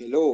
[0.00, 0.32] Hello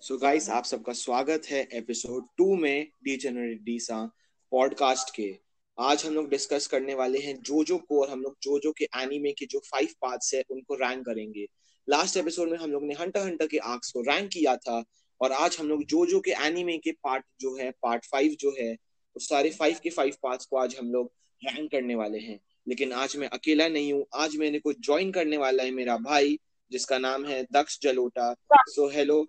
[0.00, 4.10] so guys आप सबका स्वागत है एपिसोड टू में डी जनरेट डीसा
[4.50, 5.38] पॉडकास्ट के।
[5.80, 9.32] आज हम लोग डिस्कस करने वाले हैं जोजो को और हम लोग जोजो के एनीमे
[9.32, 11.46] के जो फाइव पार्ट्स है, उनको रैंक करेंगे।
[11.88, 14.84] लास्ट एपिसोड में हम लोग ने हंटर हंटर के आर्क्स को रैंक किया था
[15.20, 18.76] और आज हम लोग जोजो के एनीमे के पार्ट जो है पार्ट फाइव जो है,
[19.16, 21.12] उस सारे फाइव के फाइव पार्ट्स को आज हम लोग
[21.44, 25.36] रैंक करने वाले हैं। लेकिन आज मैं अकेला नहीं हूँ। आज मेरे को ज्वाइन करने
[25.36, 26.38] वाला है मेरा भाई
[26.72, 29.22] जिसका नाम है दक्ष जलोटा। So hello.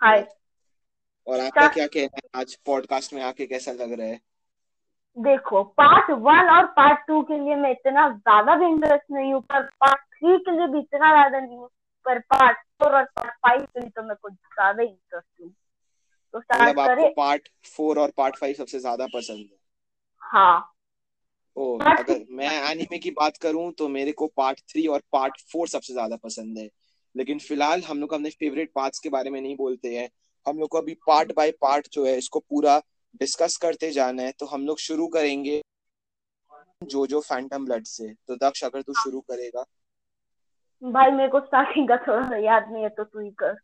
[0.00, 0.26] हाय।
[1.26, 4.20] और आपका क्या कहना है आज पॉडकास्ट में आके कैसा लग रहा है?
[5.16, 9.40] देखो पार्ट वन और पार्ट टू के लिए मैं इतना ज़्यादा भी इंटरेस्ट नहीं हूँ
[9.42, 11.68] पर पार्ट थ्री के लिए भी इतना ज़्यादा नहीं हूँ
[12.06, 15.50] पर पार्ट फोर और पार्ट फाइव के लिए तो मैं कुछ ज़्यादा इंटरेस्ट हूँ।
[16.34, 19.58] तो स्टार्ट मतलब करें। पार्ट फोर और पार्ट फाइव सबसे ज़्यादा पसंद है।
[20.22, 20.72] हाँ।
[21.56, 25.68] ओ अगर मैं एनीमे की बात करूँ तो मेरे को पार्ट थ्री और पार्ट फोर
[25.68, 26.68] सबसे ज़्यादा पसंद है।
[27.14, 30.08] लेकिन फ़िलहाल हम लोग अपने फेवरेट पार्ट्स के बारे में नहीं बोलते हैं।
[30.46, 32.78] हम लोग को अभी पार्ट बाय पार्ट जो है इसको पूरा
[33.20, 35.60] डिस्कस करते जाना है। तो हम लोग शुरू करेंगे
[36.84, 39.64] जो जो फैंटम ब्लड से। तो दक्ष अगर तू शुरू करेगा।
[40.82, 43.54] भाई मेरे को स्टार्टिंग का थोड़ा याद नहीं है तो तू ही कर।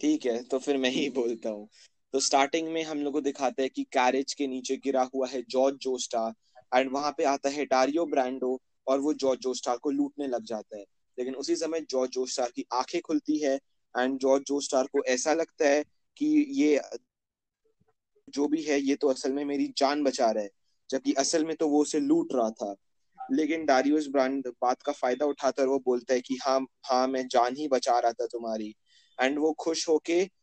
[0.00, 1.68] ठीक है तो फिर मैं ही बोलता हूँ।
[2.12, 5.42] तो स्टार्टिंग में हम लोग को दिखाता है कि कैरेज के नीचे गिरा हुआ है
[5.50, 6.32] जॉर्ज जोस्टार
[6.78, 10.76] एंड वहाँ पे आता है डारियो ब्रांडो और वो जॉर्ज जोस्टार को लूटने लग जाता
[10.78, 10.84] है।
[11.18, 13.54] लेकिन उसी समय जॉर्ज जोस्टार की आँखें खुलती है
[13.98, 15.84] एंड जॉर्ज जोस्टार को ऐसा लगता है
[16.16, 16.80] कि ये
[18.28, 20.50] जो भी है, ये तो असल में मेरी जान बचा रहा है,
[20.90, 22.74] जबकि असल में तो वो उसे लूट रहा था।
[23.32, 27.28] लेकिन डारियोस ब्रांड बात का फ़ायदा उठाता उठाकर वो बोलता है कि हाँ हाँ मैं
[27.28, 28.74] जान ही बचा रहा था तुम्हारी।
[29.20, 30.37] एंड वो खुश होके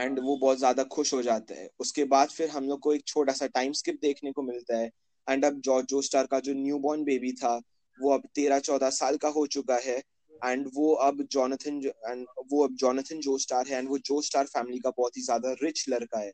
[0.00, 3.06] एंड वो बहुत ज़्यादा खुश हो जाता है। उसके बाद फिर हम लोग को एक
[3.06, 4.90] छोटा सा टाइम स्किप देखने को मिलता है।
[5.26, 7.54] एंड अब जॉर्ज जोस्टार का जो न्यू बॉर्न बेबी था,
[7.98, 9.96] वो अब तेरह चौदह साल का हो चुका है।
[10.42, 14.90] एंड वो अब जॉनथन एंड वो अब जॉनथन जोस्टार है। एंड वो जोस्टार फैमिली का
[14.90, 16.32] बहुत ही ज़्यादा रिच लड़का है।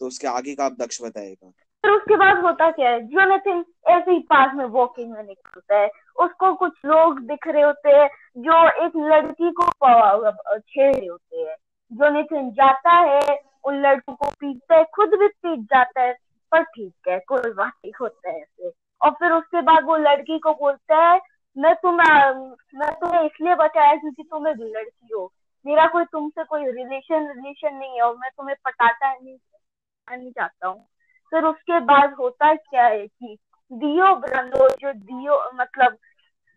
[0.00, 1.50] तो उसके आगे का आप दक्ष बताएगा
[1.84, 3.00] फिर उसके बाद होता क्या है?
[3.06, 7.90] जोनाथन ऐसे ही पास में वॉकिंग में निकलता है। उसको कुछ लोग दिख रहे होते
[7.90, 8.08] हैं,
[8.38, 9.70] जो एक लड़की को
[10.58, 11.56] छेड़ रहे होते हैं।
[11.92, 16.12] जोनाथन जाता है, उन लड़कों को पीटता है, खुद भी पीट जाता है,
[16.52, 20.38] पर ठीक है, कोई बात नहीं, होता है ऐसे। और फिर उसके बाद वो लड़की
[20.38, 21.20] को बोलता है,
[21.58, 22.34] मैं तुम्हें
[22.78, 25.32] मैं तुम्हें इसलिए बचाया क्योंकि तुम एक लड़की हो।
[25.66, 29.36] मेरा कोई, तुमसे कोई रिलेशन रिलेशन नहीं है और मैं तुम्हें पटाता नहीं
[30.10, 30.86] नहीं चाहता हूँ।
[31.30, 33.36] फिर उसके बाद होता क्या है कि
[33.72, 35.96] दियो ब्रांडो, जो दियो मतलब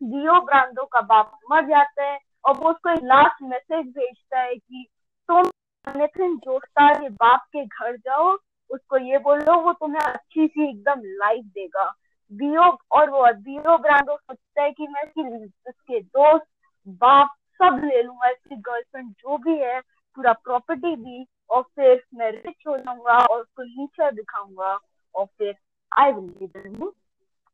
[0.03, 4.55] दियो ब्रांडो का बाप मर जाता है और वो उसको एक लास्ट मैसेज भेजता है
[4.55, 4.87] कि
[5.29, 5.49] तुम
[5.87, 8.31] नेथन जोस्टार के बाप के घर जाओ,
[8.69, 11.83] उसको ये बोलो, वो तुम्हें अच्छी सी एकदम लाइफ देगा।
[12.31, 16.45] दियो और वो दियो ब्रांडो सोचता है कि मैं इसकी उसके दोस्त,
[16.87, 19.79] बाप सब ले लूँगा इसकी गर्लफ्रेंड जो भी है,
[20.17, 24.77] पूरा प्रॉपर्टी भी, और फिर मैं रिच हो जाऊँगा और उसको नीचे दिखाऊँगा,
[25.15, 25.55] और फिर
[25.91, 26.91] I will be the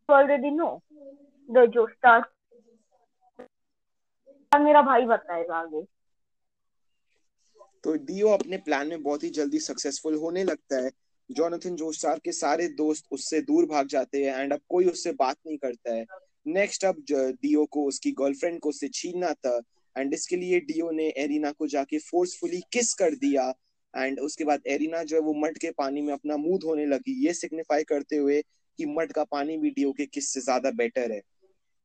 [0.09, 0.79] already no
[1.49, 1.87] the जो
[4.51, 5.81] मेरा भाई बताएगा आगे।
[7.85, 10.91] तो डियो अपने प्लान में बहुत ही जल्दी सक्सेसफुल होने लगता है।
[11.29, 15.37] जॉनथन जोस्टार के सारे दोस्त उससे दूर भाग जाते हैं एंड अब कोई उससे बात
[15.47, 16.05] नहीं करता है।
[16.47, 19.59] नेक्स्ट अब डियो को, उसकी गर्लफ्रेंड को उससे छीनना था
[19.95, 23.53] एंड इसके लिए डियो ने एरिना को जाके फोर्सफुली किस कर दिया
[23.93, 27.25] एंड उसके बाद एरिना जो है वो मट के पानी में अपना मुँह धोने लगी।
[27.25, 28.41] ये सिग्निफाई करते हुए
[28.79, 31.21] कि मड का पानी भी डियो के किस से ज़्यादा बेटर है।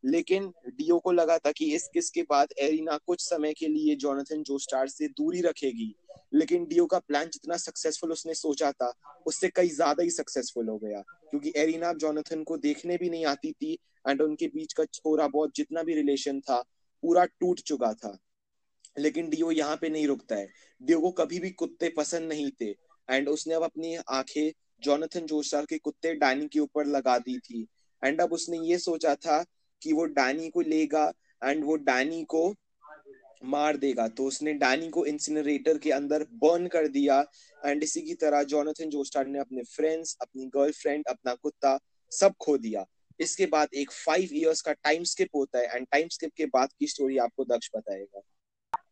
[0.05, 3.97] लेकिन डियो को लगा था कि इस किस के बाद एरिना कुछ समय के लिए
[3.97, 5.95] जॉनथन जोस्टार से दूरी रखेगी।
[6.35, 8.93] लेकिन डीओ का प्लान जितना सक्सेसफुल उसने सोचा था,
[9.27, 11.01] उससे कई ज़्यादा ही सक्सेसफुल हो गया।
[11.31, 13.73] क्योंकि एरिना जोनाथन को देखने भी नहीं आती थी
[14.09, 16.61] एंड उनके बीच का थोड़ा बहुत जितना भी रिलेशन था,
[17.03, 18.17] पूरा टूट चुका था।
[18.99, 20.49] लेकिन डियो यहाँ पे नहीं रुकता है।
[20.81, 22.71] डीओ को कभी भी कुत्ते पसंद नहीं थे
[23.09, 24.51] एंड उसने अब अपनी आँखें
[24.83, 27.67] जोनाथन जोस्टार के कुत्ते डैनी के ऊपर लगा दी थी।
[28.03, 29.45] एंड अब उसने ये सोचा था
[29.83, 31.13] कि वो डैनी को लेगा
[31.43, 32.49] एंड वो डैनी को
[33.45, 37.21] मार देगा। तो उसने डैनी को इंसिनरेटर के अंदर बर्न कर दिया
[37.61, 41.79] एंड इसी की तरह जॉनथन जोस्टार ने अपने फ्रेंड्स अपनी गर्लफ्रेंड अपना कुत्ता
[42.13, 42.85] सब खो दिया।
[43.21, 46.69] इसके बाद एक फाइव इयर्स का टाइम स्किप होता है एंड टाइम स्किप के बाद
[46.79, 48.21] की स्टोरी आपको दक्ष बताएगा।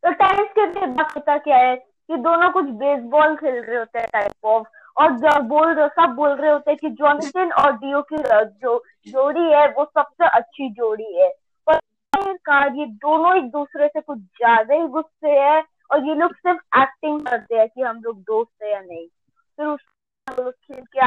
[0.05, 3.99] तो टाइम स्किप के बाद होता क्या है कि दोनों कुछ बेसबॉल खेल रहे होते
[3.99, 4.67] हैं टाइप ऑफ़
[4.98, 8.16] और बोल रहे, सब बोल रहे होते हैं कि जॉनसन और डियो की
[8.62, 11.28] जो जोड़ी है, वो सबसे अच्छी जोड़ी है।
[11.66, 11.78] पर
[12.36, 16.80] कार ये दोनों एक दूसरे से कुछ ज़्यादा ही गुस्से है और ये लोग सिर्फ़
[16.80, 19.06] एक्टिंग करते हैं कि हम लोग दोस्त है या नहीं।
[19.58, 19.80] फिर उस
[20.54, 21.06] खेल के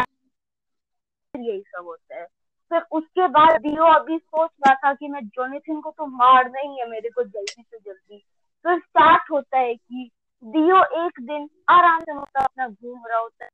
[1.33, 2.25] यही सब होता है।
[2.71, 6.79] फिर उसके बाद डियो अभी सोच रहा था कि मैं जोनेथन को तो मारना ही
[6.79, 8.17] है मेरे को जल्दी से जल्दी।
[8.65, 10.09] फिर स्टार्ट होता है कि
[10.43, 13.49] दियो एक दिन आराम से मतलब अपना घूम रहा होता है।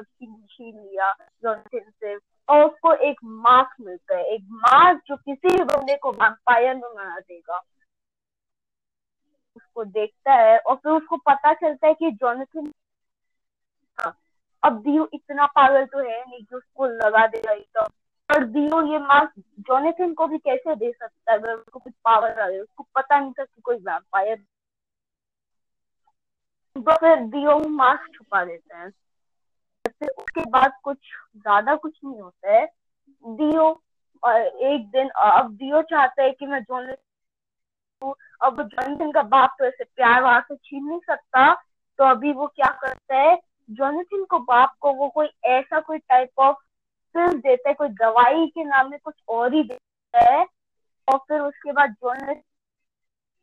[0.00, 1.12] छीन लिया
[1.44, 2.16] जॉनसन से
[2.48, 6.82] और उसको एक मास्क मिलता है। एक मास्क जो किसी भी बंदे को वैम्पायर में
[6.84, 7.60] बना देगा।
[9.56, 12.72] उसको देखता है और फिर उसको पता चलता है कि जॉनसन
[14.62, 17.86] अब दियो इतना पागल तो है नहीं कि उसको लगा देगा एकदम
[18.30, 21.38] पर दियो ये मास्क जोनेथन को भी कैसे दे सकता है?
[21.38, 24.36] अगर उसको कुछ पावर आ रही उसको पता नहीं था कि कोई वैम्पायर
[26.76, 28.90] तो फिर दियो मास्क छुपा देता है।
[30.00, 30.98] फिर उसके बाद कुछ
[31.36, 32.66] ज़्यादा कुछ नहीं होता है।
[33.24, 33.70] दियो
[34.72, 36.96] एक दिन अब दियो चाहता है कि मैं जोनेथन
[38.40, 41.52] अब जोनेथन का बाप तो ऐसे प्यार वहाँ से छीन नहीं सकता।
[41.98, 43.36] तो अभी वो क्या करता है?
[43.70, 46.56] जोनेथन को बाप को वो कोई ऐसा कोई टाइप ऑफ़
[47.14, 50.46] पिल्स देता है, कोई दवाई के नाम में कुछ और ही देता है।
[51.08, 52.42] और फिर उसके बाद जोनेथन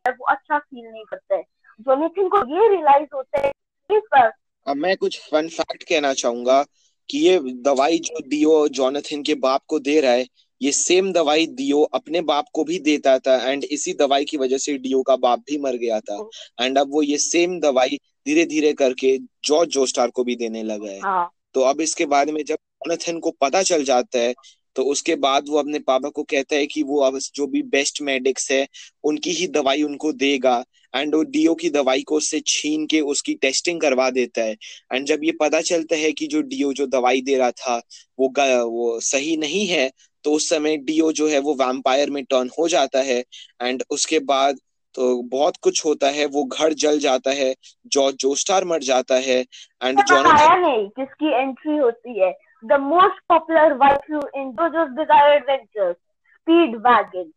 [0.06, 1.42] वो अच्छा फील नहीं करता है।
[1.80, 3.52] जोनेथन को ये रियलाइज़ होता है
[3.90, 4.30] पर
[4.66, 6.64] अब मैं कुछ फन फैक्ट कहना चाहूँगा
[7.08, 10.26] कि ये दवाई जो दियो जोनाथन के बाप को दे रहा है
[10.60, 14.58] ये सेम दवाई दियो अपने बाप को भी देता था एंड इसी दवाई की वजह
[14.58, 16.18] से डियो का बाप भी मर गया था
[16.60, 20.90] एंड अब वो ये सेम दवाई धीरे धीरे करके जॉर्ज जोस्टार को भी देने लगा
[20.90, 21.30] है हाँ.
[21.54, 24.34] तो अब इसके बारे में जब जोनाथन को पता चल जाता है
[24.76, 28.00] तो उसके बाद वो अपने पापा को कहता है कि वो अब जो भी बेस्ट
[28.02, 28.66] मेडिक्स है
[29.04, 30.64] उनकी ही दवाई उनको देगा।
[30.94, 34.56] एंड वो डीओ की दवाई को उससे छीन के उसकी टेस्टिंग करवा देता है।
[34.92, 37.76] एंड जब ये पता चलता है कि जो डीओ जो दवाई दे रहा था
[38.18, 38.32] वो
[38.68, 39.90] वो सही नहीं है
[40.24, 43.18] तो उस समय डीओ जो है वो वैम्पायर में टर्न हो जाता है।
[43.62, 44.58] एंड उसके बाद
[44.94, 47.54] तो बहुत कुछ होता है वो घर जल जाता है
[47.86, 49.38] जॉर्ज जोस्टार मर जाता है।
[49.82, 52.30] एंड जॉनथन नहीं किसकी एंट्री होती है।
[52.62, 57.32] The most popular wife in JoJo's bizarre adventures Speed Wagon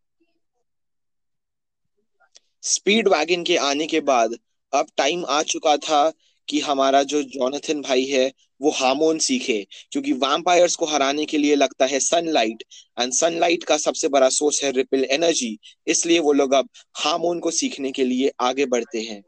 [2.64, 4.34] Speed Wagon के आने के बाद,
[4.74, 6.12] अब टाइम आ चुका था
[6.48, 8.32] कि हमारा जो जॉनथन भाई है,
[8.62, 12.64] वो हार्मोन सीखे, क्योंकि वैम्पायर्स को हराने के लिए लगता है सनलाइट
[12.98, 15.58] एंड सनलाइट का सबसे बड़ा सोर्स है रिपिल एनर्जी
[15.88, 19.22] इसलिए वो लोग अब हार्मोन को सीखने के लिए आगे बढ़ते हैं।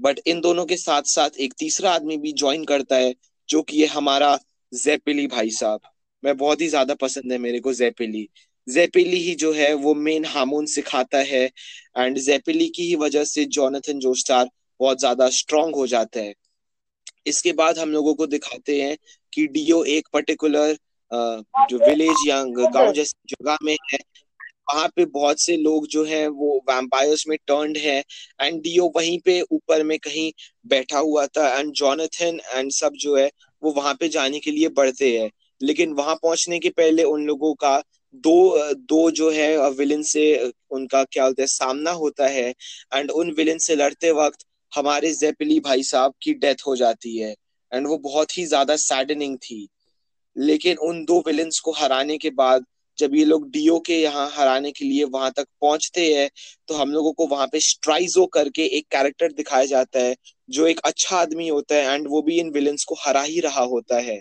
[0.00, 3.14] बट इन दोनों के साथ साथ एक तीसरा आदमी भी ज्वाइन करता है,
[3.48, 4.38] जो कि ये हमारा
[4.72, 5.80] जेपिली भाई साहब।
[6.22, 8.28] मैं बहुत ही ज़्यादा पसंद है मेरे को जेपिली
[8.68, 11.44] जेपिली ही जो है, वो मेन हार्मोन सिखाता है
[11.96, 14.48] एंड जेपिली की ही वजह से जॉनथन जोस्टार
[14.80, 16.32] बहुत ज़्यादा स्ट्रांग हो जाता है।
[17.26, 18.96] इसके बाद हम लोगों को दिखाते हैं
[19.32, 20.76] कि डीओ एक पर्टिकुलर
[21.70, 23.98] जो विलेज या गाँव जैसी जगह में है,
[24.68, 27.98] वहाँ पे बहुत से लोग जो है, वो वैम्पायर्स में टर्न्ड है
[28.40, 30.30] एंड डीओ वहीं पे ऊपर में कहीं
[30.66, 33.30] बैठा हुआ था एंड जॉनथन एंड सब जो है
[33.66, 35.30] वो वहाँ पे जाने के लिए बढ़ते हैं।
[35.60, 37.78] लेकिन वहाँ पहुँचने के पहले उन लोगों का
[38.24, 40.24] दो दो जो है विलन से
[40.70, 42.48] उनका क्या होता है, सामना होता है।
[42.94, 47.34] एंड उन विलन से लड़ते वक्त हमारे जेपिली भाई साहब की डेथ हो जाती है।
[47.72, 49.66] एंड वो बहुत ही ज़्यादा सैडनिंग थी।
[50.36, 52.64] लेकिन उन दो विलन्स को हराने के बाद
[52.98, 56.28] जब ये लोग डीओ के यहाँ हराने के लिए वहाँ तक पहुँचते हैं
[56.68, 60.14] तो हम लोगों को वहाँ पे स्ट्राइजो करके एक कैरेक्टर दिखाया जाता है
[60.50, 63.62] जो एक अच्छा आदमी होता है एंड वो भी इन विलन्स को हरा ही रहा
[63.64, 64.20] होता है।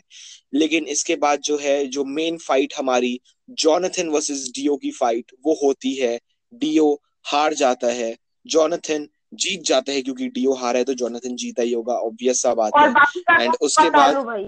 [0.54, 3.20] लेकिन इसके बाद जो है जो मेन फाइट हमारी
[3.50, 6.20] जॉनथन वर्सेस डीओ की फाइट वो होती है।
[6.54, 6.94] डीओ
[7.26, 8.16] हार जाता है।
[8.46, 12.54] जॉनथन जीत जाता है क्योंकि डीओ हारा है तो जॉनथन जीता ही होगा ऑब्वियस सा
[12.54, 14.42] बात है। एंड उसके बाद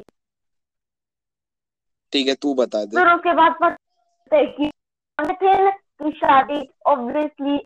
[2.14, 7.58] ठीक है तू बता दे। फिर उसके बाद पता है कि जॉनथन की शादी ऑब्वियसली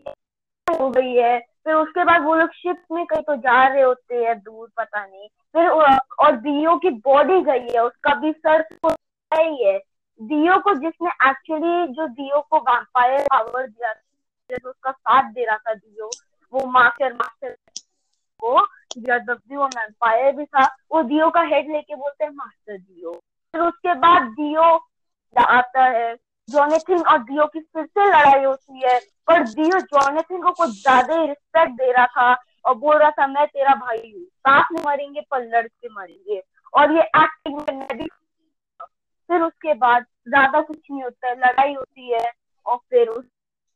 [0.66, 4.14] हो गई है। फिर उसके बाद वो लोग शिप में कहीं तो जा रहे होते
[4.16, 8.90] हैं दूर, पता नहीं। फिर और दियो की बॉडी गई है, उसका भी सर तो
[9.32, 9.78] ही है
[10.20, 13.92] दियो को जिसने एक्चुअली जो दियो को वैम्पायर पावर दिया
[14.50, 16.10] जो उसका साथ दे रहा था दियो,
[16.52, 17.56] वो मास्टर मास्टर
[18.40, 23.12] को वो वैम्पायर भी था, वो दियो का हेड लेके बोलते हैं मास्टर दियो।
[23.54, 24.62] फिर उसके बाद दियो
[25.36, 26.14] आता है।
[26.48, 31.14] जोनेथिन और दियो की फिर से लड़ाई होती है। पर दियो जोनेथिन को कुछ ज़्यादा
[31.14, 32.32] ही रिस्पेक्ट दे रहा था
[32.64, 36.42] और बोल रहा था, मैं तेरा भाई हूँ। साथ में मरेंगे, पर लड़के मरेंगे।
[36.74, 38.06] और ये एक्टिंग मैं भी
[39.30, 42.30] फिर उसके बाद ज़्यादा कुछ नहीं होता है। लड़ाई होती है
[42.66, 43.24] और फिर उस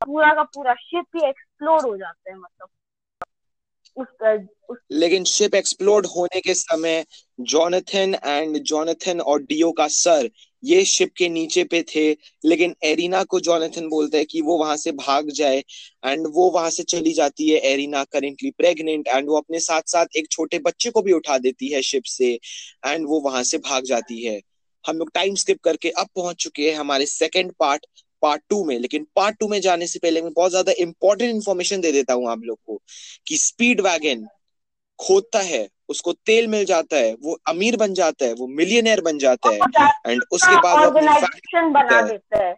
[0.01, 2.69] पूरा का पूरा शिप ही एक्सप्लोर हो जाता है मतलब।
[3.97, 4.35] उसका,
[4.69, 4.79] उस...
[4.93, 7.05] लेकिन शिप एक्सप्लोड होने के समय
[7.43, 10.31] जोनाथन एंड जोनाथन और डियो का सर
[10.63, 12.11] ये शिप के नीचे पे थे,
[12.45, 15.59] लेकिन एरिना को जोनाथन बोलता है कि वो वहाँ से भाग जाए
[16.05, 20.17] एंड वो वहाँ से चली जाती है एरिना करेंटली प्रेग्नेंट एंड वो अपने साथ साथ
[20.17, 22.33] एक छोटे बच्चे को भी उठा देती है शिप से
[22.87, 24.41] एंड वो वहाँ से भाग जाती है।
[24.85, 27.87] हम लोग टाइम स्किप करके अब पहुँच चुके हैं हमारे सेकेंड पार्ट
[28.23, 31.81] पार्ट टू में लेकिन पार्ट टू में जाने से पहले मैं बहुत ज़्यादा इंपॉर्टेंट इन्फॉर्मेशन
[31.81, 32.81] दे देता हूँ आप लोग को
[33.27, 34.27] कि स्पीड वैगन
[34.99, 39.19] खोदता है उसको तेल मिल जाता है वो अमीर बन जाता है वो मिलियनर बन
[39.19, 42.55] जाता है एंड उसके बाद बना देता है।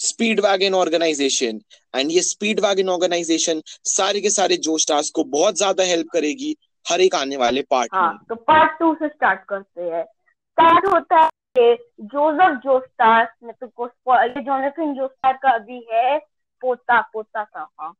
[0.00, 1.60] स्पीड वैगन ऑर्गेनाइजेशन
[1.94, 6.54] एंड ये स्पीड वैगन ऑर्गेनाइजेशन सारे के सारे जो स्टार्स को बहुत ज़्यादा हेल्प करेगी
[6.86, 10.86] हर एक आने वाले पार्ट हाँ, में। तो पार्ट टू से स्टार्ट करते हैं। स्टार्ट
[10.86, 11.28] होता है
[12.00, 16.18] जोसेफ जोस्टार मैं तुमको ये जोनाथन जोस्टार का अभी है,
[16.60, 17.92] पोता पोता का हाँ।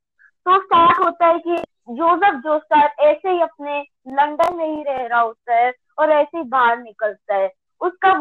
[0.46, 1.56] तो स्टार्ट होता है कि
[1.90, 6.44] जोसेफ जोस्टार ऐसे ही अपने लंदन में ही रह रहा होता है और ऐसे ही
[6.44, 8.20] बाहर निकलता है। उसका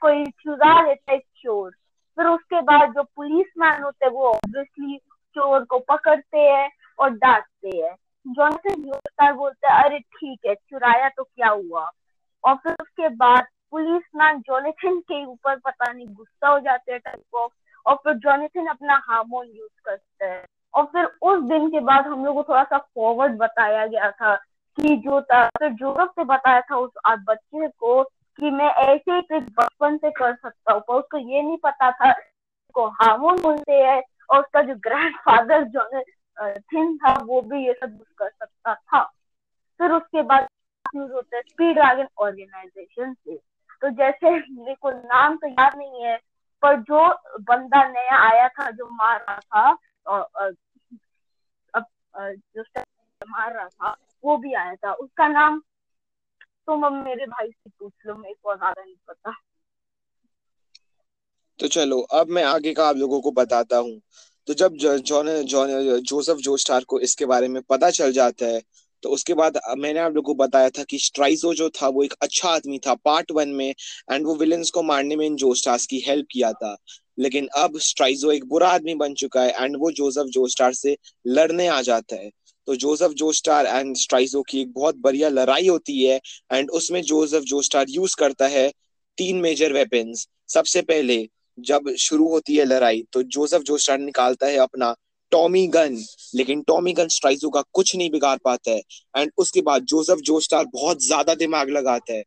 [0.00, 1.70] कोई चुरा लेता है चोर।
[2.16, 7.10] फिर उसके बाद जो पुलिस मैन होते हैं, वो ऑब्वियसली चोर को पकड़ते हैं और
[7.10, 11.90] डांटते हैं। जॉनसन जोस्टार बोलता है, अरे ठीक है, चुराया तो क्या हुआ?
[12.44, 17.00] और फिर उसके बाद पुलिस मैन जोनेथन के ऊपर पता नहीं गुस्सा हो जाते हैं
[17.34, 17.52] ऑफ़
[17.86, 20.44] और फिर जोनेथन अपना हार्मोन यूज़ करता है।
[20.74, 24.34] और फिर उस दिन के बाद हम लोग को थोड़ा सा फॉरवर्ड बताया गया था
[24.78, 26.90] कि जो था, फिर जोरब से बताया था उस
[27.28, 28.02] बच्चे को
[28.38, 31.90] कि मैं ऐसे ही ट्रिक बचपन से कर सकता हूँ, पर उसको ये नहीं पता
[31.90, 32.12] था
[32.74, 35.88] को हार्मोन बोलते हैं और उसका जो ग्रैंड फादर जो
[36.38, 39.02] थिन था, वो भी ये सब कर सकता था।
[39.80, 40.46] फिर उसके बाद
[40.96, 41.78] यूज़ होता है स्पीड
[42.18, 43.38] ऑर्गेनाइजेशन से।
[43.82, 46.16] तो जैसे मेरे को नाम तो याद नहीं है,
[46.62, 47.08] पर जो
[47.40, 50.20] बंदा नया आया था, जो मार रहा था और
[51.74, 52.62] अब जो
[53.20, 55.60] मार रहा था, वो भी आया था। उसका नाम
[56.66, 59.32] तुम अब मेरे भाई से पूछ लो, मेरे को ज़्यादा नहीं पता।
[61.60, 64.00] तो चलो, अब मैं आगे का आप लोगों को बताता हूँ।
[64.48, 65.68] तो जब जॉन जॉन,
[66.00, 68.60] जोसेफ जोस्टार को इसके बारे में पता चल जाता है
[69.06, 72.14] तो उसके बाद मैंने आप लोगों को बताया था कि स्ट्राइजो जो था, वो एक
[72.22, 73.68] अच्छा आदमी था पार्ट वन में
[74.12, 76.74] एंड वो विलन्स को मारने में इन जोस्टार्स की हेल्प किया था।
[77.18, 80.96] लेकिन अब स्ट्राइजो एक बुरा आदमी बन चुका है एंड वो जोसेफ जोस्टार से
[81.26, 82.30] लड़ने आ जाता है।
[82.68, 86.20] तो जोसेफ जोस्टार एंड स्ट्राइजो की एक बहुत बढ़िया लड़ाई होती है
[86.52, 88.68] एंड उसमें जोसेफ जोस्टार यूज़ करता है
[89.18, 91.26] तीन मेजर वेपन्स सबसे पहले,
[91.58, 94.94] जब शुरू होती है लड़ाई तो जोसेफ जोस्टार निकालता है अपना
[95.32, 95.96] टॉमी गन
[96.34, 98.82] लेकिन टॉमी गन स्ट्राइजो का कुछ नहीं बिगाड़ पाता है।
[99.16, 102.22] एंड उसके बाद जोसेफ जोस्टार बहुत ज़्यादा दिमाग लगाता है।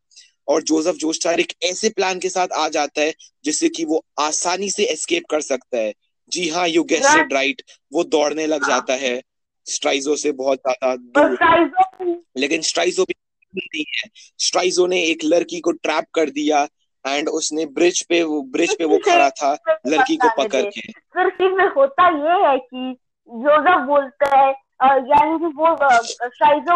[0.48, 3.12] और जोसेफ जोस्टार एक ऐसे प्लान के साथ आ जाता है
[3.44, 5.92] जिससे कि वो आसानी से एस्केप कर सकता है।
[6.32, 9.20] जी हाँ यू गेस्ट राइट वो दौड़ने लग जाता है।
[9.66, 13.14] स्ट्राइजो से बहुत ज़्यादा दूर। लेकिन स्ट्राइजो भी
[13.54, 16.66] नहीं है। स्ट्राइजो ने एक लड़की को ट्रैप कर दिया।
[17.04, 19.52] एंड उसने ब्रिज पे वो ब्रिज पे वो खड़ा था
[19.86, 20.80] लड़की को पकड़ के।
[21.14, 22.96] फिर फिर में होता ये है कि
[23.28, 24.50] जोसेफ बोलता है
[24.82, 25.74] यानी कि वो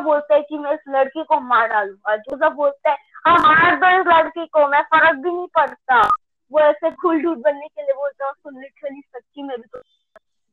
[0.01, 4.01] बोलता है कि मैं इस लड़की को मार डालूँगा जोसेफ बोलता है हाँ मार दो
[4.01, 6.01] इस लड़की को मैं फ़र्क भी नहीं पड़ता।
[6.53, 9.83] वो ऐसे खुल डूट बनने के लिए बोलता है उसको लिटरली सच्ची में भी तो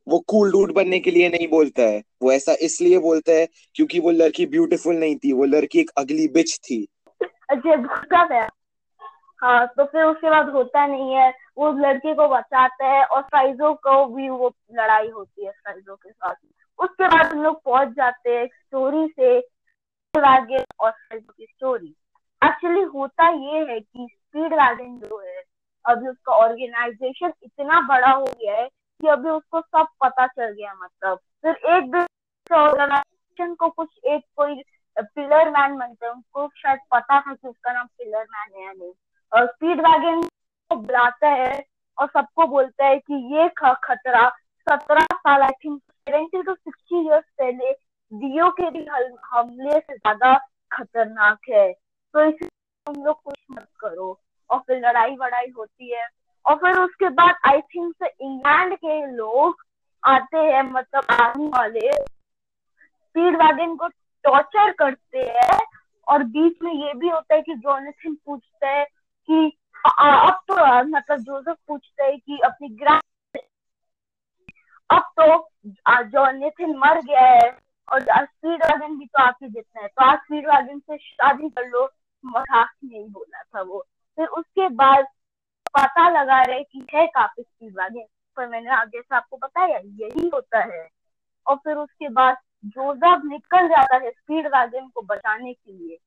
[0.08, 4.00] वो कूल डूड बनने के लिए नहीं बोलता है। वो ऐसा इसलिए बोलता है क्योंकि
[4.00, 6.86] वो लड़की ब्यूटीफुल नहीं थी वो लड़की एक अगली बिच थी।
[7.22, 8.48] अच्छा गुस्सा है
[9.42, 13.74] हाँ तो फिर उसके बाद होता नहीं है। वो लड़के को बचाता है और साइजो
[13.84, 16.36] को भी वो लड़ाई होती है साइजो के साथ।
[16.80, 19.38] उसके बाद हम लोग पहुँच जाते हैं स्टोरी से
[20.14, 21.94] वैगन और साइजो की स्टोरी
[22.42, 25.42] एक्चुअली होता ये है कि स्पीड वैगन जो है,
[25.86, 30.74] अभी उसका ऑर्गेनाइजेशन इतना बड़ा हो गया है कि अभी उसको सब पता चल गया
[30.74, 34.62] मतलब। फिर एक दिन ऑर्गेनाइजेशन को कुछ एक कोई
[34.98, 38.72] पिलर मैन बनते हैं, उनको शायद पता था कि उसका नाम पिलर मैन है या
[38.72, 38.92] नहीं।
[39.34, 41.64] स्पीड वैगन को बुलाता है
[41.98, 44.28] और सबको बोलता है कि ये खतरा
[44.68, 47.72] सत्रह साल I think seventy two sixty years पहले
[48.12, 48.86] दियो के भी
[49.26, 50.34] हमले से ज़्यादा
[50.72, 52.50] खतरनाक है। तो इसलिए
[52.88, 54.18] तुम लोग कुछ मत करो।
[54.50, 56.08] और फिर लड़ाई वड़ाई होती है।
[56.46, 59.64] और फिर उसके बाद आई थिंक इंग्लैंड के लोग
[60.04, 63.88] आते हैं मतलब आर्मी वाले। स्पीड वैगन को
[64.26, 65.60] टॉर्चर करते हैं।
[66.08, 68.86] और बीच में ये भी होता है कि जोनेथन पूछता है
[69.30, 69.52] कि
[69.84, 70.56] अब तो
[70.88, 73.02] मतलब जोसेफ पूछता है कि अपनी ग्रैंड
[74.90, 77.50] अब तो जोनेथन मर गया है,
[77.88, 81.68] और स्पीड वैगन भी तो आपके जितना है तो आप स्पीड वैगन से शादी कर
[81.68, 81.84] लो
[82.24, 83.80] मज़ाक नहीं बोला था वो।
[84.18, 85.06] फिर उसके बाद
[85.76, 88.06] पता लगा रहे कि है काफ़ी स्पीड वैगन
[88.38, 90.88] पर मैंने आगे से आपको बताया, यही होता है।
[91.46, 95.98] और फिर उसके बाद जोजब निकल जाता है स्पीड वैगन को बचाने के लिए।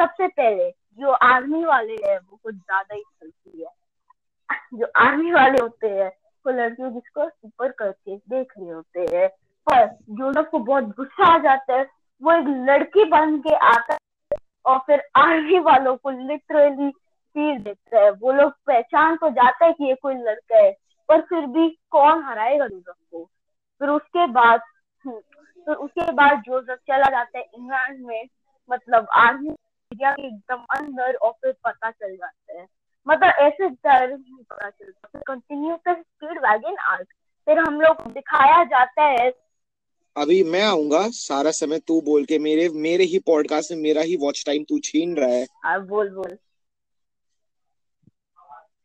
[0.00, 5.62] सबसे पहले जो आर्मी वाले हैं वो कुछ ज़्यादा ही चलती है। जो आर्मी वाले
[5.62, 6.08] होते हैं
[6.46, 9.28] वो लड़कियों जिसको ऊपर करके देख रहे होते हैं
[9.66, 11.86] पर जोजब को बहुत गुस्सा आ जाता है
[12.22, 17.98] वो एक लड़की बन के आता है और फिर आर्मी वालों को लिटरली तीर देता
[17.98, 20.70] है। वो लोग पहचान तो जाता है कि ये कोई लड़का है
[21.08, 23.24] पर फिर भी कौन हराएगा जोसेफ को?
[23.80, 24.60] फिर उसके बाद
[25.04, 25.18] हम्म,
[25.66, 28.28] फिर उसके बाद जोसेफ चला जाता है इंग्लैंड में
[28.70, 29.50] मतलब आर्मी
[30.00, 32.66] इंडिया के एकदम अंदर और फिर पता चल जाता है।
[33.08, 37.08] मतलब ऐसे डर नहीं पता चलता। है कंटिन्यू कर स्पीड वैगन आर्क
[37.46, 39.30] फिर हम लोग दिखाया जाता है।
[40.16, 44.16] अभी मैं आऊँगा। सारा समय तू बोल के मेरे मेरे ही पॉडकास्ट में मेरा ही
[44.16, 46.38] वॉच टाइम तू छीन रहा है। आ, हाँ, बोल बोल।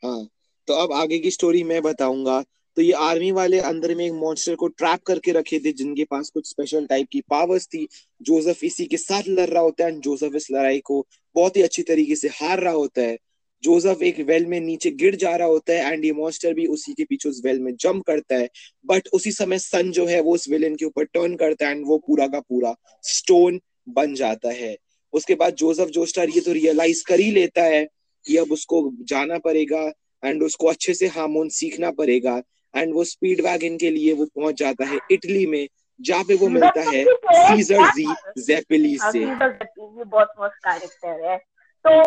[0.03, 0.27] हाँ
[0.67, 2.43] तो अब आगे की स्टोरी मैं बताऊँगा।
[2.77, 6.29] तो ये आर्मी वाले अंदर में एक मॉन्स्टर को ट्रैप करके रखे थे, जिनके पास
[6.29, 7.87] कुछ स्पेशल टाइप की पावर्स थी।
[8.21, 11.05] जोसेफ इसी के साथ लड़ रहा होता है एंड जोसेफ इस लड़ाई को
[11.35, 13.17] बहुत ही अच्छी तरीके से हार रहा होता है।
[13.63, 16.93] जोसेफ एक वेल में नीचे गिर जा रहा होता है एंड ये मॉन्स्टर भी उसी
[16.93, 18.49] के पीछे उस वेल में जंप करता है।
[18.85, 21.85] बट उसी समय सन जो है, वो उस विलेन के ऊपर टर्न करता है एंड
[21.87, 24.75] वो पूरा का पूरा स्टोन बन जाता है।
[25.13, 27.85] उसके बाद जोसेफ जोस्टर ये तो रियलाइज़ कर ही लेता है
[28.25, 29.81] कि अब उसको जाना पड़ेगा
[30.23, 32.41] एंड उसको अच्छे से हार्मोन सीखना पड़ेगा।
[32.75, 35.67] एंड वो स्पीड वैगन के लिए वो पहुँच जाता है इटली में
[36.01, 38.05] जहाँ पे वो मिलता है सीजर जी
[38.37, 39.25] जेपिली से।
[40.05, 41.37] बहुत मस्त कैरेक्टर है।
[41.85, 42.03] तो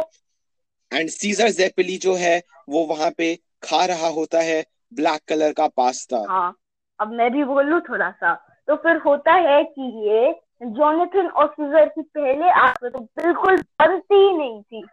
[0.92, 5.66] एंड सीजर जेपिली जो है वो वहाँ पे खा रहा होता है ब्लैक कलर का
[5.66, 6.56] पास्ता हाँ
[7.00, 8.34] अब मैं भी बोलू थोड़ा सा
[8.68, 10.32] तो फिर होता है कि ये
[10.62, 14.86] जोनेथन और सीजर की पहले आप तो बिल्कुल बनती ही नहीं थी।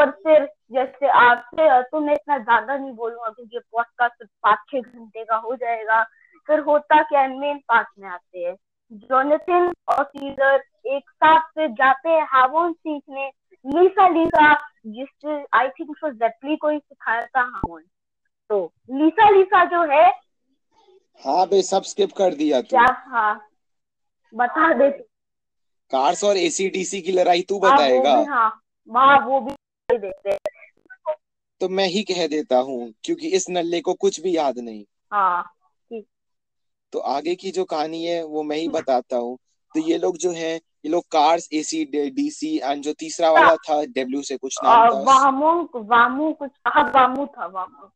[0.00, 5.24] पर फिर जैसे आपसे तो मैं इतना ज़्यादा नहीं बोलूँगा क्योंकि पॉडकास्ट पाँच छह घंटे
[5.24, 6.02] का हो जाएगा।
[6.48, 8.54] फिर होता क्या मेन पार्ट में आते हैं।
[8.92, 13.26] जोनेथन और सीजर एक साथ फिर जाते हैं हावोन सीखने
[13.64, 14.54] लीसा लीसा
[14.86, 17.82] जिस आई थिंक उसको जेपली को ही सिखाया था हावोन
[18.50, 20.08] तो लीसा लीसा जो है
[21.20, 22.86] हाँ बे सब स्किप कर दिया तू। क्या?
[23.06, 23.34] हाँ।
[24.34, 24.90] बता दे
[25.90, 29.54] कार्स और एसीडीसी की लड़ाई तू बताएगा। हाँ। वहाँ वो भी।
[29.98, 30.38] देते
[31.60, 35.44] तो मैं ही कह देता हूँ क्योंकि इस नल्ले को कुछ भी याद नहीं। हाँ
[36.92, 39.38] तो आगे की जो कहानी है वो मैं ही बताता हूँ।
[39.74, 43.84] तो ये लोग जो है ये लोग कार्स एसी डीसी एंड जो तीसरा वाला था
[43.84, 47.90] डब्ल्यू से कुछ नाम था। वामू वामू कुछ हाँ वामू था वामू।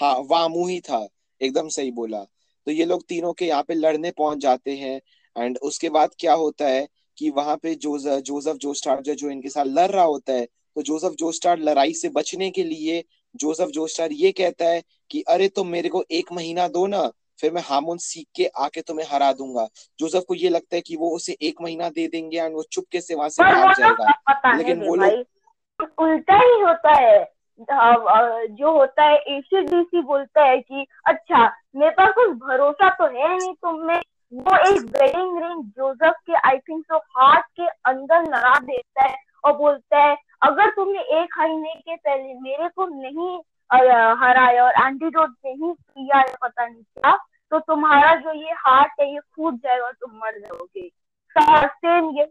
[0.00, 1.08] हाँ वामू ही था
[1.40, 2.22] एकदम सही बोला।
[2.66, 5.00] तो ये लोग तीनों के यहाँ पे लड़ने पहुँच जाते हैं
[5.36, 9.48] एंड उसके बाद क्या होता है कि वहाँ पे जोजफ जोसफ जोस्टार जो जो इनके
[9.48, 13.02] साथ लड़ रहा होता है तो जोसफ जोस्टार लड़ाई से बचने के लिए
[13.34, 17.06] जोसफ जोस्टार ये कहता है कि अरे तुम मेरे को एक महीना दो ना
[17.40, 19.66] फिर मैं हार्मोन सीख के आके तुम्हें हरा दूँगा।
[19.98, 23.00] जोसफ को ये लगता है कि वो उसे एक महीना दे देंगे एंड वो चुपके
[23.00, 27.24] से वहाँ से भाग जाएगा। लेकिन वो लोग उल्टा ही होता है।
[27.60, 31.44] जो होता है एसीडीसी बोलता है कि अच्छा
[31.76, 34.00] मेरे पास कुछ भरोसा तो है नहीं तुम में
[34.34, 39.24] वो एक वेडिंग रिंग जोसफ के आई थिंक तो हार्ट के अंदर लगा देता है।
[39.46, 43.38] और बोलता है अगर तुमने एक महीने के पहले मेरे को नहीं
[43.70, 47.16] हराया और एंटीडोट नहीं किया है पता नहीं क्या
[47.52, 50.88] तो तुम्हारा जो ये हार्ट है ये फूट जाएगा और तुम मर जाओगे।
[51.36, 52.24] सेम ये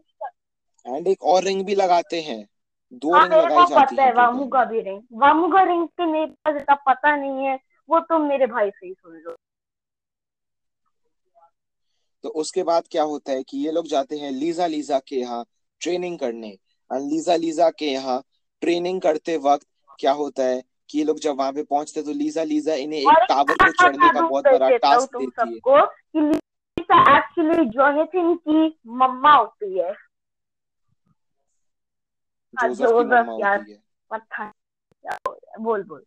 [0.86, 2.44] एंड एक और रिंग भी लगाते हैं।
[2.92, 6.26] दो हाँ, रिंग लगाई जाती है वामू का भी रिंग वामू का रिंग के मेरे
[6.26, 9.34] पास इतना पता नहीं है वो तुम मेरे भाई से ही सुन लो।
[12.24, 15.44] तो उसके बाद क्या होता है कि ये लोग जाते हैं लीजा लीजा के यहाँ
[15.80, 16.56] ट्रेनिंग करने।
[16.90, 18.22] लीजा लीजा के यहाँ
[18.62, 19.66] ट्रेनिंग करते वक्त
[19.98, 23.20] क्या होता है कि ये लोग जब वहाँ पे पहुँचते तो लीजा लीजा इन्हें एक
[23.28, 25.60] टावर को चढ़ने का बहुत बड़ा टास्क देती है।
[26.12, 29.92] कि लीजा एक्चुअली जोनाथन की मम्मा होती है।
[32.54, 33.82] जोसेफ मम्मा होती है।
[35.60, 36.04] बोल बोल।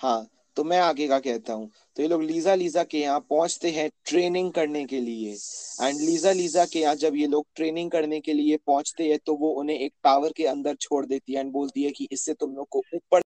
[0.00, 0.26] हाँ
[0.58, 3.88] तो मैं आगे का कहता हूँ। तो ये लोग लीजा लीजा के यहाँ पहुँचते हैं
[4.06, 5.32] ट्रेनिंग करने के लिए।
[5.82, 9.34] एंड लीजा लीजा के यहाँ जब ये लोग ट्रेनिंग करने के लिए पहुँचते हैं तो
[9.36, 12.56] वो उन्हें एक टावर के अंदर छोड़ देती है एंड बोलती है कि इससे तुम
[12.56, 13.22] लोग को ऊपर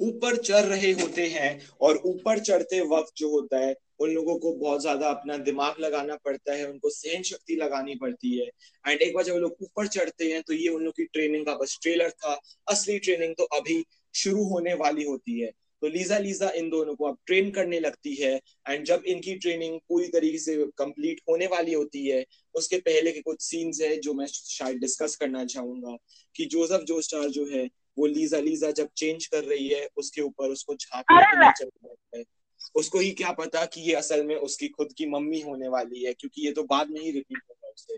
[0.00, 1.48] ऊपर चढ़ रहे होते हैं
[1.80, 6.16] और ऊपर चढ़ते वक्त जो होता है, उन लोगों को बहुत ज़्यादा अपना दिमाग लगाना
[6.24, 8.46] पड़ता है, उनको सहन शक्ति लगानी पड़ती है।
[8.84, 11.54] एंड एक बार जब लोग ऊपर चढ़ते हैं तो ये उन लोग की ट्रेनिंग का
[11.54, 13.78] बस ट्रेलर था। असली ट्रेनिंग तो अभी
[14.14, 18.14] शुरू होने वाली होती है। तो लीजा लीजा इन दोनों को अब ट्रेन करने लगती
[18.14, 23.12] है एंड जब इनकी ट्रेनिंग पूरी तरीके से कंप्लीट होने वाली होती है उसके पहले
[23.12, 25.96] के कुछ सीन्स है जो मैं शायद डिस्कस करना चाहूँगा
[26.36, 30.22] कि जोसेफ जो स्टार जो है वो लीजा लीजा जब चेंज कर रही है उसके
[30.22, 32.24] ऊपर उसको झांकने है।
[32.74, 36.12] उसको ही क्या पता कि ये असल में उसकी खुद की मम्मी होने वाली है
[36.12, 37.94] क्योंकि ये तो बाद में ही रिपीट होगा उससे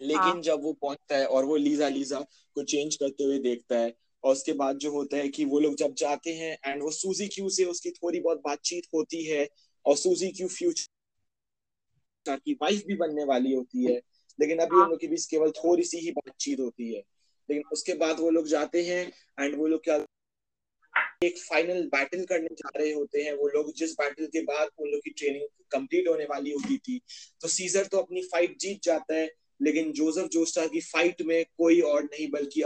[0.00, 0.42] लेकिन हाँ.
[0.42, 2.20] जब वो पहुँचता है और वो लीजा लीजा
[2.54, 3.94] को चेंज करते हुए देखता है
[4.26, 7.26] और उसके बाद जो होता है कि वो लोग जब जाते हैं एंड वो सूजी
[7.28, 9.46] क्यू से उसकी थोड़ी बहुत बातचीत होती है
[9.84, 10.86] और सूजी क्यू फ्यूचर
[12.36, 13.96] की वाइफ भी बनने वाली होती है,
[14.38, 17.02] लेकिन अभी उन लोग के बीच केवल थोड़ी सी ही बातचीत होती है।
[17.48, 19.02] लेकिन उसके बाद वो लोग जाते हैं
[19.40, 19.96] एंड वो लोग क्या
[21.24, 24.88] एक फाइनल बैटल करने जा रहे होते हैं। वो लोग जिस बैटल के बाद उन
[24.88, 27.00] लोग की ट्रेनिंग कंप्लीट होने वाली होती थी
[27.40, 31.80] तो सीजर तो अपनी फाइट जीत जाता है। लेकिन जोसेफ जोस्टा की फाइट में कोई
[31.82, 32.62] और नहीं बल्कि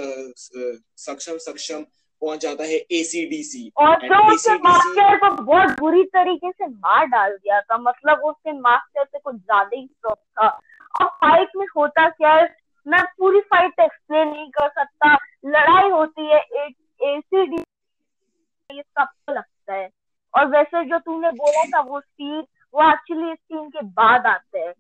[0.99, 1.85] सक्षम सक्षम
[2.23, 7.37] पहुँच जाता है एसीडीसी और तो उसके मास्टर को बहुत बुरी तरीके से मार डाल
[7.37, 10.49] दिया था। मतलब उसके मास्टर से कुछ ज़्यादा ही स्ट्रॉक था।
[10.95, 12.49] और फाइट में होता क्या है?
[12.87, 15.15] मैं पूरी फाइट एक्सप्लेन नहीं कर सकता।
[15.47, 16.41] लड़ाई होती है
[17.09, 17.63] एसीडी
[18.71, 19.89] ये सबको लगता है।
[20.35, 24.59] और वैसे जो तूने बोला था वो सीन वो एक्चुअली इस सीन के बाद आते
[24.59, 24.73] हैं।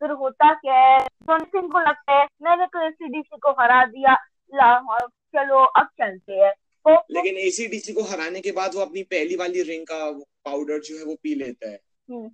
[0.00, 0.98] फिर होता क्या है?
[1.30, 4.12] सिंह को लगता है मैंने तो एसीडीसी को हरा दिया
[4.54, 9.36] लाहौर चलो अब चलते हैं। तो, लेकिन एसीडीसी को हराने के बाद वो अपनी पहली
[9.36, 10.10] वाली रिंग का
[10.44, 11.80] पाउडर जो है वो पी लेता है।
[12.10, 12.30] हम्म।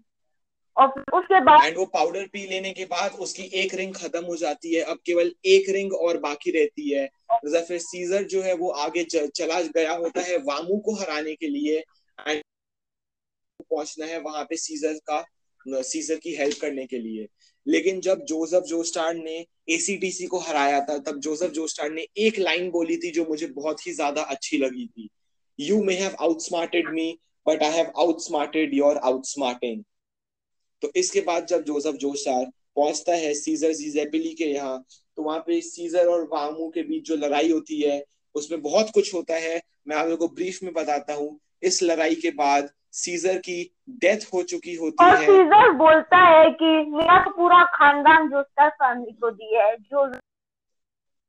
[0.77, 4.37] और उसके बाद एंड वो पाउडर पी लेने के बाद उसकी एक रिंग खत्म हो
[4.37, 7.09] जाती है। अब केवल एक रिंग और बाकी रहती है।
[7.47, 11.79] फिर सीजर जो है वो आगे चला गया होता है वामू को हराने के लिए।
[12.29, 12.43] एंड
[13.63, 15.27] पहुँचना है वहाँ पे सीजर का
[15.69, 17.27] सीजर की हेल्प करने के लिए।
[17.67, 22.71] लेकिन जब जोसेफ जोस्टार ने एसीटीसी को हराया था, तब जोसेफ जोस्टार ने एक लाइन
[22.71, 25.09] बोली थी जो मुझे बहुत ही ज़्यादा अच्छी लगी थी।
[25.59, 27.11] You may have outsmarted me
[27.47, 29.83] but I have outsmarted your outsmarting
[30.83, 32.45] तो इसके बाद जब जोसेफ जोस्टार
[32.77, 34.85] पहुँचता है सीजर जीजेपिली के यहाँ
[35.19, 39.13] तो वहाँ पे सीजर और वामू के बीच जो लड़ाई होती है, उसमें बहुत कुछ
[39.15, 43.39] होता है। मैं आप लोगों को ब्रीफ में बताता हूँ। इस लड़ाई के बाद सीजर
[43.39, 43.63] की
[44.01, 48.69] डेथ हो चुकी होती और है। सीजर बोलता है कि मेरा तो पूरा खानदान जोस्टर
[48.69, 50.13] फैमिली को दिया है जो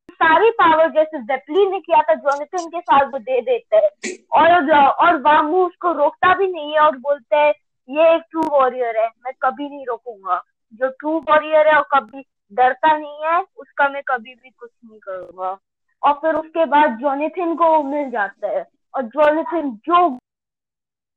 [0.09, 4.71] सारी पावर जैसे जेपली ने किया था जोनेथन के साथ वो दे देते हैं। और
[4.71, 7.53] और वामू उसको रोकता भी नहीं है और बोलते हैं
[7.89, 10.41] ये एक ट्रू वॉरियर है मैं कभी नहीं रोकूँगा।
[10.73, 14.99] जो ट्रू वॉरियर है और कभी डरता नहीं है उसका मैं कभी भी कुछ नहीं
[14.99, 15.57] करूँगा।
[16.03, 20.07] और फिर उसके बाद जोनेथिन को मिल जाता है। और जोनेथिन जो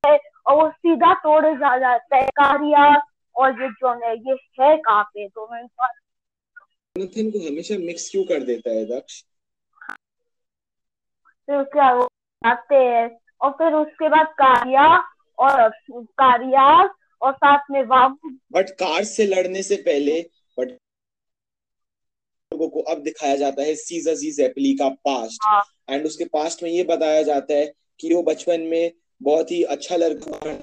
[0.05, 0.17] है
[0.49, 2.85] और वो सीधा तोड़े जा जाता है कारिया
[3.37, 5.63] और ये जो है ये है कहाँ पे तो मैं
[6.97, 9.23] नथिन को हमेशा मिक्स क्यों कर देता है दक्ष?
[11.49, 11.89] फिर क्या
[12.43, 14.87] आते हैं और फिर उसके बाद कारिया
[15.39, 15.69] और
[16.19, 16.67] कारिया
[17.23, 20.21] और साथ में वामू बट कार से लड़ने से पहले
[20.59, 20.77] बट
[22.53, 25.63] लोगों को अब दिखाया जाता है सीजर जी जेपली का पास्ट हाँ.
[25.91, 29.97] एंड उसके पास्ट में ये बताया जाता है कि वो बचपन में बहुत ही अच्छा
[29.97, 30.55] लड़का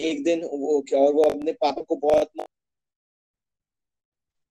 [0.00, 2.30] एक दिन वो क्या, और वो अपने पापा को बहुत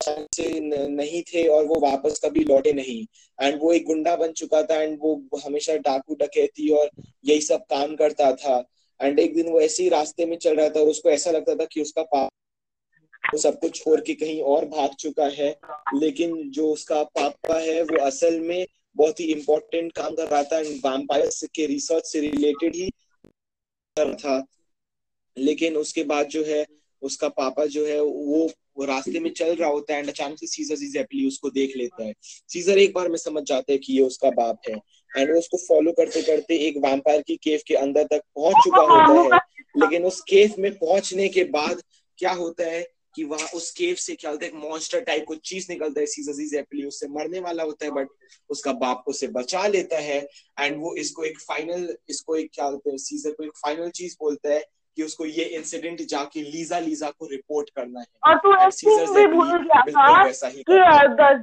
[0.02, 3.06] से नहीं थे और वो वापस कभी लौटे नहीं।
[3.40, 6.90] एंड वो एक गुंडा बन चुका था एंड वो हमेशा डाकू डकैती और
[7.26, 8.58] यही सब काम करता था।
[9.00, 11.56] एंड एक दिन वो ऐसे ही रास्ते में चल रहा था और उसको ऐसा लगता
[11.56, 12.30] था कि उसका पापा
[13.34, 15.50] वो सब कुछ छोड़ के कहीं और भाग चुका है।
[15.96, 18.66] लेकिन जो उसका पापा है वो असल में
[18.98, 22.90] बहुत ही इम्पोर्टेंट काम कर रहा था वैम्पायर के रिसर्च से रिलेटेड ही
[23.98, 24.46] कर था।
[25.38, 26.66] लेकिन उसके बाद जो है,
[27.02, 30.76] उसका पापा जो है, वो रास्ते में चल रहा होता है एंड अचानक से सीजर
[30.76, 34.30] जीजेपली उसको देख लेता है। सीजर एक बार में समझ जाता है कि ये उसका
[34.30, 34.76] बाप है।
[35.18, 38.82] एंड वो उसको फॉलो करते करते एक वैम्पायर की केव के अंदर तक पहुँच चुका
[38.82, 39.42] होता है।
[39.78, 41.82] लेकिन उस केव में पहुँचने के बाद
[42.18, 45.36] क्या होता है कि वहाँ उस केव से क्या होता है एक मॉन्स्टर टाइप को
[45.36, 48.08] चीज़ निकलता है सीजर एप्पली उससे मरने वाला होता है बट
[48.50, 50.20] उसका बाप उसे बचा लेता है
[50.60, 54.16] एंड वो इसको एक फाइनल इसको एक क्या होता है सीजर को एक फाइनल चीज़
[54.20, 54.60] बोलता है
[54.98, 59.26] कि उसको ये इंसिडेंट जाके लीजा लीजा को रिपोर्ट करना है। और तो सीजर भी
[59.28, 60.78] भूल गया था कि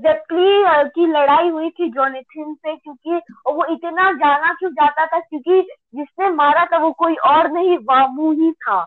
[0.01, 5.61] जेप्ली की लड़ाई हुई थी जोनेथिन से क्योंकि वो इतना जाना क्यों जाता था क्योंकि
[5.95, 8.87] जिसने मारा था वो कोई और नहीं वामू ही था।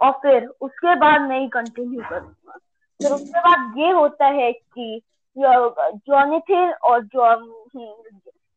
[0.00, 2.58] और फिर उसके बाद मैं कंटिन्यू करूँगा।
[3.00, 5.00] फिर उसके बाद ये होता है कि
[5.36, 7.34] जॉनिथिन और जो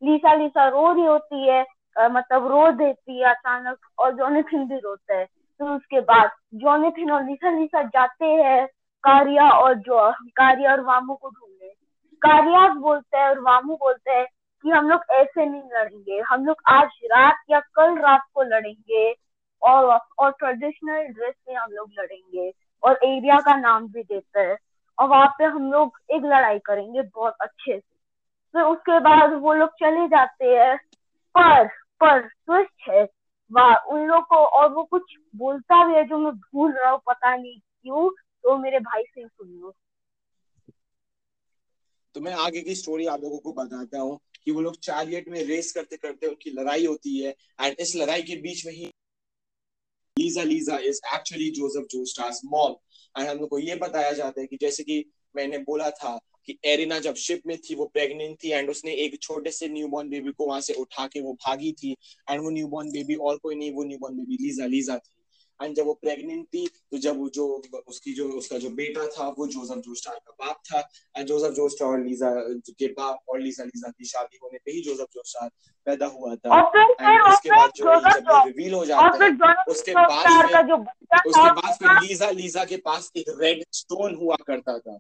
[0.02, 5.16] लीसा लीसा रो रही होती है मतलब रो देती है अचानक और जॉनिथिन भी रोता
[5.16, 8.66] है। फिर तो उसके बाद जॉनिथिन और लीसा लीसा जाते हैं
[9.04, 11.70] कारिया और जो, कारिया और वामू को ढूँढने।
[12.22, 14.26] कारिया बोलते हैं और वामू बोलते हैं
[14.66, 19.12] कि हम लोग ऐसे नहीं लड़ेंगे, हम लोग आज रात या कल रात को लड़ेंगे।
[19.64, 19.86] और
[20.20, 22.52] और ट्रेडिशनल ड्रेस में हम लोग लड़ेंगे
[22.84, 24.58] और एरिया का नाम भी देते हैं।
[24.98, 27.96] और वहाँ पे हम लोग एक लड़ाई करेंगे बहुत अच्छे से।
[28.54, 30.78] फिर उसके बाद वो लोग चले जाते हैं।
[31.36, 31.68] पर
[32.02, 33.04] पर ट्विस्ट है,
[33.52, 37.00] वाह उन लोग को और वो कुछ बोलता भी है जो मैं भूल रहा हूँ,
[37.08, 38.10] पता नहीं क्यों
[38.44, 39.74] तो मेरे भाई से सुन लो।
[42.16, 45.44] तो मैं आगे की स्टोरी आप लोगों को बताता हूँ कि वो लोग चारियट में
[45.44, 48.91] रेस करते करते उनकी लड़ाई होती है। एंड इस लड़ाई के बीच में ही
[50.22, 52.76] Lisa Lisa is actually Joseph Joestar's mom
[53.16, 55.04] and हम लोग को ये बताया जाता है कि जैसे कि
[55.36, 59.22] मैंने बोला था कि एरिना जब शिप में थी, वो प्रेग्नेंट थी एंड उसने एक
[59.22, 61.92] छोटे से न्यूबॉर्न बेबी को वहाँ से उठा के वो भागी थी।
[62.30, 65.21] एंड वो न्यूबॉर्न बेबी और कोई नहीं, वो न्यूबॉर्न बेबी लीजा लीजा थी।
[65.62, 67.48] एंड जब वो प्रेग्नेंट थी तो जब वो जो
[67.88, 70.80] उसकी जो उसका जो बेटा था वो जोसेफ जोस्टार का बाप था।
[71.18, 72.30] एंड जोसेफ जोस्टार और लीजा
[72.80, 75.50] के बाप और लीजा लीजा की शादी होने पे ही जोसेफ जोस्टार
[75.88, 76.60] पैदा हुआ था।
[77.02, 79.32] एंड उसके बाद जो जब रिवील हो जाता है
[79.70, 80.72] उसके बाद
[81.28, 85.00] उसके बाद फिर लीजा लीजा के पास एक रेड स्टोन हुआ करता था।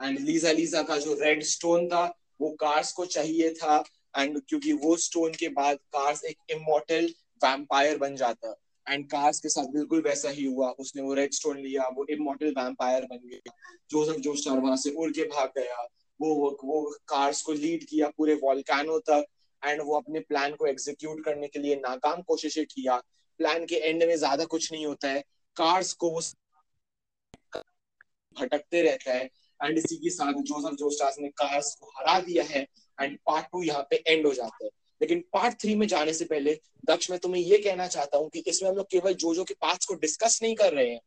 [0.00, 2.04] एंड लीजा लीजा का जो रेड स्टोन था
[2.40, 3.82] वो कार्स को चाहिए था।
[4.16, 7.04] एंड क्योंकि वो स्टोन के बाद कार्स एक इमोर्टल
[7.44, 8.54] वैम्पायर बन जाता।
[8.90, 12.54] एंड कार्स के साथ बिल्कुल वैसा ही हुआ। उसने वो रेड स्टोन लिया, वो इमोर्टल
[12.58, 13.52] वैम्पायर बन गया।
[13.90, 15.82] जोसेफ जोस्टार वहाँ से उड़ के भाग गया।
[16.20, 19.24] वो वो कार्स को लीड किया पूरे वॉल्कानो तक
[19.62, 22.96] एंड वो अपने प्लान को एग्जीक्यूट करने के लिए नाकाम कोशिशें किया।
[23.40, 25.20] प्लान के एंड में ज़्यादा कुछ नहीं होता है।
[25.56, 26.20] कार्स को वो
[28.36, 29.24] भटकते रहता है।
[29.60, 32.66] एंड इसी के साथ जोसेफ जोस्टास ने कार्स को हरा दिया है।
[32.98, 36.24] एंड पार्ट टू यहाँ पे एंड हो जाता है। लेकिन पार्ट थ्री में जाने से
[36.24, 39.44] पहले दक्ष मैं तुम्हें ये कहना चाहता हूँ कि इसमें हम लोग केवल जो जो
[39.44, 41.00] के पार्ट्स को डिस्कस नहीं कर रहे हैं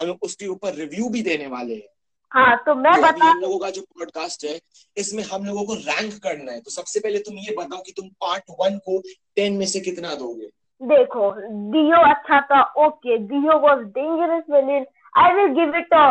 [0.00, 1.88] हम लोग उसके ऊपर रिव्यू भी देने वाले हैं।
[2.32, 4.58] हाँ तो मैं तो बता हम लोगों का जो पॉडकास्ट है
[4.96, 8.08] इसमें हम लोगों को रैंक करना है। तो सबसे पहले तुम ये बताओ कि तुम
[8.20, 9.00] पार्ट वन को
[9.36, 10.50] टेन में से कितना दोगे?
[10.80, 11.30] देखो
[11.72, 14.86] दियो अच्छा था okay Dio was dangerous villain
[15.18, 16.06] I will give it a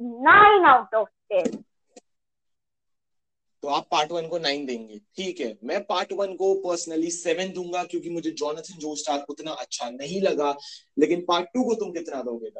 [0.00, 1.62] nine out of ten
[3.62, 7.52] तो आप पार्ट वन को नाइन देंगे। ठीक है, मैं पार्ट वन को पर्सनली सेवन
[7.52, 10.54] दूँगा क्योंकि मुझे जॉनथन जो स्टार उतना अच्छा नहीं लगा।
[10.98, 12.50] लेकिन पार्ट टू को तुम कितना दोगे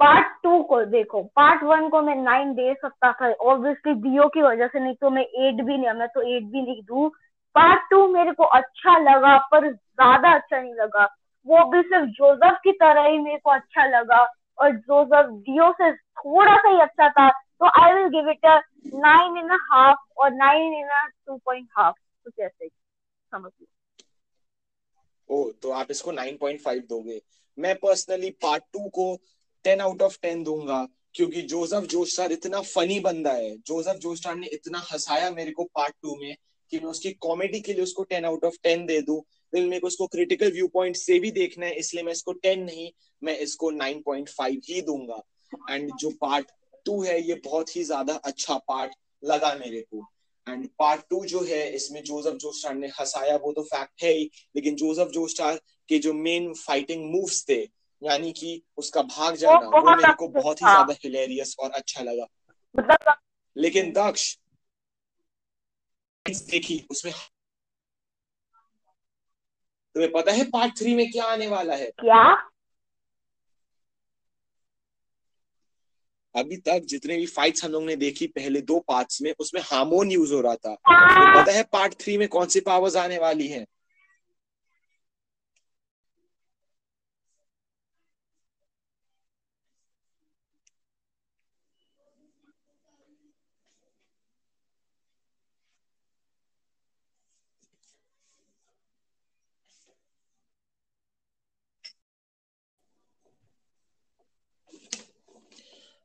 [0.00, 4.42] पार्ट टू को देखो पार्ट वन को मैं नाइन दे सकता था। ऑब्वियसली दियो की
[4.42, 7.08] वजह से नहीं तो मैं एट भी नहीं मैं तो एट भी नहीं दू।
[7.54, 11.04] पार्ट टू मेरे को अच्छा लगा, पर ज़्यादा अच्छा नहीं लगा।
[11.46, 14.22] वो भी सिर्फ़ जोजफ की तरह ही मेरे को अच्छा लगा।
[14.58, 17.28] और जोजफ दियो से थोड़ा सा ही अच्छा था।
[17.62, 18.54] तो I will give it a
[19.00, 20.88] nine in half और nine in
[21.26, 21.94] two point half
[22.24, 23.66] कुछ ऐसे समझ लो।
[25.30, 27.20] ओ तो आप इसको नाइन पॉइंट फाइव दोगे।
[27.58, 29.04] मैं पर्सनली पार्ट टू को
[29.64, 34.46] टेन आउट ऑफ़ टेन दूँगा, क्योंकि जोसेफ जोस्टार इतना फनी बंदा है। जोसेफ जोस्टार ने
[34.52, 36.34] इतना हंसाया मेरे को पार्ट टू में
[36.72, 39.20] कि मैं उसकी कॉमेडी के लिए उसको टेन आउट ऑफ़ टेन दे दूँ।
[39.52, 42.64] फिर मेरे को उसको क्रिटिकल व्यू पॉइंट से भी देखना है, इसलिए मैं इसको टेन
[42.64, 42.90] नहीं,
[43.22, 45.20] मैं इसको नाइन पॉइंट फाइव ही दूँगा।
[45.70, 46.50] एंड जो पार्ट
[46.86, 48.92] टू है ये बहुत ही ज़्यादा अच्छा पार्ट
[49.22, 50.06] लगा मेरे को।
[50.46, 54.30] एंड पार्ट टू जो है इसमें जोसेफ जोस्टार ने हंसाया वो तो फैक्ट है ही।
[54.56, 57.60] लेकिन जोसेफ जोस्टार के जो मेन फाइटिंग मूव्स थे
[58.02, 62.02] यानी कि उसका भाग जाना वो, वो मेरे को बहुत ही ज़्यादा हिलेरियस और अच्छा
[62.04, 62.26] लगा।
[62.74, 63.14] मतलब
[63.56, 64.36] लेकिन दक्ष
[66.26, 67.12] देखी उसमें
[69.94, 71.86] तुम्हें पता है पार्ट थ्री में क्या आने वाला है?
[71.86, 72.51] क्या?
[76.36, 80.10] अभी तक जितने भी फाइट्स हम लोग ने देखी पहले दो पार्ट्स में उसमें हार्मोन
[80.10, 83.48] यूज़ हो रहा था। तो पता है पार्ट थ्री में कौन सी पावर्स आने वाली
[83.48, 83.66] हैं?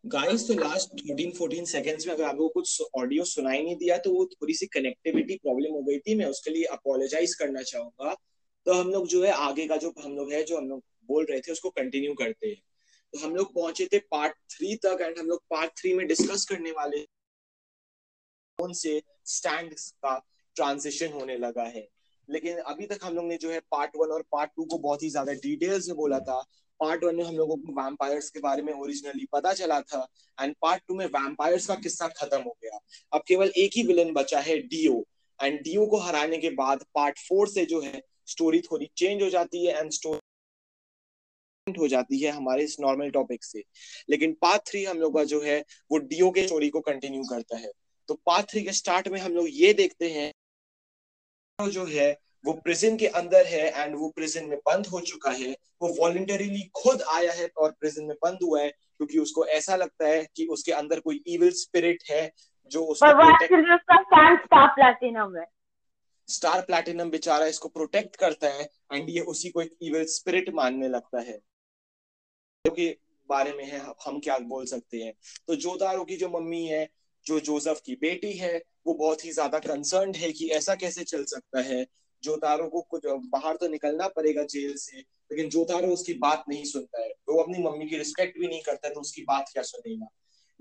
[0.08, 4.12] गाइस तो लास्ट थर्टीन फोर्टीन सेकेंड्स में अगर आपको कुछ ऑडियो सुनाई नहीं दिया तो
[4.12, 8.14] वो थोड़ी सी कनेक्टिविटी प्रॉब्लम हो गई थी। मैं उसके लिए अपोलोजाइज करना चाहूँगा।
[8.66, 11.26] तो हम लोग जो है, आगे का जो हम लोग है, जो हम लोग बोल
[11.30, 12.62] रहे थे, उसको कंटिन्यू करते हैं।
[13.14, 16.46] तो हम लोग पहुँचे थे पार्ट थ्री तक एंड हम लोग पार्ट थ्री में डिस्कस
[16.46, 17.02] करने वाले
[18.60, 20.18] कौन से स्टैंड का
[20.56, 21.88] ट्रांजिशन होने लगा है।
[22.30, 25.04] लेकिन अभी तक हम लोग ने जो है पार्ट वन और पार्ट टू को बहुत
[25.04, 26.44] ही ज़्यादा डिटेल्स में बोला था।
[26.80, 30.06] पार्ट वन में हम लोगों को वैम्पायर्स के बारे में ओरिजिनली पता चला था
[30.38, 32.80] एंड पार्ट टू में वैम्पायर्स का किस्सा खत्म हो गया।
[33.14, 35.02] अब केवल एक ही विलन बचा है डीओ
[35.40, 39.30] एंड डीओ को हराने के बाद पार्ट फोर से जो है स्टोरी थोड़ी चेंज हो
[39.30, 40.20] जाती है एंड स्टोरी
[41.68, 43.64] हो जाती है हमारे इस नॉर्मल टॉपिक से।
[44.10, 45.60] लेकिन पार्ट थ्री हम लोग का जो है,
[45.92, 47.72] वो डीओ के स्टोरी को कंटिन्यू करता है।
[48.10, 50.32] तो पार्ट थ्री के स्टार्ट में हम लोग ये देखते हैं,
[51.60, 52.12] जो है
[52.48, 56.62] वो प्रिजन के अंदर है एंड वो प्रिजन में बंद हो चुका है वो वॉलेंटरीली
[56.76, 60.46] खुद आया है और प्रिजन में बंद हुआ है क्योंकि उसको ऐसा लगता है कि
[60.48, 62.22] उसके अंदर कोई इविल स्पिरिट है
[62.72, 65.44] जो उसको स्टार प्लैटिनम
[66.28, 70.88] स्टार प्लैटिनम बेचारा इसको प्रोटेक्ट करता है एंड ये उसी को एक इविल स्पिरिट मानने
[70.88, 71.38] लगता है।
[72.66, 72.88] क्योंकि
[73.30, 75.14] बारे में है हम क्या बोल सकते हैं?
[75.48, 76.88] तो जोदारो की जो मम्मी है
[77.26, 78.58] जो जोसेफ की बेटी है
[78.88, 81.86] वो बहुत ही ज़्यादा कंसर्न है कि ऐसा कैसे चल सकता है।
[82.28, 87.02] जोतारो को कुछ बाहर तो निकलना पड़ेगा जेल से लेकिन जोतारो उसकी बात नहीं सुनता
[87.02, 90.08] है। वो अपनी मम्मी की रिस्पेक्ट भी नहीं करता तो उसकी बात क्या सुनेगा?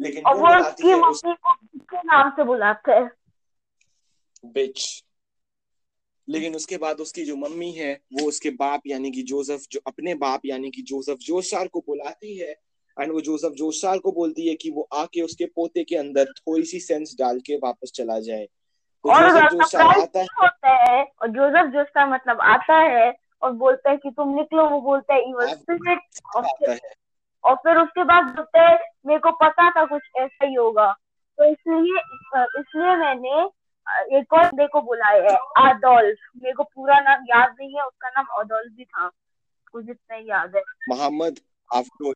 [0.01, 3.11] लेकिन और वो उसकी मम्मी को किसके नाम से बुलाता है?
[4.47, 5.03] बिच
[6.29, 10.15] लेकिन उसके बाद उसकी जो मम्मी है वो उसके बाप यानी कि जोसेफ जो अपने
[10.15, 12.51] बाप यानी कि जोसेफ जोशार को बुलाती है।
[12.97, 16.65] एंड वो जोसेफ जोशार को बोलती है कि वो आके उसके पोते के अंदर थोड़ी
[16.65, 18.47] सी सेंस डाल के वापस चला जाए।
[19.05, 19.31] और
[20.43, 21.13] होता है?
[21.23, 25.33] और जोसेफ जोस्टा मतलब आता है और बोलता है कि तुम निकलो वो बोलता है
[25.33, 25.99] आप- स्पिरिट
[27.45, 30.93] और फिर उसके बाद बोलता है मेरे को पता था कुछ ऐसा ही होगा।
[31.39, 32.01] तो इसलिए
[32.61, 33.51] इसलिए मैंने
[34.19, 38.09] एक और बंदे को बुलाया है आदोल्फ। मेरे को पूरा नाम याद नहीं है उसका
[38.09, 39.11] नाम अदोल्फ भी था।
[39.73, 41.39] कुछ इतना याद है। मोहम्मद
[41.75, 42.15] आफदोल।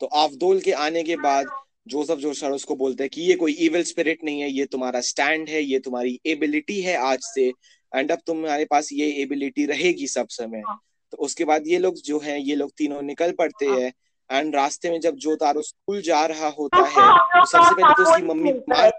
[0.00, 1.46] तो आफदोल के आने के बाद
[1.88, 5.48] जोसेफ जोशार उसको बोलते हैं कि ये कोई इविल स्पिरिट नहीं है ये तुम्हारा स्टैंड
[5.48, 7.46] है ये तुम्हारी एबिलिटी है आज से
[7.92, 10.78] एंड अब तुम्हारे पास ये एबिलिटी रहेगी सब समय हाँ।
[11.12, 13.92] तो उसके बाद ये लोग जो हैं ये लोग तीनों निकल पड़ते हाँ। हैं
[14.30, 17.92] एंड रास्ते में जब जो तारो स्कूल जा रहा होता तो है तो सबसे पहले
[17.94, 18.90] तो उसकी मम्मी बीमार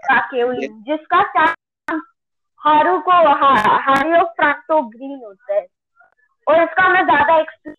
[0.86, 1.20] जिसका
[2.60, 5.66] हारू को हा, हारी और फ्रांटो ग्रीन होता है
[6.46, 7.74] और इसका मैं ज़्यादा एक्सप्लेन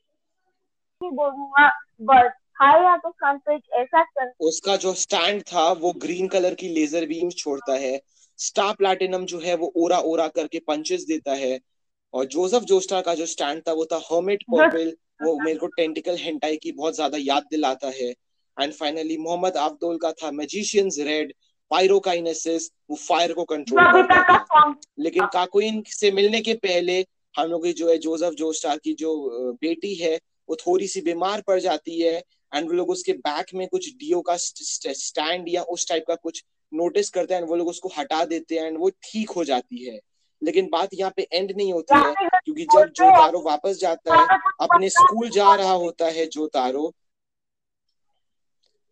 [1.02, 1.68] नहीं बोलूँगा
[2.04, 6.56] बस हाई या तो फ्रांटो एक ऐसा चल उसका जो स्टैंड था वो ग्रीन कलर
[6.56, 8.00] की लेजर बीम छोड़ता है।
[8.40, 11.60] स्टार प्लैटिनम जो है वो ओरा ओरा करके पंचेस देता है।
[12.14, 14.94] और जोसेफ जोस्टार का जो स्टैंड था वो था हर्मिट पर्पल
[15.24, 18.10] वो मेरे को टेंटिकल हेंटाई की बहुत ज़्यादा याद दिलाता है।
[18.58, 21.34] एंड फाइनली मोहम्मद अब्दुल का था मैजिशियंस रेड
[21.72, 24.70] पायरोकाइनेसिस वो फायर को कंट्रोल करता था।
[25.00, 27.00] लेकिन काकुइन से मिलने के पहले
[27.36, 29.16] हम लोग की जो है जोसेफ जोस्टार की जो
[29.62, 30.16] बेटी है
[30.50, 32.22] वो थोड़ी सी बीमार पड़ जाती है।
[32.54, 36.44] एंड वो लोग उसके बैक में कुछ डीओ का स्टैंड या उस टाइप का कुछ
[36.74, 40.00] नोटिस करते हैं वो लोग उसको हटा देते हैं एंड वो ठीक हो जाती है।
[40.42, 44.40] लेकिन बात यहाँ पे एंड नहीं होती है क्योंकि जब जो तारो वापस जाता है
[44.62, 46.94] अपने स्कूल जा रहा होता है जो तारो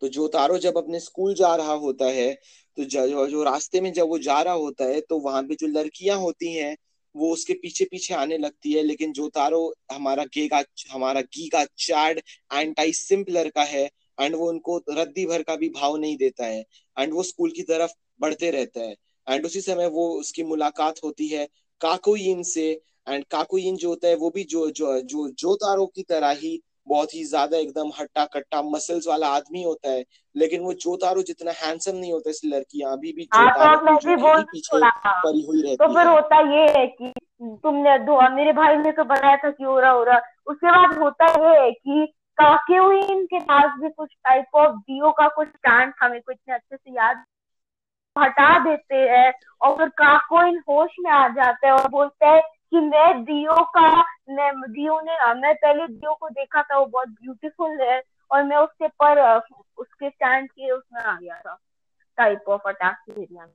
[0.02, 2.32] तो जो तारो जब अपने स्कूल जा रहा होता है
[2.76, 5.66] तो जो, जो रास्ते में जब वो जा रहा होता है तो वहाँ पे जो
[5.66, 6.76] लड़कियाँ होती हैं
[7.14, 11.48] वो उसके पीछे पीछे आने लगती है, लेकिन जो तारो हमारा गे का हमारा गी
[11.48, 12.20] का चैड
[12.54, 13.84] एंटाई सिंपलर का है
[14.18, 16.64] एंड वो उनको रद्दी भर का भी भाव नहीं देता है
[16.96, 18.94] एंड वो स्कूल की तरफ़ बढ़ते रहता है
[19.26, 21.46] एंड उसी समय वो उसकी मुलाकात होती है
[21.80, 22.70] काकोइन से
[23.08, 26.60] एंड काकोइन जो होता है वो भी जो जो जो जो तारो की तरह ही
[26.90, 31.52] बहुत ही ज़्यादा एकदम हट्टा कट्टा मसल्स वाला आदमी होता है लेकिन वो जोतारो जितना
[31.56, 34.42] हैंडसम नहीं होता इसलिए लड़कियाँ अभी भी जो हाँ तो तारो मैं की भी बोल
[34.44, 34.80] पीछे
[35.24, 37.12] पड़ी हुई तो फिर है। होता ये है कि
[37.62, 40.98] तुमने दो मेरे भाई ने तो बताया था कि हो रहा हो रहा उसके बाद
[40.98, 42.06] होता ये है कि
[42.38, 46.54] काकेविन के पास भी कुछ टाइप ऑफ़ डीओ का कुछ स्टैंड था मेरे को इतने
[46.54, 47.24] अच्छे से याद
[48.16, 52.40] हटा देते हैं और फिर काकोइन होश में आ जाता है और बोलता है
[52.72, 53.90] कि मैं दियो का,
[54.30, 58.56] मैं दियो ने मैं पहले दियो को देखा था, वो बहुत ब्यूटीफुल है, और मैं
[58.56, 59.20] उसके पर
[59.78, 61.58] उसके स्टैंड के उसमें आ गया था
[62.18, 63.52] टाइप ऑफ़ अटैक एरिया में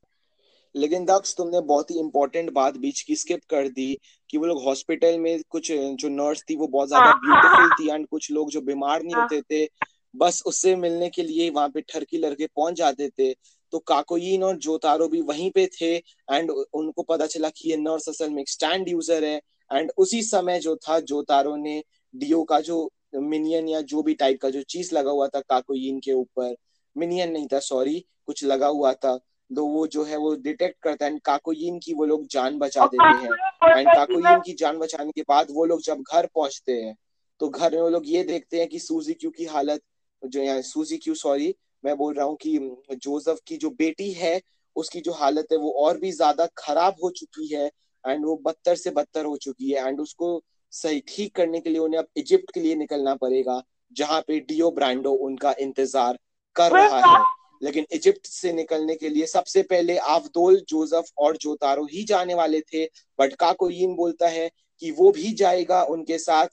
[0.76, 3.98] लेकिन दक्ष तुमने बहुत ही इम्पोर्टेंट बात बीच की स्किप कर दी,
[4.30, 8.08] कि वो लोग हॉस्पिटल में कुछ, जो नर्स थी, वो बहुत ज़्यादा ब्यूटीफुल थी एंड
[8.08, 9.68] कुछ लोग जो बीमार नहीं। होते थे,
[10.14, 13.32] बस उससे मिलने के लिए वहाँ पे ठरकी लड़के पहुँच जाते थे
[13.76, 18.08] तो काकोइन और जोतारो भी वहीं पे थे एंड उनको पता चला कि ये नर्स
[18.10, 19.36] असल में एक स्टैंड यूज़र है
[19.72, 21.82] एंड उसी समय जो था जोतारो ने
[22.14, 22.78] डीओ का जो
[23.16, 26.56] मिनियन या जो भी टाइप का जो चीज़ लगा हुआ था काकोइन के ऊपर
[26.96, 29.16] मिनियन नहीं था सॉरी कुछ लगा हुआ था
[29.50, 32.86] तो वो जो है वो डिटेक्ट करता है एंड काकोइन की वो लोग जान बचा
[32.86, 36.96] देते हैं एंड काकोइन की जान बचाने के बाद वो लोग जब घर पहुँचते हैं
[37.40, 39.82] तो घर में वो लोग ये देखते हैं कि सूजी क्यू की हालत
[40.22, 41.54] जो यहाँ सूजी क्यू सॉरी
[41.86, 42.58] मैं बोल रहा हूँ कि
[42.94, 44.40] जोसेफ की जो बेटी है
[44.76, 47.66] उसकी जो हालत है वो और भी ज़्यादा खराब हो चुकी है
[48.04, 50.42] एंड वो बदतर से बदतर हो चुकी है एंड उसको
[50.74, 54.72] सही ठीक करने के लिए उन्हें अब इजिप्ट के लिए निकलना पड़ेगा जहाँ पे डियो
[54.72, 56.18] ब्रांडो उनका इंतज़ार
[56.56, 57.24] कर रहा है।
[57.62, 62.60] लेकिन इजिप्ट से निकलने के लिए सबसे पहले आफदोल जोसेफ और जोतारो ही जाने वाले
[62.64, 62.86] थे
[63.20, 64.50] बट काकोइन बोलता है
[64.82, 66.48] कि वो भी जाएगा उनके साथ।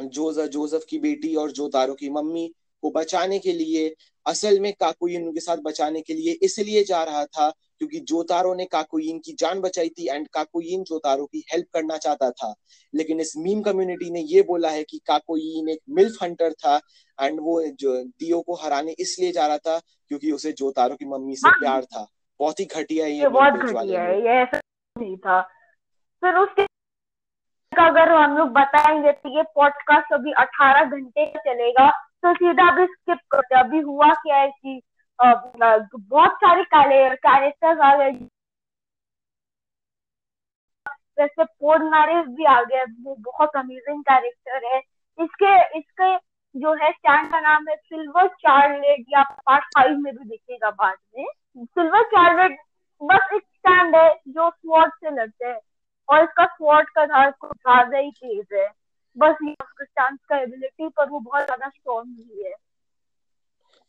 [0.00, 2.46] जोसेफ जोसेफ की बेटी और जोतारो की मम्मी
[2.82, 3.88] को बचाने के लिए
[4.26, 8.64] असल में काकुइन उनके साथ बचाने के लिए इसलिए जा रहा था क्योंकि जोतारो ने
[8.64, 12.54] काकुइन की जान बचाई थी एंड काकुइन जोतारो की हेल्प करना चाहता था।
[12.94, 16.76] लेकिन इस मीम कम्युनिटी ने ये बोला है कि काकुइन एक मिल्फ हंटर था
[17.18, 21.36] एंड वो जो दियो को हराने इसलिए जा रहा था क्योंकि उसे जोतारो की मम्मी
[21.36, 22.06] से प्यार था।
[22.40, 24.60] बहुत ही घटिया ये बहुत घटिया है ये ऐसा
[24.96, 25.40] नहीं था।
[26.22, 26.62] फिर उसके
[27.72, 31.90] अगर हम लोग बताएँगे तो ये पॉडकास्ट अभी अठारह घंटे का चलेगा
[32.22, 34.80] तो सीधा अभी स्किप करते। अभी हुआ क्या है कि
[35.18, 38.10] बहुत सारे कैरेक्टर्स आ गए।
[41.18, 44.78] वैसे पोर्न नारेव भी आ गया। वो बहुत अमेजिंग कैरेक्टर है।
[45.18, 46.16] इसके इसके
[46.54, 50.96] जो है स्टैंड का नाम है सिल्वर चार्लेट या पार्ट फाइव में भी दिखेगा बाद
[51.16, 52.58] में। सिल्वर चार्लेट
[53.00, 55.58] बस एक स्टैंड है जो स्वॉर्ड से लड़ते हैं।
[56.08, 58.66] और इसका स्वॉर्ड का धार कुछ ज़्यादा ही तेज है।
[59.16, 62.54] बस उसका का एबिलिटी पर वो बहुत ज़्यादा स्ट्रॉन्ग भी है।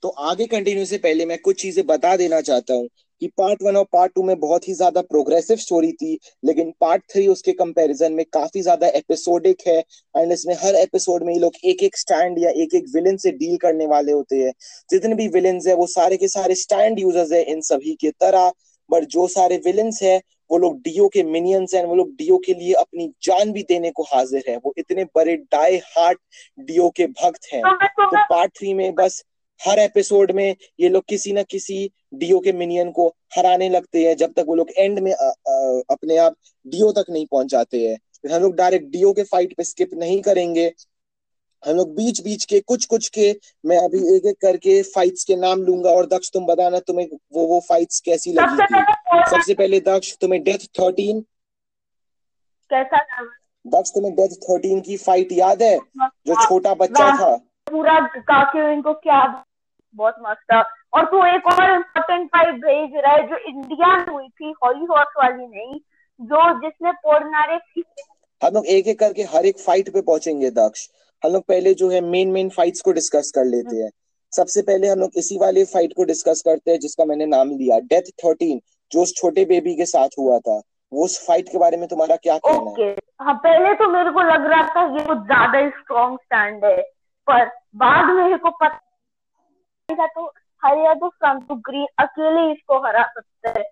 [0.04, 2.88] तो आगे कंटिन्यू से पहले मैं कुछ चीज़ें बता देना चाहता हूँ
[3.22, 7.04] कि पार्ट वन और पार्ट टू में बहुत ही ज़्यादा प्रोग्रेसिव स्टोरी थी, लेकिन पार्ट
[7.12, 9.78] थ्री उसके कंपैरिजन में काफ़ी ज़्यादा एपिसोडिक है
[10.16, 13.32] एंड इसमें हर एपिसोड में ये लोग एक एक स्टैंड या एक एक विलन से
[13.34, 14.52] डील करने वाले होते हैं।
[14.90, 18.52] जितने भी विलन है, वो सारे के सारे स्टैंड यूज़र्स है इन सभी के तरह
[18.90, 20.22] बट जो सारे विलन्स है
[20.52, 23.92] वो लोग डीओ के मिनियंस हैं वो लोग डीओ के लिए अपनी जान भी देने
[23.92, 26.20] को हाजिर है। वो इतने बड़े डाई हार्ट
[26.60, 29.24] डीओ के भक्त हैं। तो पार्ट थ्री में बस
[29.68, 34.16] हर एपिसोड में ये लोग किसी ना किसी डीओ के मिनियन को हराने लगते हैं
[34.18, 36.36] जब तक वो लोग एंड में आ, आ, अपने आप
[36.68, 40.22] डीओ तक नहीं पहुँच जाते हैं। हम लोग डायरेक्ट डीओ के फाइट पे स्किप नहीं
[40.22, 40.74] करेंगे।
[41.68, 43.32] हम लोग बीच बीच के कुछ कुछ के
[43.66, 47.46] मैं अभी एक एक करके फाइट्स के नाम लूँगा और दक्ष तुम बताना तुम्हें वो
[47.48, 48.84] वो फाइट्स कैसी लगी थी।
[49.32, 51.22] सबसे पहले दक्ष तुम्हें डेथ थर्टीन
[52.72, 53.02] कैसा
[53.66, 55.78] दक्ष तुम्हें डेथ थर्टीन की फाइट याद है?
[55.78, 57.36] जो छोटा बच्चा था।
[57.68, 59.22] पूरा काके इनको क्या
[59.96, 60.62] बहुत मस्त था।
[60.94, 64.86] और तू एक और इम्पोर्टेंट फाइट भेज रहा है जो इंडिया में हुई थी हॉली
[64.86, 65.80] हॉर्स वाली नहीं
[66.20, 67.60] जो जिसमें पोर्नारे
[68.42, 70.88] हम लोग एक एक करके हर एक फाइट पे पहुँचेंगे दक्ष।
[71.24, 73.90] हम लोग पहले जो है मेन मेन फाइट्स को डिस्कस कर लेते हैं।
[74.34, 77.80] सबसे पहले हम लोग इसी वाले फाइट को डिस्कस करते हैं जिसका मैंने नाम लिया।
[77.92, 78.60] डेथ थर्टीन
[78.92, 80.58] जो उस छोटे बेबी के साथ हुआ था।
[80.92, 82.84] वो उस फाइट के बारे में तुम्हारा क्या कहना okay.
[82.84, 86.82] है हाँ पहले तो मेरे को लग रहा था ये कुछ ज़्यादा स्ट्रॉन्ग स्टैंड है।
[87.28, 87.46] पर
[87.76, 90.26] बाद में मेरे को पता तो
[90.64, 93.64] हरिया तो संतु ग्रीन अकेले इसको हरा सकते है।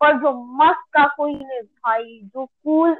[0.00, 2.96] पर जो मस्त का कोई ने भाई जो कूल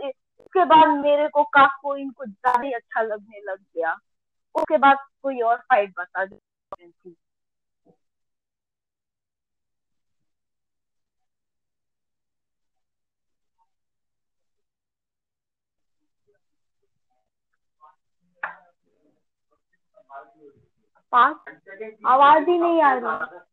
[0.49, 3.92] उसके बाद मेरे को काफोइन कुछ ज़्यादा अच्छा लगने लग गया।
[4.55, 6.40] उसके बाद कोई और फाइट बता दो।
[22.07, 23.47] आवाज़ ही नहीं आ रही।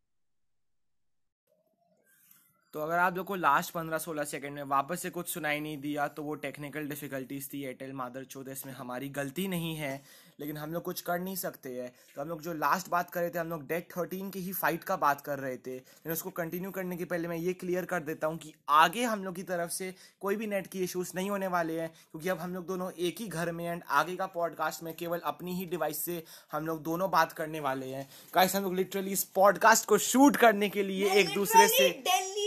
[2.76, 5.78] तो अगर आप लोग को लास्ट पंद्रह सोलह सेकंड में वापस से कुछ सुनाई नहीं
[5.78, 9.94] दिया तो वो टेक्निकल डिफिकल्टीज थी एयरटेल मादर चौदह इसमें हमारी गलती नहीं है
[10.40, 13.22] लेकिन हम लोग कुछ कर नहीं सकते हैं। तो हम लोग जो लास्ट बात कर
[13.22, 16.12] रहे थे हम लोग डेट थर्टीन की ही फाइट का बात कर रहे थे। लेकिन
[16.12, 19.36] उसको कंटिन्यू करने के पहले मैं ये क्लियर कर देता हूँ कि आगे हम लोग
[19.36, 22.54] की तरफ़ से कोई भी नेट की इशूज़ नहीं होने वाले हैं क्योंकि अब हम
[22.54, 26.04] लोग दोनों एक ही घर में एंड आगे का पॉडकास्ट में केवल अपनी ही डिवाइस
[26.06, 29.98] से हम लोग दोनों बात करने वाले हैं। गाइस हम लोग लिटरली इस पॉडकास्ट को
[29.98, 32.45] शूट करने के लिए एक दूसरे से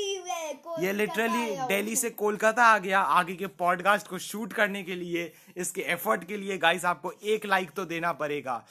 [0.80, 5.32] ये लिटरली दिल्ली से कोलकाता आ गया आगे के पॉडकास्ट को शूट करने के लिए
[5.57, 8.64] इसके एफर्ट के लिए गाइस आपको एक लाइक तो देना पड़ेगा।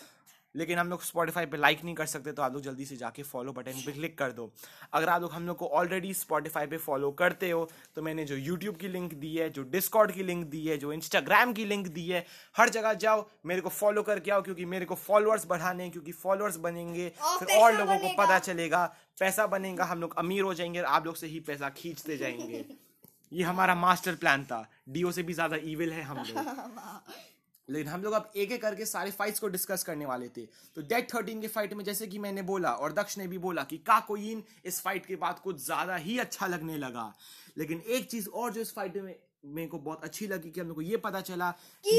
[0.57, 3.23] लेकिन हम लोग स्पॉटिफाई पे लाइक नहीं कर सकते तो आप लोग जल्दी से जाके
[3.23, 4.51] फॉलो बटन पे क्लिक कर दो।
[4.93, 8.35] अगर आप लोग हम लोग को ऑलरेडी स्पॉटिफाई पे फॉलो करते हो तो मैंने जो
[8.35, 11.87] यूट्यूब की लिंक दी है जो डिस्कॉर्ड की लिंक दी है जो इंस्टाग्राम की लिंक
[11.87, 12.25] दी है
[12.57, 16.57] हर जगह जाओ मेरे को फॉलो करके आओ क्योंकि मेरे को फॉलोअर्स बढ़ाने क्योंकि फॉलोअर्स
[16.57, 18.85] बनेंगे फिर और लोगों को पता चलेगा
[19.19, 22.65] पैसा बनेगा हम लोग अमीर हो जाएँगे आप लोग से ही पैसा खींचते जाएँगे।
[23.33, 26.37] ये हमारा मास्टर प्लान था। डीओ से भी ज़्यादा ईविल है हम लोग।
[27.70, 30.45] लेकिन हम लोग अब एक एक करके सारे फाइट्स को डिस्कस करने वाले थे।
[30.76, 33.63] तो डेट थर्टीन के फाइट में जैसे कि मैंने बोला और दक्ष ने भी बोला
[33.63, 37.13] कि काकोइन इस फाइट के बाद कुछ ज़्यादा ही अच्छा लगने लगा।
[37.57, 39.15] लेकिन एक चीज़ और जो इस फाइट में
[39.45, 41.51] मेरे को बहुत अच्छी लगी कि हम लोग को ये पता चला
[41.84, 41.97] कि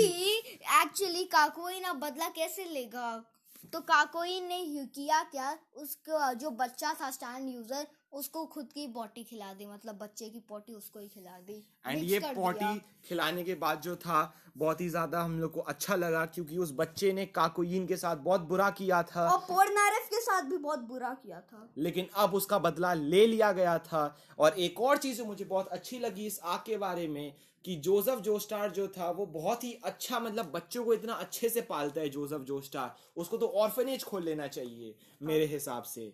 [0.82, 3.24] एक्चुअली काकोइन अब बदला कैसे लेगा?
[3.72, 5.56] तो काकोइन ने किया क्या?
[5.76, 10.40] उसका जो बच्चा था स्टैंड यूज़र उसको खुद की पोटी खिला दी मतलब बच्चे की
[10.40, 14.20] पोटी उसको ही खिला दी। एंड ये पोटी खिलाने के बाद जो था
[14.56, 18.16] बहुत ही ज़्यादा हम लोग को अच्छा लगा क्योंकि उस बच्चे ने काकोइन के साथ
[18.22, 22.34] बहुत बुरा किया था। और पोर्नारेफ के साथ भी बहुत बुरा किया था। लेकिन अब
[22.34, 26.40] उसका बदला ले लिया गया था। और एक और चीज़ मुझे बहुत अच्छी लगी इस
[26.44, 27.32] आग के बारे में
[27.64, 31.60] कि जोसेफ जोस्टार जो था वो बहुत ही अच्छा मतलब बच्चों को इतना अच्छे से
[31.64, 36.12] पालता है जोसेफ जोस्टार। उसको तो ऑर्फनेज खोल लेना चाहिए मेरे हिसाब से।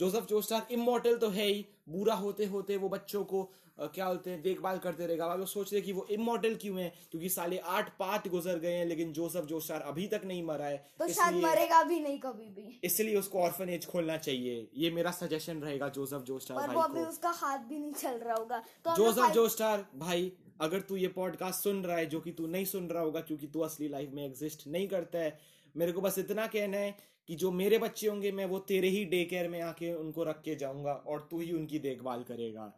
[0.00, 4.30] जोसेफ जोस्टार इमोटल तो है ही। बुरा होते होते वो बच्चों को आ, क्या बोलते
[4.30, 6.88] हैं देखभाल करते रहेगा। आप लोग सोच रहे कि वो इमोटल क्यों है?
[7.10, 10.76] क्योंकि साले आठ पार्ट गुजर गए हैं लेकिन जोसेफ जोस्टार अभी तक नहीं मरा है।
[10.98, 15.60] तो शायद मरेगा भी नहीं कभी भी। इसलिए उसको ऑर्फनेज खोलना चाहिए। ये मेरा सजेशन
[15.60, 19.32] रहेगा जोसेफ जोस्टार भाई वो अभी उसका हाथ भी नहीं चल रहा होगा। तो जोसेफ
[19.34, 23.02] जोस्टार भाई अगर तू ये पॉडकास्ट सुन रहा है जो कि तू नहीं सुन रहा
[23.02, 25.38] होगा क्योंकि तू असली लाइफ में एग्जिस्ट नहीं करता है
[25.74, 26.96] मेरे को बस इतना कहना है
[27.30, 30.40] कि जो मेरे बच्चे होंगे मैं वो तेरे ही डे केयर में आके उनको रख
[30.42, 32.72] के जाऊँगा और तू ही उनकी देखभाल करेगा।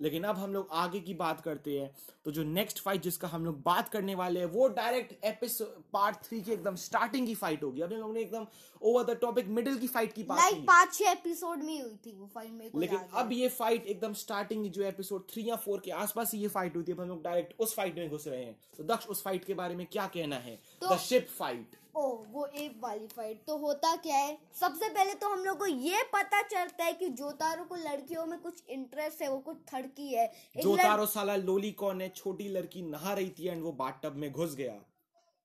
[0.00, 1.90] लेकिन अब हम लोग आगे की बात करते हैं
[2.24, 6.16] तो जो नेक्स्ट फाइट जिसका हम लोग बात करने वाले हैं वो डायरेक्ट एपिसोड पार्ट
[6.24, 8.46] थ्री की एकदम स्टार्टिंग की फाइट होगी। अभी हम लोग ने एकदम
[8.82, 12.12] ओवर द टॉपिक मिडिल की फाइट की बात लाइक पाँच छह एपिसोड में हुई थी
[12.12, 15.80] वो फाइट मेरे को लेकिन अब ये फाइट एकदम स्टार्टिंग जो एपिसोड थ्री या फोर
[15.84, 18.26] के आसपास ही ये फाइट हुई थी अब हम लोग डायरेक्ट उस फाइट में घुस
[18.28, 20.58] रहे हैं। तो दक्ष उस फाइट के बारे में क्या कहना है?
[20.84, 24.38] द शिप फाइट ओ वो एक वाली फाइट तो होता क्या है?
[24.60, 28.40] सबसे पहले तो हम लोग को ये पता चलता है कि जोतारो को लड़कियों में
[28.40, 30.32] कुछ इंटरेस्ट है वो कुछ थड़की है।
[30.62, 32.08] जोतारो लड़- साला लोली कौन है?
[32.08, 34.80] छोटी लड़की नहा रही थी एंड वो बाथटब में घुस गया।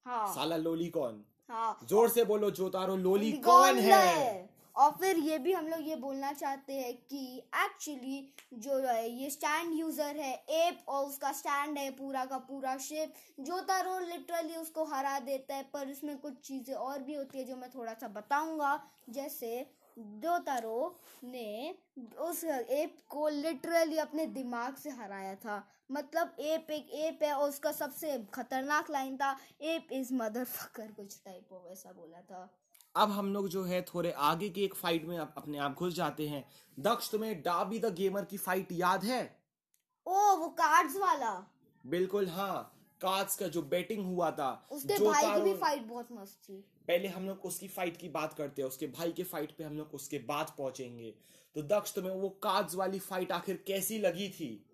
[0.06, 1.26] हाँ। साला लोली कौन?
[1.49, 4.49] हाँ। ज़ोर से बोलो जोतारो लोली कौन है?
[4.76, 9.30] और फिर ये भी हम लोग ये बोलना चाहते हैं कि एक्चुअली जो है, ये
[9.30, 14.55] स्टैंड यूज़र है एप और उसका स्टैंड है पूरा का पूरा शेप जो तारो लिटरली
[14.55, 17.93] उसको हरा देता है, पर इसमें कुछ चीज़ें और भी होती है जो मैं थोड़ा
[17.93, 19.65] सा बताऊँगा। जैसे
[19.97, 21.76] जो तारो ने
[22.19, 27.49] उस एप को लिटरली अपने दिमाग से हराया था। मतलब एप एक एप है और
[27.49, 32.49] उसका सबसे खतरनाक लाइन था एप इज़ मदर फकर कुछ टाइप ऑफ़ ऐसा बोला था।
[32.96, 35.94] अब हम लोग जो है थोड़े आगे की एक फाइट में अप- अपने आप घुस
[35.94, 39.44] जाते हैं। दक्ष तुम्हें डाबी द गेमर की फाइट याद है?
[40.06, 41.52] ओ वो कार्ड्स वाला।
[41.86, 42.70] बिल्कुल हाँ।
[43.02, 46.54] कार्ड्स का जो बेटिंग हुआ था उसके जो भाई की भी फाइट बहुत मस्त थी।
[46.88, 49.78] पहले हम लोग उसकी फाइट की बात करते हैं उसके भाई के फाइट पे हम
[49.78, 51.16] लोग उसके बाद पहुँचेंगे।
[51.56, 54.70] तो दक्ष तुम्हें वो कार्ड्स वाली फाइट आखिर कैसी लगी थी?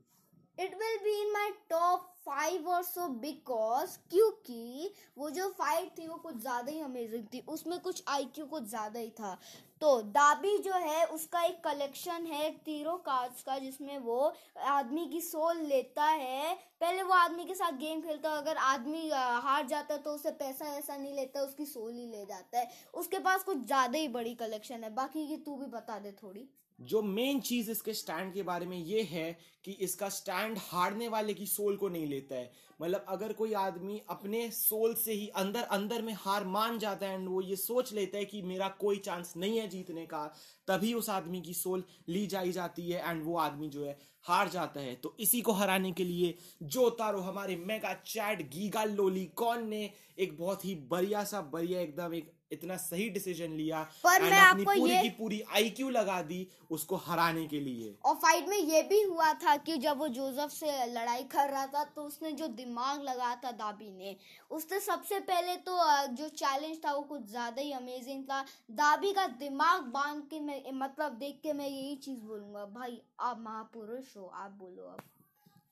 [0.60, 6.08] It will be in my top five और सो बिकॉज़ क्योंकि वो जो फाइट थी
[6.08, 9.38] वो कुछ ज़्यादा ही अमेजिंग थी। उसमें कुछ आईक्यू कुछ ज़्यादा ही था।
[9.82, 14.34] तो दाबी जो है, उसका एक कलेक्शन है तीरों कार्ड्स का, जिसमें वो
[14.68, 19.10] आदमी की सोल लेता है। पहले वो आदमी के साथ गेम खेलता है, अगर आदमी
[19.10, 22.70] हार जाता है तो उसे पैसा वैसा नहीं लेता, उसकी सोल ही ले जाता है।
[22.94, 26.48] उसके पास कुछ ज़्यादा ही बड़ी कलेक्शन है। बाकी की तू भी बता दे थोड़ी।
[26.80, 29.32] जो मेन चीज़ इसके स्टैंड के बारे में ये है
[29.66, 32.52] कि इसका स्टैंड हारने वाले की सोल को नहीं लेता है।
[32.82, 37.16] मतलब अगर कोई आदमी अपने सोल से ही अंदर अंदर में हार मान जाता है
[37.16, 40.26] एंड वो ये सोच लेता है कि मेरा कोई चांस नहीं है जीतने का,
[40.68, 44.50] तभी उस आदमी की सोल ली जाई जाती है एंड वो आदमी जो है हार
[44.50, 49.26] जाता है। तो इसी को हराने के लिए जो तारो हमारे मेगा चैट गीगा लोली
[49.36, 54.22] कौन ने एक बहुत ही बढ़िया सा, बढ़िया एकदम एक इतना सही डिसीज़न लिया पर
[54.22, 58.16] मैं अपनी आपको पूरी ये- की पूरी आईक्यू लगा दी उसको हराने के लिए। और
[58.16, 61.84] फाइट में ये भी हुआ था कि जब वो जोसेफ से लड़ाई कर रहा था
[61.96, 64.16] तो उसने जो दिमाग लगाया था दाबी ने
[64.52, 65.78] उसने सबसे पहले तो
[66.16, 68.42] जो चैलेंज था वो कुछ ज़्यादा ही अमेजिंग था।
[68.72, 73.40] दाबी का दिमाग बाँध के मैं मतलब देख के मैं यही चीज़ बोलूँगा भाई आप
[73.40, 75.02] महापुरुष हो आप बोलो अब।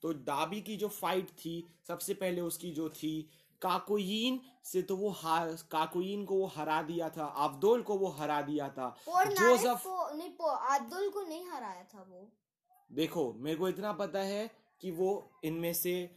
[0.02, 1.54] तो डाबी की जो फाइट थी
[1.88, 3.30] सबसे पहले उसकी जो थी
[3.62, 5.16] काकोयीन से तो वो
[5.72, 9.34] काकोयीन को वो हरा दिया था अब्दुल को वो हरा दिया था। और
[9.76, 12.32] को नहीं पो अब्दुल को नहीं हराया था वो।
[12.92, 14.52] देखो मेरे को इतना पता है
[14.82, 16.16] कि वो इनमें से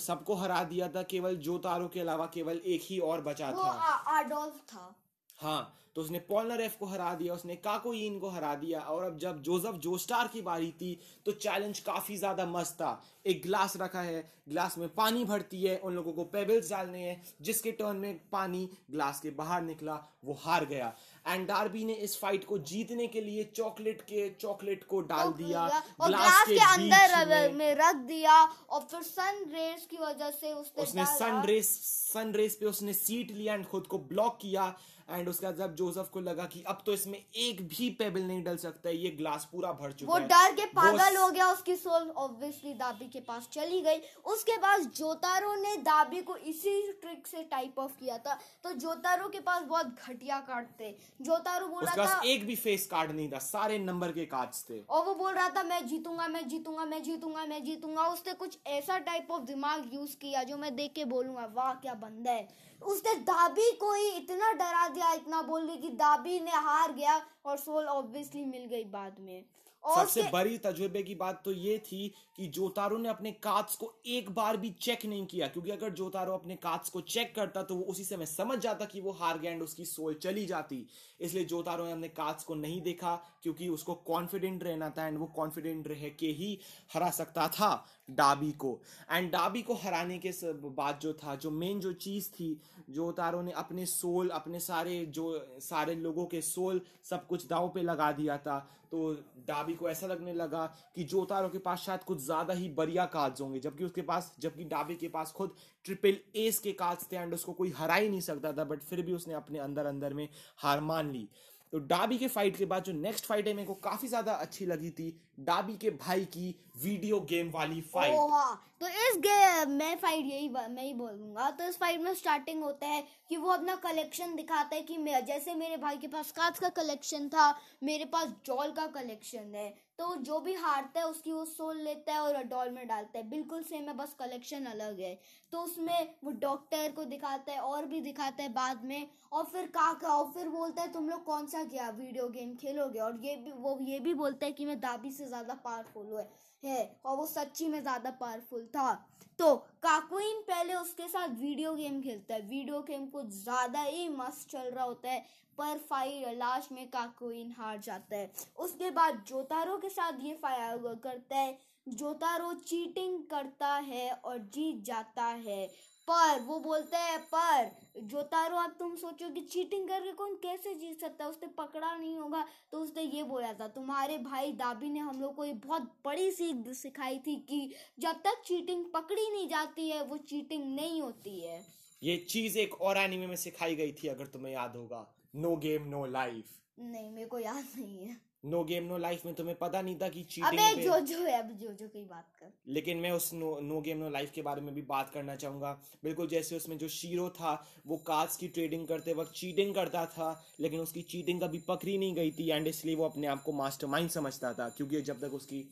[0.00, 3.64] सबको हरा दिया था केवल जो तारों के अलावा केवल एक ही और बचा वो
[3.64, 4.96] था। आ- आडोल्फ था।
[5.38, 9.42] हाँ तो उसने पॉलनरेफ को हरा दिया उसने काकोइन को हरा दिया और अब जब
[9.42, 14.22] जोसेफ जोस्टार की बारी थी तो चैलेंज काफ़ी ज़्यादा मस्त था। एक ग्लास रखा है
[14.48, 18.68] ग्लास में पानी भरती है उन लोगों को पेबल्स डालने हैं जिसके टर्न में पानी
[18.90, 20.92] ग्लास के बाहर निकला वो हार गया।
[21.26, 25.62] एंड डार्बी ने इस फाइट को जीतने के लिए चॉकलेट के चॉकलेट को डाल दिया
[26.00, 31.04] और ग्लास के अंदर में। रख दिया और फिर सन रेस की वजह से उसने।
[31.06, 31.68] सन रेस
[32.12, 34.74] सन रेस पे उसने सीट लिया एंड खुद को ब्लॉक किया।
[35.08, 38.42] एंड उसके बाद जब जोसेफ को लगा कि अब तो इसमें एक भी पेबल नहीं
[38.44, 41.50] डल सकता है ये ग्लास पूरा भर चुका वो है। डर के पागल हो गया
[41.52, 46.80] उसकी सोल ऑब्वियसली दाबी के पास चली गई। उसके बाद जोतारो ने दाबी को इसी
[47.02, 50.90] ट्रिक से टाइप ऑफ़ किया था। तो जोतारो के पास बहुत घटिया कार्ड थे।
[51.20, 54.80] जोतारो बोल रहा था एक भी फेस कार्ड नहीं था सारे नंबर के कार्ड्स थे।
[54.80, 58.58] और वो बोल रहा था मैं जीतूँगा मैं जीतूँगा मैं जीतूँगा मैं जीतूँगा। उसने कुछ
[58.66, 62.48] ऐसा टाइप ऑफ़ दिमाग यूज़ किया जो मैं देख के बोलूँगा वाह क्या बंदा है।
[62.84, 67.20] उसने दाबी को ही इतना डरा दिया इतना बोल दिया कि दाबी ने हार गया
[67.46, 69.44] और सोल ऑब्वियसली मिल गई बाद में।
[69.84, 72.06] और सबसे बड़ी तजुर्बे की बात तो ये थी
[72.36, 76.32] कि जोतारो ने अपने काट्स को एक बार भी चेक नहीं किया क्योंकि अगर जोतारो
[76.32, 79.52] अपने काट्स को चेक करता तो वो उसी समय समझ जाता कि वो हार गया
[79.52, 80.86] एंड उसकी सोल चली जाती।
[81.24, 85.26] इसलिए जोतारो ने अपने कार्ड्स को नहीं देखा, क्योंकि उसको कॉन्फिडेंट रहना था एंड वो
[85.36, 86.58] कॉन्फिडेंट रह के ही
[86.94, 87.72] हरा सकता था
[88.10, 88.78] डाबी को।
[89.10, 92.56] एंड डाबी को हराने के बाद जो था, जो मेन जो चीज़ थी
[92.90, 97.68] जो जोतारो ने अपने सोल अपने सारे जो, सारे लोगों के सोल सब कुछ दाव
[97.68, 98.58] पे लगा दिया था।
[98.90, 99.12] तो
[99.48, 100.64] डाबी को ऐसा लगने लगा
[100.96, 104.64] कि जोतारो के पास शायद कुछ ज़्यादा ही बढ़िया कार्ड्स होंगे, जबकि उसके पास, जबकि
[104.64, 105.54] डाबी के पास खुद
[105.84, 109.02] ट्रिपल एस के कार्ड्स थे एंड उसको कोई हरा ही नहीं सकता था बट फिर
[109.02, 111.28] भी उसने अपने अंदर अंदर में हार मान ली।
[111.72, 114.66] तो डाबी के फाइट के बाद जो नेक्स्ट फाइट है, मेरे को काफ़ी ज़्यादा अच्छी
[114.66, 115.08] लगी थी।
[115.38, 116.54] डाबी के भाई की
[116.84, 121.50] वीडियो गेम वाली फाइट ओ हाँ। तो इस गेम मैं फाइट यही मैं ही बोलूँगा।
[121.50, 125.24] तो इस फाइट में स्टार्टिंग होता है कि वो अपना कलेक्शन दिखाता है कि मैं,
[125.26, 127.48] जैसे मेरे भाई के पास कार्ड्स का कलेक्शन था,
[127.82, 129.68] मेरे पास डॉल का कलेक्शन है।
[129.98, 133.28] तो जो भी हारता है, उसकी वो सोल लेता है और डॉल में डालता है।
[133.30, 135.18] बिल्कुल सेम है, बस कलेक्शन अलग है।
[135.52, 139.66] तो उसमें वो डॉक्टर को दिखाता है, और भी दिखाता है बाद में। और फिर
[139.66, 142.98] काका, और फिर बोलता है, तुम लोग कौन सा क्या वीडियो गेम खेलोगे?
[142.98, 146.28] और ये भी, वो ये भी बोलता है कि मैं दाबी से ज़्यादा पावरफुल है
[146.62, 148.92] है, और वो सच्ची में ज़्यादा पावरफुल था।
[149.38, 154.48] तो काकुइन पहले उसके साथ वीडियो गेम खेलता है। वीडियो गेम कुछ ज़्यादा ही मस्त
[154.50, 155.20] चल रहा होता है,
[155.58, 160.94] पर फाइट लास्ट में काकुइन हार जाता है। उसके बाद जोतारो के साथ ये फायर
[161.04, 161.58] करता है।
[161.88, 165.66] जोतारो चीटिंग करता है और जीत जाता है।
[166.08, 167.70] पर वो बोलते हैं पर
[168.02, 171.30] जोतारो अब तुम सोचो कि चीटिंग करके कौन कैसे जीत सकता है?
[171.30, 175.34] उसने पकड़ा नहीं होगा तो उसने ये बोला था तुम्हारे भाई दाबी ने हम लोग
[175.34, 180.02] को ये बहुत बड़ी सीख सिखाई थी कि जब तक चीटिंग पकड़ी नहीं जाती है
[180.04, 181.62] वो चीटिंग नहीं होती है.
[182.02, 185.88] ये चीज़ एक और एनिमे में सिखाई गई थी अगर तुम्हें याद होगा। नो गेम
[185.88, 189.80] नो लाइफ नहीं मेरे को याद नहीं है। नो गेम नो लाइफ में तुम्हें पता
[189.82, 192.52] नहीं था कि चीटिंग अबे पे जो जो है अब जो जो की बात कर।
[192.68, 195.72] लेकिन मैं उस no no game no life के बारे में भी बात करना चाहूँगा।
[196.04, 197.54] बिल्कुल जैसे उसमें जो शीरो था
[197.86, 200.28] वो कार्ड्स की ट्रेडिंग करते वक्त चीटिंग करता था
[200.60, 204.10] लेकिन उसकी चीटिंग कभी पकड़ी नहीं गई थी एंड इसलिए वो अपने आप को मास्टरमाइंड
[204.10, 205.64] समझता था क्योंकि जब तक उसकी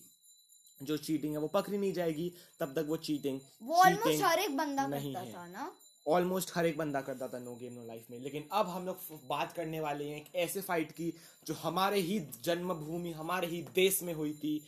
[0.81, 4.57] जो चीटिंग है वो पकड़ी नहीं जाएगी तब तक वो चीटिंग वो ऑलमोस्ट हर एक
[4.57, 5.73] बंदा करता था ना?
[6.07, 9.21] ऑलमोस्ट हर एक बंदा करता था नो गेम नो लाइफ में। लेकिन अब हम लोग
[9.29, 11.13] बात करने वाले हैं एक ऐसे फाइट की
[11.47, 14.59] जो हमारे ही जन्मभूमि हमारे ही देश में हुई थी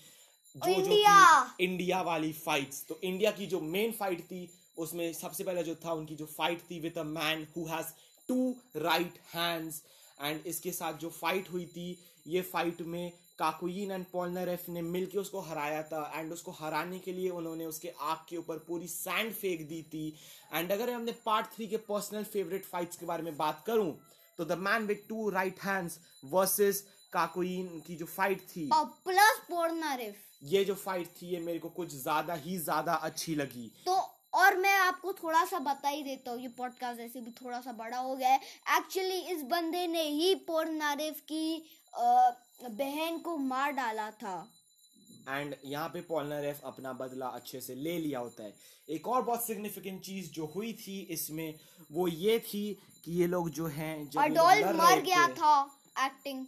[0.56, 1.40] जो जो इंडिया!
[1.56, 5.74] कि इंडिया वाली फाइट्स तो इंडिया की जो मेन फाइट थी उसमें सबसे पहले जो
[5.74, 7.86] था उनकी जो फाइट थी with a man who has
[8.28, 9.82] two right hands
[10.22, 15.18] and इसके साथ जो फाइट हुई थी ये फाइट में काकुइन एंड पॉलनरेफ ने मिलके
[15.18, 19.32] उसको हराया था एंड उसको हराने के लिए उन्होंने उसके आग के ऊपर पूरी सैंड
[19.32, 20.06] फेंक दी थी।
[20.52, 23.92] एंड अगर हमने पार्ट थ्री के पर्सनल फेवरेट फाइट्स के बारे में बात करूँ
[24.38, 30.22] तो the man with two right hands versus Kakyoin की जो फाइट थी। प्लस पोर्नारिफ
[30.44, 33.94] ये जो फाइट थी ये मेरे को कुछ ज़्यादा ही ज़्यादा अच्छी लगी। तो
[34.34, 37.72] और मैं आपको थोड़ा सा बता ही देता हूँ ये पॉडकास्ट ऐसे भी थोड़ा सा
[37.74, 38.40] बड़ा हो गया है।
[38.76, 41.56] एक्चुअली इस बंदे ने ही पोर्नारिफ की
[41.94, 42.30] अ,
[42.60, 44.36] बहन को मार डाला था।
[45.28, 48.52] एंड यहाँ पे पॉलनरेफ अपना बदला अच्छे से ले लिया होता है।
[48.88, 51.54] एक और बहुत सिग्निफिकेंट चीज़ जो हुई थी इसमें
[51.92, 52.64] वो ये थी
[53.04, 55.54] कि ये लोग जो हैं लड़ मर गया था
[56.04, 56.46] एक्टिंग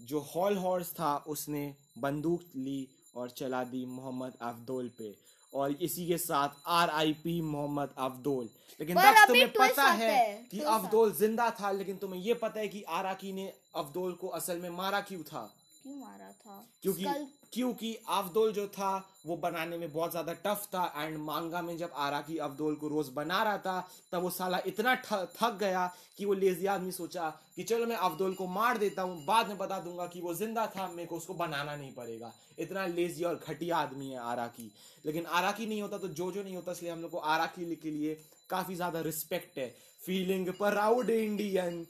[0.00, 1.64] जो हॉल हॉर्स था उसने
[1.98, 5.14] बंदूक ली और चला दी मोहम्मद अफदोल पे।
[5.54, 8.48] और इसी के साथ R I P Mohammed Avdol
[8.80, 12.68] लेकिन बस तुम्हें पता है है, कि अफदोल ज़िंदा था लेकिन तुम्हें यह पता है
[12.68, 15.42] कि आराकी ने अफदोल को असल में मारा क्यों था?
[15.82, 16.64] क्यों मारा था?
[16.82, 18.90] क्योंकि Skull- क्योंकि अफदोल जो था
[19.26, 23.08] वो बनाने में बहुत ज़्यादा टफ था एंड मांगा में जब आराकी अफदोल को रोज
[23.14, 25.86] बना रहा था तब वो साला इतना थक गया
[26.18, 29.58] कि वो लेजी आदमी सोचा कि चलो मैं अफदोल को मार देता हूँ बाद में
[29.58, 33.40] बता दूँगा कि वो ज़िंदा था मेरे को उसको बनाना नहीं पड़ेगा। इतना लेजी और
[33.48, 34.70] घटिया आदमी है आराकी
[35.04, 37.90] लेकिन आराकी नहीं होता तो जो जो नहीं होता इसलिए हम लोग को आराकी के
[37.90, 38.14] लिए
[38.50, 41.86] काफ़ी ज़्यादा रिस्पेक्ट है। फीलिंग प्राउड इंडियन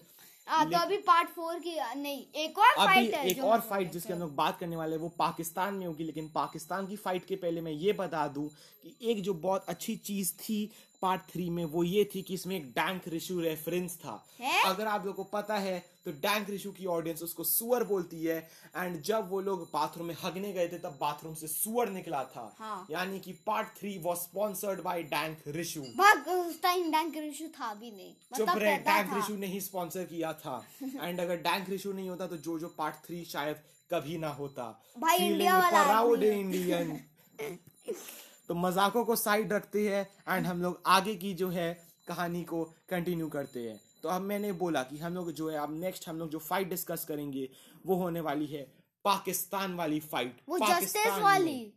[0.47, 3.82] हाँ तो अभी पार्ट फोर की नहीं एक और अभी फाइट है एक और फाइट
[3.82, 6.97] जिसके जिसकी हम लोग बात करने वाले हैं वो पाकिस्तान में होगी लेकिन पाकिस्तान की
[6.97, 8.49] फाइट के पहले मैं ये बता दूँ
[8.82, 10.59] कि एक जो बहुत अच्छी चीज़ थी
[11.03, 14.62] पार्ट थ्री में वो ये थी कि इसमें एक डैंक रिशु रेफरेंस था। है?
[14.62, 18.36] अगर आप लोगों को पता है तो डैंक रिशु की ऑडियंस उसको सुअर बोलती है
[18.76, 22.44] एंड जब वो लोग बाथरूम में हगने गए थे तब बाथरूम से सुअर निकला था।
[22.59, 27.74] हाँ। यानी कि part three was sponsored by dank Rishu उस टाइम डैंक इशू था
[27.74, 31.68] भी नहीं। चुप मतलब रहे डैंक रिशु ने ही स्पॉन्सर किया था। एंड अगर डैंक
[31.68, 33.57] रिशु नहीं होता तो जो जो पार्ट थ्री शायद
[33.90, 37.00] कभी ना होता। भाई, इंडिया वाला प्राउड इंडियन
[38.53, 42.64] तो मजाकों को साइड रखते हैं एंड हम लोग आगे की जो है कहानी को
[42.88, 46.18] कंटिन्यू करते हैं। तो अब मैंने बोला कि हम लोग जो है अब नेक्स्ट हम
[46.18, 47.48] लोग जो फाइट डिस्कस करेंगे
[47.86, 48.62] वो होने वाली है
[49.05, 51.72] पाकिस्तान वाली फाइट वो पाकिस्तान जस्टिस वाली।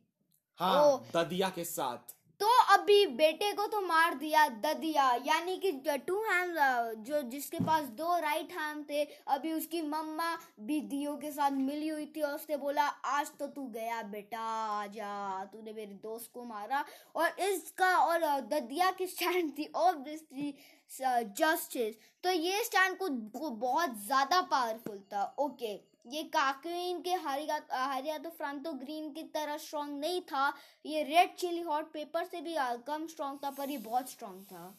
[0.59, 5.71] हाँ ओ। ददिया के साथ। तो अभी बेटे को तो मार दिया ददिया यानी कि
[6.07, 6.57] टू हैंड
[7.05, 11.87] जो जिसके पास दो राइट हैंड थे, अभी उसकी मम्मा भी दियो के साथ मिली
[11.87, 16.43] हुई थी और उसने बोला, आज तो तू गया बेटा, आजा तूने मेरे दोस्त को
[16.45, 16.83] मारा
[17.15, 18.19] और इसका और
[18.49, 20.53] ददिया की स्टैंड थी ऑब्वियसली
[20.91, 25.75] जस्टिस तो ये स्टैंड को बहुत ज़्यादा पावरफुल था। ओके
[26.05, 30.47] ये काकुइन के हरिया हरिया तो फ्रांतो ग्रीन की तरह स्ट्रांग नहीं था।
[30.85, 32.55] ये रेड चिली हॉट पेपर से भी
[32.87, 34.75] कम स्ट्रांग था पर ये बहुत स्ट्रांग था।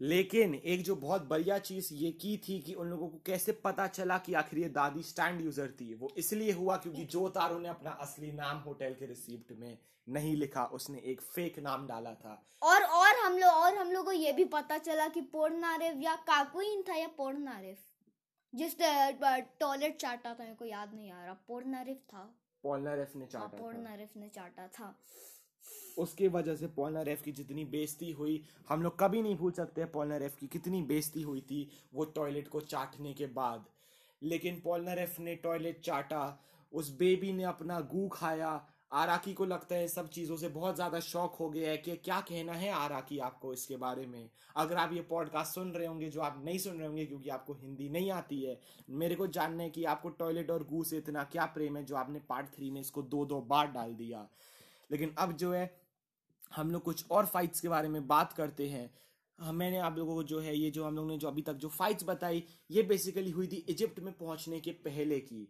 [0.00, 3.86] लेकिन एक जो बहुत बढ़िया चीज़ ये की थी कि उन लोगों को कैसे पता
[3.88, 7.68] चला कि आखिर ये दादी स्टैंड यूज़र थी वो इसलिए हुआ क्योंकि जो तारो ने
[7.68, 12.42] अपना असली नाम होटल के रिसिप्ट में नहीं लिखा उसने एक फेक नाम डाला था।
[12.62, 16.16] और और हम लोग और हम लोग को ये भी पता चला कि पोर्नारेव या
[16.26, 17.76] काकुइन था या पोर्नारेव।
[18.54, 18.76] जिस
[19.60, 22.34] टॉयलेट चाटा था मेरे को याद नहीं आ रहा। पोर्नारेव था।
[22.64, 24.94] पॉलनारेफ ने हाँ चाटा था। पोर्नारेव ने चाटा था।
[25.98, 30.36] उसकी वजह से पॉलनारेफ की जितनी बेइज्जती हुई हम लोग कभी नहीं भूल सकते पॉलनारेफ
[30.36, 33.64] की कितनी बेइज्जती हुई थी वो टॉयलेट को चाटने के बाद।
[34.22, 36.38] लेकिन पॉलनारेफ ने टॉयलेट चाटा
[36.72, 41.00] उस बेबी ने अपना गू खाया आराकी को लगता है सब चीज़ों से बहुत ज़्यादा
[41.00, 44.30] शौक हो गया है कि क्या कहना है आराकी आपको इसके बारे में?
[44.56, 47.54] अगर आप ये पॉडकास्ट सुन रहे होंगे जो आप नहीं सुन रहे होंगे क्योंकि आपको
[47.54, 48.58] हिंदी नहीं आती है
[48.92, 51.96] मेरे को जानना है कि आपको टॉयलेट और गू से इतना क्या प्रेम है जो
[51.96, 54.26] आपने पार्ट थ्री में इसको दो दो बार डाल दिया।
[54.90, 55.70] लेकिन अब जो है
[56.56, 58.88] हम लोग कुछ और फाइट्स के बारे में बात करते हैं।
[59.38, 61.54] हाँ, मैंने आप लोगों को जो है ये जो हम लोग ने जो अभी तक
[61.54, 65.46] जो फाइट्स बताई ये बेसिकली हुई थी इजिप्ट में पहुँचने के पहले की।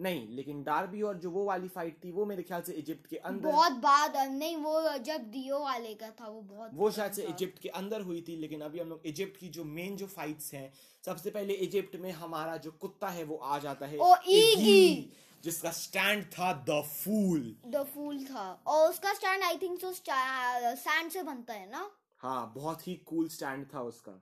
[0.00, 3.16] नहीं लेकिन डार्बी और जो वो वाली फाइट थी वो मेरे ख्याल से इजिप्ट के
[3.16, 7.22] अंदर बहुत बाद नहीं वो जब दियो वाले का था वो बहुत वो शायद से
[7.24, 10.52] इजिप्ट के अंदर हुई थी लेकिन अभी हम लोग इजिप्ट की जो मेन जो फाइट्स
[10.54, 10.72] हैं
[11.04, 15.10] सबसे पहले इजिप्ट में हमारा जो कुत्ता है वो आ जाता है ओ, ईगी।
[15.44, 21.10] जिसका स्टैंड था द फूल द फूल था। और उसका stand I think so sand
[21.10, 21.90] से बनता है ना?
[22.18, 24.12] हाँ बहुत ही कूल स्टैंड था उसका।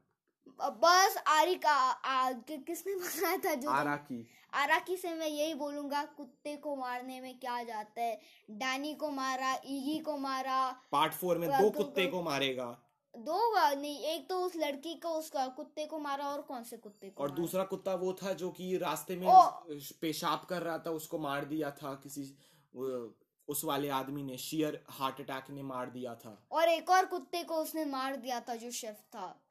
[0.61, 5.55] बस आरी का आ, कि, किसने बनाया था जो आरा की। आराकी से मैं यही
[5.55, 8.21] बोलूँगा कुत्ते को मारने में क्या जाता है?
[8.51, 12.79] डैनी को मारा ईगी को मारा। पार्ट फोर में दो कुत्ते को मारेगा।
[13.19, 17.11] दो नहीं एक तो उस लड़की को उसका कुत्ते को मारा और कौन से कुत्ते
[17.11, 17.43] को और मारा?
[17.43, 19.29] दूसरा कुत्ता वो था जो कि रास्ते में
[20.01, 22.37] पेशाब कर रहा था उसको मार दिया था किसी
[23.49, 27.43] उस वाले आदमी ने शियर हार्ट अटैक ने मार दिया था। और एक और कुत्ते
[27.43, 29.42] को उसने मार दिया था जो शेफ था।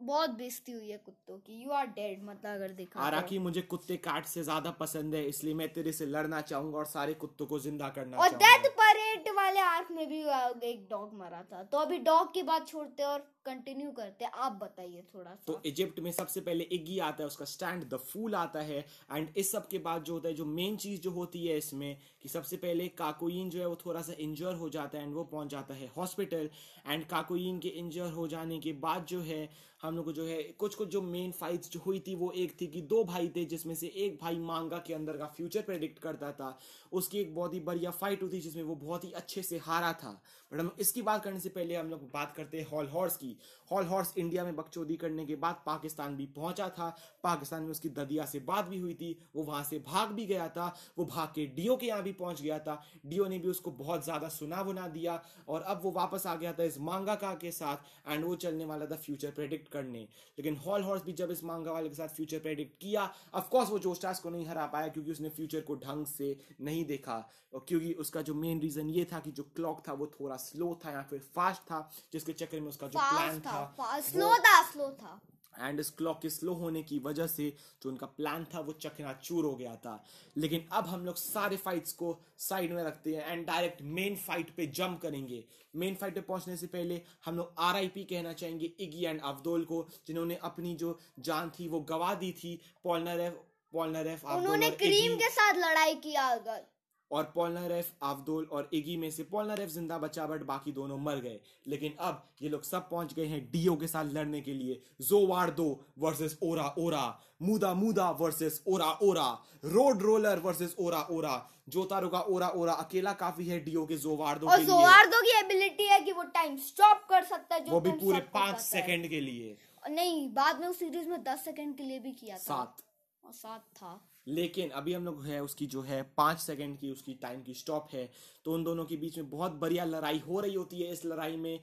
[0.00, 3.62] बहुत बेइज्जती हुई है कुत्तों की। यू आर डेड मतलब अगर देखा आरा। की मुझे
[3.64, 7.46] कुत्ते काट से ज़्यादा पसंद है इसलिए मैं तेरे से लड़ना चाहूँगा और सारे कुत्तों
[7.46, 10.20] को ज़िंदा करना और डेथ परेड वाले आर्क में भी
[10.68, 15.02] एक डॉग मरा था। तो अभी डॉग की बात छोड़ते और कंटिन्यू करते आप बताइए
[15.14, 18.60] थोड़ा सा। तो इजिप्ट में सबसे पहले इग्गी आता है उसका स्टैंड द फूल आता
[18.62, 21.56] है। एंड इस सब के बाद जो होता है जो मेन चीज़ जो होती है
[21.58, 25.14] इसमें कि सबसे पहले काकोइन जो है वो थोड़ा सा इंजर हो जाता है एंड
[25.14, 26.50] वो पहुँच जाता है हॉस्पिटल
[26.86, 29.48] एंड काकोइन के इंजर हो जाने के बाद जो है
[29.82, 32.60] हम लोग को जो है, कुछ कुछ जो मेन फाइट्स जो हुई थी वो एक
[32.60, 35.98] थी कि दो भाई थे जिसमें से एक भाई मांगा के अंदर का फ्यूचर प्रेडिक्ट
[35.98, 36.58] करता था।
[36.92, 39.92] उसकी एक बहुत ही बढ़िया फाइट हुई थी जिसमें वो बहुत ही अच्छे से हारा
[39.92, 40.20] था।
[40.52, 43.36] हम इसकी बात करने से पहले हम लोग बात करते हैं हॉल हॉर्स की।
[43.70, 46.88] हॉल हॉर्स इंडिया में बकचोदी करने के बाद पाकिस्तान भी पहुँचा था।
[47.24, 50.48] पाकिस्तान में उसकी ददिया से बात भी हुई थी। वो वहाँ से भाग भी गया
[50.48, 53.70] था। वो भाग के डीओ के यहाँ भी पहुँच गया था। डीओ ने भी उसको
[53.72, 57.34] बहुत ज़्यादा सुना वुना दिया। और अब वो वापस आ गया था इस मांगा का
[57.34, 61.30] के साथ। एंड वो चलने वाला था फ्यूचर प्रेडिक्ट करने। लेकिन हॉल हॉर्स भी जब
[61.30, 64.88] इस मांगा वाले के साथ फ्यूचर प्रेडिक्ट किया ऑफकोर्स वो जोस्टास को नहीं हरा पाया
[64.88, 67.18] क्योंकि उसने फ्यूचर को ढंग से नहीं देखा।
[67.52, 70.92] क्योंकि उसका जो मेन रीजन ये था कि जो क्लॉक था वो थोड़ा स्लो था
[70.92, 74.90] या फिर फास्ट था जिसके चक्कर में उसका जो प्लान था था स्लो था स्लो
[75.00, 75.20] था।
[75.58, 77.48] एंड इस क्लॉक के स्लो होने की वजह से
[77.82, 79.94] जो उनका प्लान था वो चकनाचूर हो गया था।
[80.36, 84.54] लेकिन अब हम लोग सारे फाइट्स को साइड में रखते हैं एंड डायरेक्ट मेन फाइट
[84.56, 85.44] पे जंप करेंगे।
[85.76, 89.86] मेन फाइट पे पहुँचने से पहले हम लोग आरआईपी कहना चाहेंगे इगी एंड अब्दुल को
[90.06, 93.40] जिन्होंने अपनी जो जान थी वो गवा दी थी। पॉलनरेफ
[93.72, 96.66] पॉलनरेफ उन्होंने क्रीम के साथ लड़ाई किया अगर
[97.10, 101.40] और पॉलनारेफ अब्दुल और इगी में से पॉलनारेफ ज़िंदा बचा बट बाकी दोनों मर गए।
[101.66, 105.68] लेकिन अब ये लोग सब पहुँच गए हैं डीओ के साथ लड़ने के लिए। जोवार्डो
[105.98, 107.06] वर्सेस ओरा ओरा
[107.42, 109.30] मुदा मुदा वर्सेस ओरा ओरा
[109.66, 111.34] रोड रोलर वर्सेस ओरा ओरा
[111.68, 115.38] जोतारो का ओरा ओरा अकेला काफ़ी है डीओ के जोवार्दो और के लिए। जोवार्दो की
[115.38, 119.08] एबिलिटी है कि वो टाइम स्टॉप कर सकता है जो वो भी पूरे पाँच सेकंड
[119.08, 119.56] के लिए।
[119.90, 122.82] नहीं बाद में उस सीरीज़ में दस सेकंड के लिए भी किया था। सात।
[123.24, 124.00] और सात था।
[124.30, 127.88] लेकिन अभी हम लोग है उसकी जो है पाँच सेकंड की उसकी टाइम की स्टॉप
[127.92, 128.08] है
[128.44, 131.36] तो उन दोनों के बीच में बहुत बढ़िया लड़ाई हो रही होती है इस लड़ाई
[131.36, 131.58] में।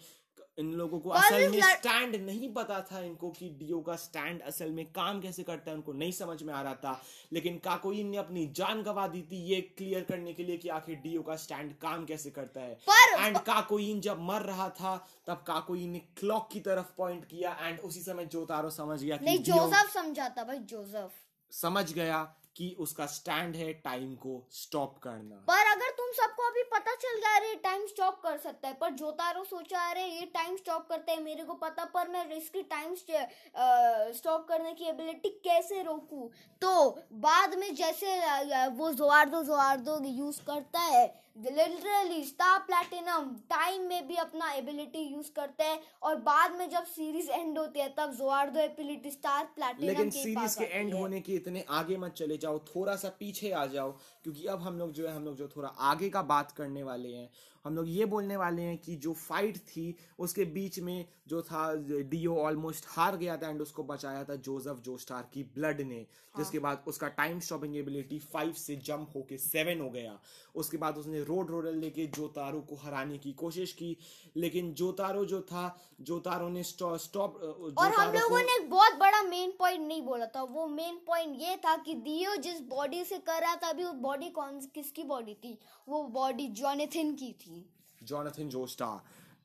[0.58, 4.72] इन लोगों को असल में स्टैंड नहीं पता था इनको कि डीओ का स्टैंड असल
[4.72, 7.02] में काम कैसे करता है उनको नहीं समझ में आ रहा था।
[7.34, 10.96] लेकिन काकोइन ने अपनी जान गवा दी थी ये क्लियर करने के लिए कि आखिर
[11.04, 12.78] डीओ का स्टैंड काम कैसे करता है।
[13.18, 14.96] एंड काकोइन जब मर रहा था
[15.28, 19.26] तब काकोइन ने क्लॉक की तरफ़ पॉइंट किया एंड उसी समय जोतारो समझ गया कि
[19.26, 21.12] नहीं जोसेफ समझा था भाई जोसेफ।
[21.52, 22.24] समझ गया
[22.58, 27.20] कि उसका स्टैंड है टाइम को स्टॉप करना। पर अगर तुम सबको अभी पता चल
[27.20, 31.12] गया, अरे टाइम स्टॉप कर सकता है, पर जोतारो सोचा, अरे, ये टाइम स्टॉप करते
[31.12, 36.28] हैं, मेरे को पता, पर मैं इसकी टाइम स्टॉप करने की एबिलिटी कैसे रोकूं?
[36.62, 38.20] तो बाद में जैसे
[38.68, 44.52] वो जोआर दो जोआर दो यूज़ करता है लिटरली स्टार प्लैटिनम टाइम में भी अपना
[44.52, 49.12] एबिलिटी यूज़ करते हैं और बाद में जब सीरीज़ एंड होती है तब जोआर्डो एबिलिटी
[49.12, 52.96] स्टार प्लैटिनम लेकिन के सीरीज़ के एंड होने के इतने आगे मत चले जाओ थोड़ा
[52.96, 53.92] सा पीछे आ जाओ
[54.24, 57.14] क्योंकि अब हम लोग जो है हम लोग जो थोड़ा आगे का बात करने वाले
[57.16, 57.30] हैं।
[57.68, 61.64] हम लोग ये बोलने वाले हैं कि जो फाइट थी उसके बीच में जो था
[62.12, 66.44] डीओ ऑलमोस्ट हार गया था एंड उसको बचाया था जोसेफ जोस्टार की ब्लड ने। हाँ।
[66.44, 70.18] जिसके बाद उसका टाइम स्टॉपिंग एबिलिटी फाइव से जंप होके सेवन हो गया।
[70.56, 73.96] उसके बाद उसने रोड रोलर लेके जोतारो को हराने की कोशिश की
[74.38, 75.66] लेकिन जोतारो जो था
[76.02, 77.42] जोतारो ने स्टॉप
[77.78, 81.36] और हम लोगों ने एक बहुत बड़ा मेन पॉइंट नहीं बोला था। वो मेन पॉइंट
[81.42, 85.04] ये था कि दियो जिस बॉडी से कर रहा था अभी वो बॉडी कौन किसकी
[85.04, 85.58] बॉडी थी?
[85.88, 87.66] वो बॉडी जॉनेथिन की थी।
[88.04, 88.88] Jonathan Joestar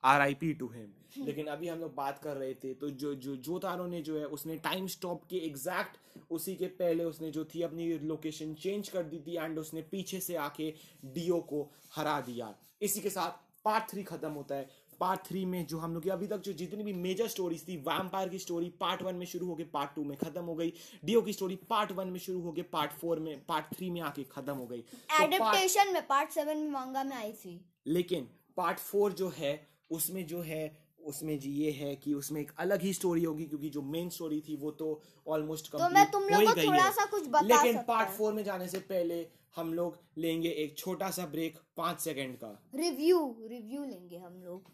[0.04, 3.14] R I P to him लेकिन अभी हम लोग बात कर रहे थे तो जो
[3.14, 5.96] जो जो तारो ने जो है उसने टाइम स्टॉप के एग्जैक्ट
[6.30, 10.20] उसी के पहले उसने जो थी अपनी लोकेशन चेंज कर दी थी एंड उसने पीछे
[10.20, 10.72] से आके
[11.04, 11.62] डीओ को
[11.96, 14.68] हरा दिया। इसी के साथ पार्ट थ्री खत्म होता है।
[15.02, 18.28] पार्ट थ्री में जो हम लोग अभी तक जो जितनी भी मेजर स्टोरीज थी वैम्पायर
[18.28, 20.72] की स्टोरी पार्ट वन में शुरू होकर पार्ट टू में खत्म हो गई।
[21.04, 24.24] डीओ की स्टोरी पार्ट वन में शुरू होकर पार्ट फोर में पार्ट थ्री में आके
[24.30, 28.78] खत्म हो गई। तो एडेप्टेशन में पार्ट सेवन में मांगा में आई थी। लेकिन पार्ट
[28.80, 29.52] फोर जो है
[29.90, 30.62] उसमें जो है
[31.04, 34.40] उसमें जी ये है कि उसमें एक अलग ही स्टोरी होगी क्योंकि जो मेन स्टोरी
[34.48, 34.88] थी वो तो
[35.26, 38.68] ऑलमोस्ट तो मैं तुम लोग को थोड़ा सा कुछ बता लेकिन पार्ट फोर में जाने
[38.68, 39.26] से पहले
[39.56, 44.70] हम लोग लेंगे एक छोटा सा ब्रेक पाँच सेकंड का। रिव्यू रिव्यू लेंगे हम लोग।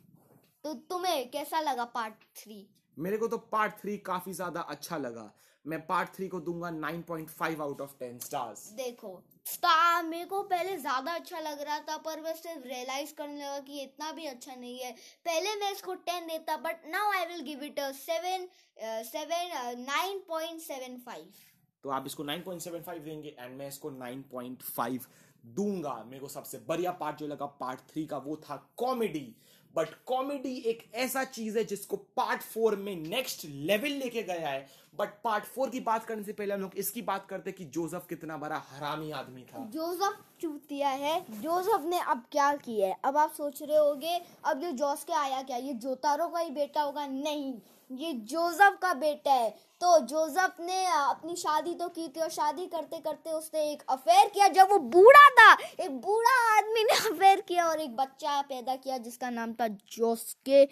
[0.68, 2.56] तो तुम्हें कैसा लगा पार्ट थ्री
[2.96, 5.22] मेरे को तो पार्ट थ्री काफ़ी ज़्यादा अच्छा लगा।
[5.64, 9.12] मैं पार्ट थ्री को दूँगा 9.5 आउट ऑफ़ 10 स्टार्स देखो
[9.46, 13.80] स्टार मेरे को पहले ज़्यादा अच्छा लग रहा था पर वैसे रियलाइज़ करने लगा कि
[13.82, 14.92] इतना भी अच्छा नहीं है।
[15.26, 18.46] पहले मैं इसको टेन देता but now I will give it seven
[19.06, 21.32] seven nine point seven five
[21.84, 25.08] तो आप इसको 9.75 देंगे एंड मैं इसको 9.5
[25.44, 29.34] दूँगा। मेरे को सबसे बढ़िया पार्ट जो लगा पार्ट थ्री का वो था कॉमेडी
[29.76, 34.68] बट कॉमेडी एक ऐसा चीज़ है जिसको पार्ट फोर में नेक्स्ट लेवल लेके गया है।
[34.98, 37.64] बट पार्ट फोर की बात करने से पहले हम लोग इसकी बात करते हैं कि
[37.64, 42.96] जोसेफ कितना बड़ा हरामी आदमी था। जोसेफ चूतिया है। जोसेफ ने अब क्या किया है?
[43.04, 45.56] अब आप सोच रहे होगे, अब जो जोस के आया क्या?
[45.56, 47.06] ये जोतारो का ही बेटा होगा?
[47.06, 47.54] नहीं।
[47.90, 52.66] ये जोसफ का बेटा है। तो जोसफ ने अपनी शादी तो की थी और शादी
[52.66, 57.40] करते करते उसने एक अफेयर किया जब वो बूढ़ा था। एक बूढ़ा आदमी ने अफेयर
[57.40, 60.64] किया और एक बच्चा पैदा किया जिसका नाम था जोस्के।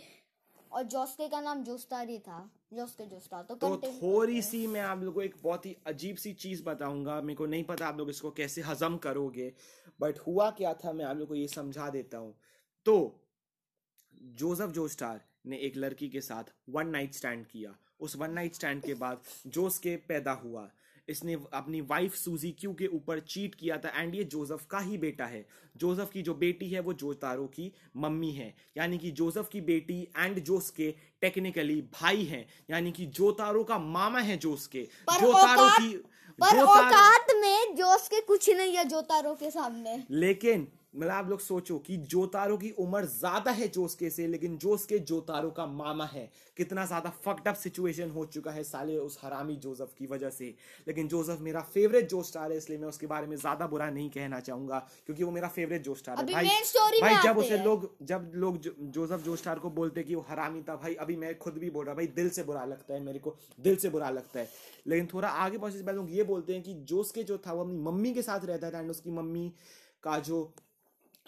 [0.72, 5.12] और जोस्के का नाम जोस्तारी था। जोस्के जोस्ता तो, तो थोड़ी सी मैं आप लोगों
[5.12, 8.30] को एक बहुत ही अजीब सी चीज़ बताऊँगा। मेरे को नहीं पता आप लोग इसको
[8.30, 9.52] कैसे हजम करोगे
[10.00, 12.34] बट हुआ क्या था मैं आप लोग को ये समझा देता हूँ।
[12.86, 12.96] तो
[14.34, 18.82] जोसेफ जोस्टार ने एक लड़की के साथ वन नाइट स्टैंड किया। उस वन नाइट स्टैंड
[18.82, 20.70] के बाद जोस के पैदा हुआ।
[21.08, 24.98] इसने अपनी वाइफ सूजी क्यू के ऊपर चीट किया था एंड ये जोसेफ का ही
[24.98, 29.48] बेटा है। जोसेफ की जो बेटी है वो जोतारो की मम्मी है। यानी कि जोसेफ
[29.48, 34.66] की बेटी एंड जोस के टेक्निकली भाई हैं। यानी कि जोतारो का मामा है जोस
[34.66, 35.96] के जोतारो की
[36.40, 41.40] पर जोतारो- में जोस के कुछ नहीं है जोतारो के सामने। लेकिन मतलब आप लोग
[41.40, 46.28] सोचो कि जोतारो की उम्र ज़्यादा है जोसके से लेकिन जोसके जोतारो का मामा है।
[46.56, 50.54] कितना ज़्यादा फक्ड अप सिचुएशन हो चुका है साले उस हरामी जोसेफ की वजह से।
[50.88, 54.10] लेकिन जोसेफ मेरा फेवरेट जो स्टार है इसलिए मैं उसके बारे में ज़्यादा बुरा नहीं
[54.10, 56.48] कहना चाहूँगा क्योंकि वो मेरा फेवरेट जो स्टार है। भाई
[57.00, 58.58] भाई जब उसे लोग जब लोग
[58.90, 61.86] जोसेफ जो स्टार को बोलते कि वो हरामी था भाई अभी मैं खुद भी बोल
[61.86, 64.48] रहा भाई दिल से बुरा लगता है मेरे को दिल से बुरा लगता है।
[64.86, 67.52] लेकिन थोड़ा आगे पहुँचने से पहले लोग ये बोलते हैं कि जोस के जो था
[67.52, 69.52] वो अपनी मम्मी के साथ रहता था एंड उसकी मम्मी
[70.02, 70.44] का जो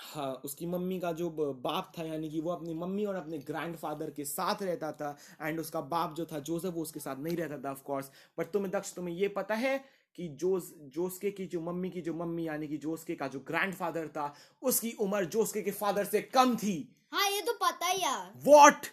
[0.00, 1.30] हाँ उसकी मम्मी का जो
[1.62, 5.60] बाप था यानी कि वो अपनी मम्मी और अपने ग्रैंडफादर के साथ रहता था एंड
[5.60, 8.70] उसका बाप जो था जोसेफ वो उसके साथ नहीं रहता था ऑफ़ कोर्स बट तुम्हें
[8.72, 9.78] दक्ष तुम्हें ये पता है
[10.16, 14.08] कि जोस जोसके की जो मम्मी की जो मम्मी यानी कि जोसके का जो ग्रैंडफादर
[14.08, 14.32] था
[14.62, 16.76] उसकी उम्र जोसके के फादर से कम थी.
[17.12, 18.86] हाँ ये तो पता ही यार वॉट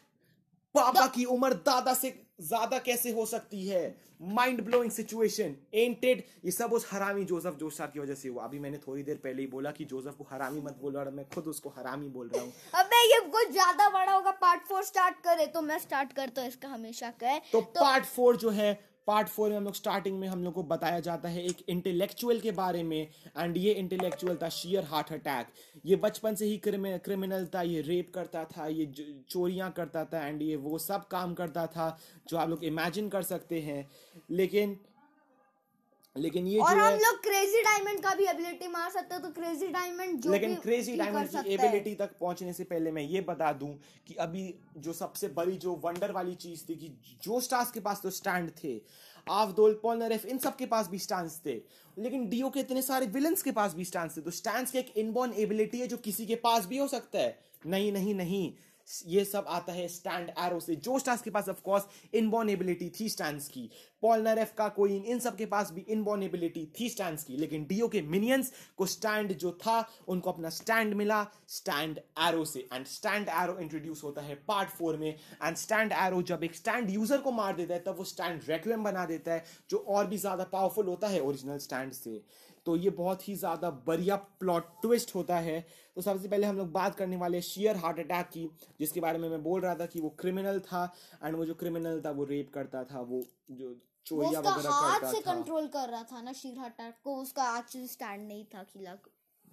[0.76, 3.96] पापा की उम्र दादा से ज़्यादा कैसे हो सकती है?
[4.22, 8.60] माइंड ब्लोइंग सिचुएशन एंटेड ये सब उस हरामी जोसेफ जोशार की वजह से हुआ। अभी
[8.60, 11.48] मैंने थोड़ी देर पहले ही बोला कि जोसफ को हरामी मत बोलो और मैं खुद
[11.48, 15.48] उसको हरामी बोल रहा हूँ। अबे ये कुछ ज़्यादा बड़ा होगा पार्ट फोर स्टार्ट करे
[15.48, 17.40] तो मैं स्टार्ट करता हूँ इसका हमेशा कहे?
[17.52, 18.74] तो पार्ट फोर जो है
[19.08, 22.40] पार्ट फोर में हम लोग स्टार्टिंग में हम लोग को बताया जाता है एक इंटेलेक्चुअल
[22.40, 25.48] के बारे में एंड ये इंटेलेक्चुअल था शियर हार्ट अटैक
[25.86, 30.28] ये बचपन से ही क्रिमिनल था, ये रेप करता था, ये चोरियाँ चोरियाँ करता था
[30.28, 31.98] एंड ये वो सब काम करता था
[32.30, 33.88] जो आप लोग इमेजिन कर सकते हैं.
[34.32, 34.78] लेकिन
[36.16, 39.68] लेकिन ये और हम लोग क्रेजी डायमंड का भी एबिलिटी मार सकते हैं तो क्रेजी
[39.68, 43.74] डायमंड जो लेकिन क्रेजी डायमंड की एबिलिटी तक पहुँचने से पहले मैं ये बता दूँ
[44.08, 44.44] कि अभी
[44.78, 46.90] जो सबसे बड़ी जो वंडर वाली चीज़ थी कि
[47.24, 48.82] जो स्टार्स के पास तो स्टैंड थे
[49.30, 51.56] आवदोल पॉलनरेफ इन सब के पास भी स्टैंड थे।
[51.98, 54.98] लेकिन डीओ के इतने सारे विलन्स के पास भी स्टैंड थे। तो स्टैंड की एक
[54.98, 58.54] इनबॉर्न एबिलिटी है जो किसी के पास भी हो सकता है। नहीं नहीं नहीं।
[59.08, 61.84] ये सब आता है स्टैंड एरो से। जो स्टार्स के पास ऑफ़ कोर्स
[62.14, 63.70] इनबॉर्न एबिलिटी थी स्टैंड्स की।
[64.04, 67.88] पॉलनरेफ का कोइन इन सब के पास भी इनबॉर्न एबिलिटी थी स्टैंड्स की। लेकिन डीओ
[67.88, 73.30] के मिनियंस को स्टैंड जो था, उनको अपना स्टैंड मिला स्टैंड एरो से। एंड स्टैंड
[73.34, 77.32] एरो इंट्रोड्यूस होता है पार्ट फोर में। एंड स्टैंड एरो जब एक स्टैंड यूज़र को
[77.34, 80.88] मार देता है, तब वो स्टैंड रेक्वेम बना देता है, जो और भी ज़्यादा पावरफुल
[80.88, 82.22] होता है ओरिजिनल स्टैंड से।
[82.66, 85.60] तो ये बहुत ही ज़्यादा बढ़िया प्लॉट ट्विस्ट होता है।
[85.96, 88.50] तो सबसे पहले हम लोग बात करने वाले शेयर हार्ट अटैक की
[88.80, 90.84] जिसके बारे में मैं बोल रहा था कि वो क्रिमिनल था
[91.24, 95.20] एंड वो जो क्रिमिनल था वो रेप करता था वो जो चोरिया वगैरह करता से
[95.20, 98.64] था। कंट्रोल कर रहा था ना शेयर हार्ट अटैक को उसका एक्चुअल स्टैंड नहीं था
[98.66, 98.96] खिला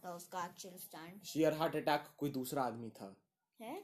[0.05, 3.15] था उसका actual stand Sheer Heart Attack कोई दूसरा आदमी था।
[3.61, 3.75] है?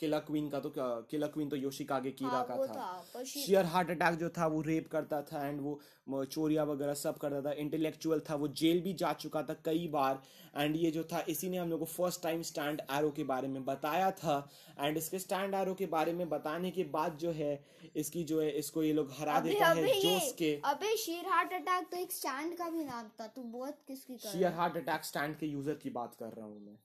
[0.00, 0.72] किला क्वीन का तो
[1.10, 4.88] किला क्वीन तो योशिकागे कीरा हाँ, का था। शेयर हार्ट अटैक जो था वो रेप
[4.92, 9.12] करता था एंड वो चोरिया वगैरह सब करता था। इंटेलेक्चुअल था वो जेल भी जा
[9.14, 10.22] चुका था कई बार।
[10.56, 13.48] एंड ये जो था इसी ने हम लोग को फ़र्स्ट टाइम स्टैंड एरो के बारे
[13.48, 14.36] में बताया था।
[14.78, 17.52] एंड इसके स्टैंड एरो के बारे में बताने के बाद जो है
[17.96, 21.28] इसकी जो है इसको ये लोग हरा अबे देता अबे है जोस के। अबे शीर
[21.28, 25.04] हार्ट अटैक तो एक स्टैंड का भी नाम था तू बहुत किसकी शेयर हार्ट अटैक
[25.04, 26.78] स्टैंड के यूज़र की बात कर रहा हूँ मैं।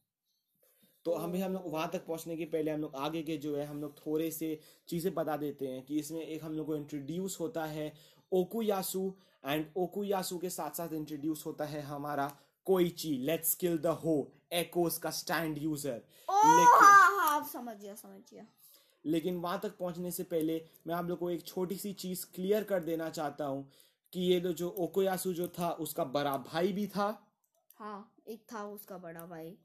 [1.05, 3.65] तो हमें हम लोग वहाँ तक पहुँचने के पहले हम लोग आगे के जो है
[3.65, 7.39] हम लोग थोड़े से चीज़ें बता देते हैं कि इसमें एक हम लोग को इंट्रोड्यूस
[7.39, 7.91] होता है
[8.31, 9.11] ओकुयासु
[9.43, 12.31] एंड ओकुयासु के साथ साथ इंट्रोड्यूस होता है हमारा
[12.67, 14.15] कोइची लेट्स किल द हो
[14.53, 18.45] एकोस का स्टैंड यूज़र लेकिन हाँ हाँ समझ गया समझ गया।
[19.05, 22.63] लेकिन वहाँ तक पहुँचने से पहले मैं आप लोग को एक छोटी सी चीज़ क्लियर
[22.63, 23.67] कर देना चाहता हूँ
[24.13, 27.07] कि ये जो ओकोयासु जो था उसका बड़ा भाई भी था।
[27.77, 29.57] हाँ एक था उसका बड़ा भाई।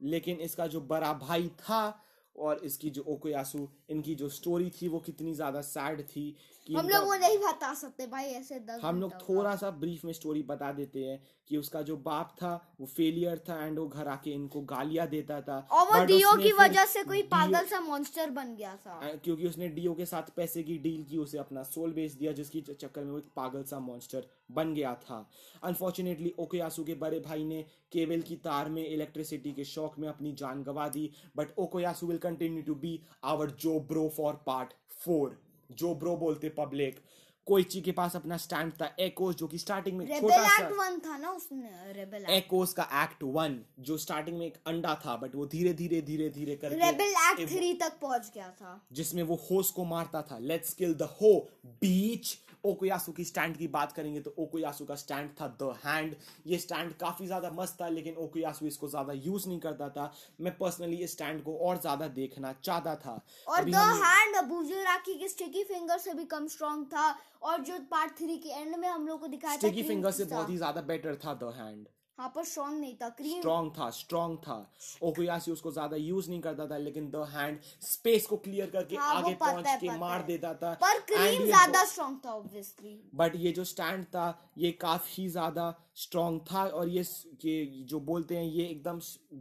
[0.00, 2.02] लेकिन इसका जो बड़ा भाई था
[2.36, 6.34] और इसकी जो ओकोयासु, इनकी जो स्टोरी थी वो कितनी ज़्यादा सैड थी।
[6.68, 10.12] हम लोग वो नहीं बता सकते भाई ऐसे दस हम लोग थोड़ा सा ब्रीफ में
[10.12, 14.08] स्टोरी बता देते हैं कि उसका जो बाप था वो फेलियर था एंड वो घर
[14.08, 18.30] आके इनको गालियाँ देता था। और वो डीओ की वजह से कोई पागल सा मॉन्स्टर
[18.30, 21.92] बन गया था। क्योंकि उसने डीओ के साथ पैसे की डील की उसे अपना सोल
[21.92, 25.28] बेच दिया जिसकी चक्कर में वो एक पागल सा मॉन्स्टर बन गया था।
[25.64, 30.32] अनफॉर्चुनेटली ओकोयासु के बड़े भाई ने केबल की तार में इलेक्ट्रिसिटी के शौक में अपनी
[30.32, 34.72] जान गंवा दी but Okuyasu will continue to be our जो ब्रो फॉर पार्ट
[35.04, 35.38] फोर
[35.70, 37.00] जो ब्रो बोलते पब्लिक
[37.46, 40.98] कोइची के पास अपना स्टैंड था एकोस जो कि स्टार्टिंग में छोटा एक्ट सा वन
[40.98, 45.34] था ना उसने रेबल एकोस का एक्ट वन जो स्टार्टिंग में एक अंडा था बट
[45.34, 49.34] वो धीरे धीरे धीरे धीरे करके रेबल एक्ट थ्री तक पहुँच गया था। जिसमें वो
[49.50, 54.20] होस को मारता था लेट्स किल द हो बीच ओकोयासु की स्टैंड की बात करेंगे
[54.20, 56.14] तो ओकोयासु का स्टैंड था द हैंड।
[56.46, 60.56] ये स्टैंड काफ़ी ज़्यादा मस्त था लेकिन ओकोयासु इसको ज़्यादा यूज़ नहीं करता था। मैं
[60.58, 65.64] पर्सनली इस स्टैंड को और ज़्यादा देखना चाहता था। और द हैंड बुजुराकी के स्टिकी
[65.64, 67.10] फिंगर से भी कम स्ट्रांग था।
[67.42, 70.24] और जो पार्ट थ्री के एंड में हम लोग को दिखाया था स्टिकी फिंगर से
[70.26, 71.86] बहुत ही ज़्यादा बेटर था द हैंड।
[72.18, 74.54] हाँ पर स्ट्रांग नहीं था क्रीम स्ट्रॉन्ग था स्ट्रॉन्ग था।
[75.02, 79.14] ओकोयासी उसको ज़्यादा यूज़ नहीं करता था लेकिन द हैंड स्पेस को क्लियर करके हाँ,
[79.14, 83.64] आगे पहुँच के मार देता था। पर क्रीम ज़्यादा स्ट्रांग था ऑब्वियसली बट ये जो
[83.64, 84.26] स्टैंड था
[84.58, 87.04] ये काफ़ी ज़्यादा स्ट्रॉन्ग था और ये
[87.44, 88.98] ये जो बोलते हैं ये एकदम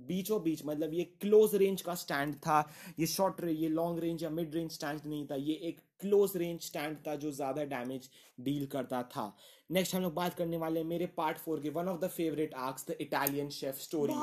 [0.07, 2.59] बीचों बीच मतलब ये क्लोज रेंज का स्टैंड था।
[2.99, 6.61] ये शॉर्ट ये लॉन्ग रेंज या मिड रेंज स्टैंड नहीं था। ये एक क्लोज रेंज
[6.61, 9.33] स्टैंड था जो ज़्यादा डैमेज डील करता था।
[9.71, 12.53] नेक्स्ट हम लोग बात करने वाले हैं मेरे पार्ट फोर के one of the favourite
[12.57, 14.13] arcs the Italian chef story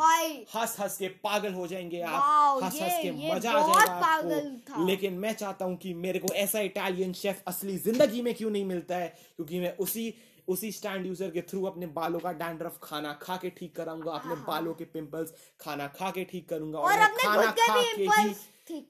[0.54, 5.18] हंस हंस के पागल हो जाएँगे आप। हंस हंस के मज़ा आ जाएगा आपको। लेकिन
[5.18, 8.96] मैं चाहता हूँ कि मेरे को ऐसा इटालियन शेफ असली ज़िंदगी में क्यों नहीं मिलता
[8.96, 9.08] है?
[9.36, 10.14] क्योंकि मैं उसी
[10.48, 14.34] उसी स्टैंड यूज़र के थ्रू अपने बालों का डैंड्रफ खाना खा के ठीक कराऊँगा अपने
[14.46, 18.34] बालों के पिंपल्स खाना खा के ठीक करूँगा और अपने खाना खा के ही।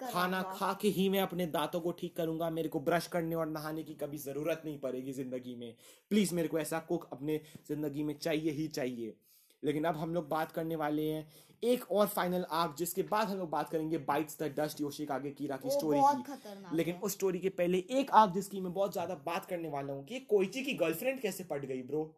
[0.03, 3.47] खाना खा के ही मैं अपने दांतों को ठीक करूँगा मेरे को ब्रश करने और
[3.49, 5.75] नहाने की कभी ज़रूरत नहीं पड़ेगी ज़िंदगी में।
[6.11, 9.15] प्लीज़ मेरे को ऐसा कुक अपने ज़िंदगी में चाहिए ही चाहिए।
[9.63, 11.27] लेकिन अब हम लोग बात करने वाले हैं
[11.63, 15.31] एक और फाइनल आर्क जिसके बाद हम लोग बात करेंगे बाइट्स द डस्ट योशी आगे
[15.33, 19.15] कीरा की स्टोरी की। लेकिन उस स्टोरी के पहले एक आर्क जिसकी मैं बहुत ज़्यादा
[19.27, 22.11] बात करने वाला हूँ कि कोइची की गर्लफ्रेंड कैसे पट गई ब्रो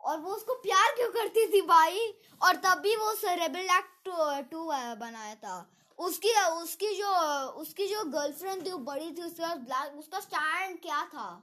[0.00, 2.12] और वो उसको प्यार क्यों करती थी भाई?
[2.40, 4.04] और तब भी वो रेबेल एक्ट
[4.50, 4.64] टू
[5.00, 5.56] बनाया था।
[5.98, 7.08] उसकी उसकी जो
[7.48, 11.42] उसकी जो गर्लफ्रेंड थी, वो बड़ी थी, उसके उसका ब्लैक उसका स्टैंड क्या था?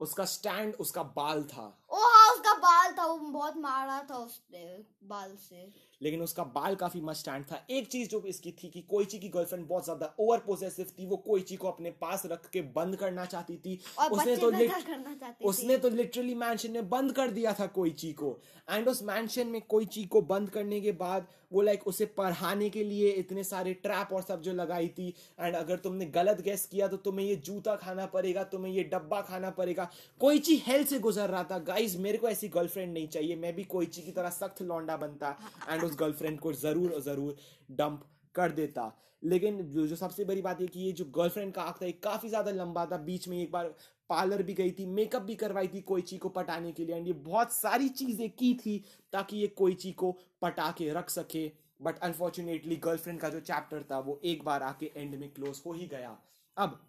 [0.00, 4.84] उसका स्टैंड उसका बाल था। ओ हाँ उसका बाल था वो बहुत मारा था उसने
[5.04, 8.80] बाल से। लेकिन उसका बाल काफ़ी मस्त स्टैंड था। एक चीज़ जो इसकी थी कि
[8.80, 12.60] कोईची की गर्लफ्रेंड बहुत ज़्यादा ओवर पोजेसिव थी वो कोईची को अपने पास रख के
[12.60, 16.70] बंद करना चाहती थी। और उसने तो lit- करना चाहती उसने थी। तो लिटरली मैंशन
[16.70, 18.38] में बंद कर दिया था कोईची को।
[18.70, 22.84] एंड उस मैंशन में कोईची को बंद करने के बाद वो लाइक उसे पढ़ाने के
[22.84, 25.08] लिए इतने सारे ट्रैप और सब जो लगाई थी।
[25.40, 29.20] एंड अगर तुमने गलत गैस किया तो तुम्हें ये जूता खाना पड़ेगा तुम्हें ये डब्बा
[29.20, 33.36] खाना पड़ेगा। कोईची हेल से गुजर रहा था गाइस मेरे को ऐसी गर्लफ्रेंड नहीं चाहिए।
[33.36, 35.28] मैं भी कोईची की तरह सख्त लौंडा बनता
[35.68, 37.36] एंड उस गर्लफ्रेंड को ज़रूर ज़रूर
[37.70, 38.02] डंप
[38.34, 38.84] कर देता।
[39.22, 41.92] लेकिन जो, जो सबसे बड़ी बात है कि ये जो गर्लफ्रेंड का आँख था ये
[42.02, 43.72] काफ़ी ज़्यादा लंबा था। बीच में एक बार
[44.10, 47.12] पार्लर भी गई थी मेकअप भी करवाई थी कोईची को पटाने के लिए एंड ये
[47.24, 48.78] बहुत सारी चीज़ें की थी
[49.12, 51.46] ताकि ये कोईची को पटा के रख सके।
[51.80, 55.72] बट अनफॉर्चुनेटली गर्लफ्रेंड का जो चैप्टर था वो एक बार आके एंड में क्लोज हो
[55.72, 56.16] ही गया।
[56.56, 56.80] अब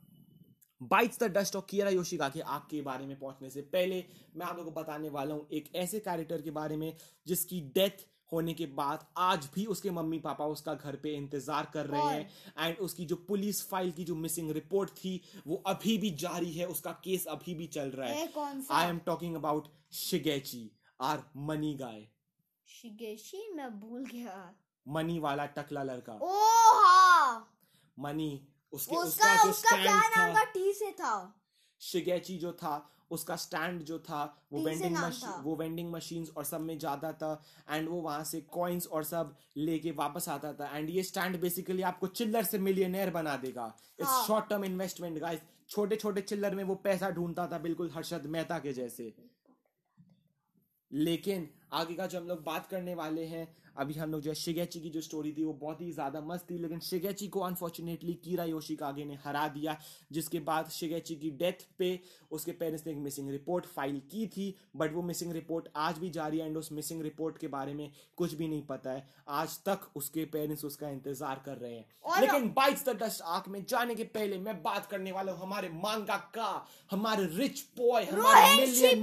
[0.82, 4.04] बाइट्स द डस्ट ऑफ़ किरा योशिका के आग के बारे में पहुँचने से पहले
[4.36, 6.94] मैं आप लोगों को बताने वाला हूँ एक ऐसे कैरेक्टर के बारे में
[7.28, 11.86] जिसकी डेथ होने के बाद आज भी उसके मम्मी पापा उसका घर पे इंतज़ार कर
[11.86, 12.30] रहे हैं।
[12.60, 16.68] एंड उसकी जो पुलिस फ़ाइल की जो मिसिंग रिपोर्ट थी वो अभी भी जारी है
[16.68, 18.30] उसका केस अभी भी चल रहा है।
[18.72, 20.70] आई एम टॉकिंग अबाउट शिगेची
[21.02, 22.08] आर मनी गाय
[22.68, 24.54] शिगेशी मैं भूल गया।
[24.86, 26.32] मनी वाला टकला लड़का। ओ
[26.76, 27.48] हाँ।
[27.98, 28.32] मनी
[28.74, 31.14] उसके उसका उसका जो क्या स्टैंड नाम था टी से था।
[31.82, 32.74] शिगेची जो था
[33.12, 37.32] उसका स्टैंड जो था वो वेंडिंग मशीन वो वेंडिंग मशीन्स और सब में जाता था
[37.70, 41.82] एंड वो वहाँ से कॉइन्स और सब लेके वापस आता था। एंड ये स्टैंड बेसिकली
[41.82, 43.66] आपको चिल्लर से मिलियनेयर बना देगा।
[44.00, 44.28] It's.
[44.28, 48.60] Short term investment guys छोटे छोटे चिल्लर में वो पैसा ढूंढता था बिल्कुल हर्षद मेहता
[48.60, 49.14] के जैसे।
[50.92, 53.46] लेकिन आगे का जो हम लोग बात करने वाले हैं
[53.78, 56.50] अभी हम लोग जो है शिगेची की जो स्टोरी थी वो बहुत ही ज़्यादा मस्त
[56.52, 59.78] थी लेकिन शिगेची को अनफॉर्चुनेटली कीरा योशिकागे ने हरा दिया
[60.12, 62.00] जिसके बाद शिगेची की डेथ पे
[62.32, 66.10] उसके पेरेंट्स ने एक मिसिंग रिपोर्ट फ़ाइल की थी बट वो मिसिंग रिपोर्ट आज भी
[66.10, 69.58] जारी है एंड उस मिसिंग रिपोर्ट के बारे में कुछ भी नहीं पता है। आज
[69.66, 73.96] तक उसके पेरेंट्स उसका इंतज़ार कर रहे हैं। लेकिन बाइट्स द डस्ट आर्क में जाने
[73.96, 76.50] के पहले मैं बात करने वाला हूँ हमारे मांगा का
[76.92, 78.94] हमारे रिच बॉय हमारे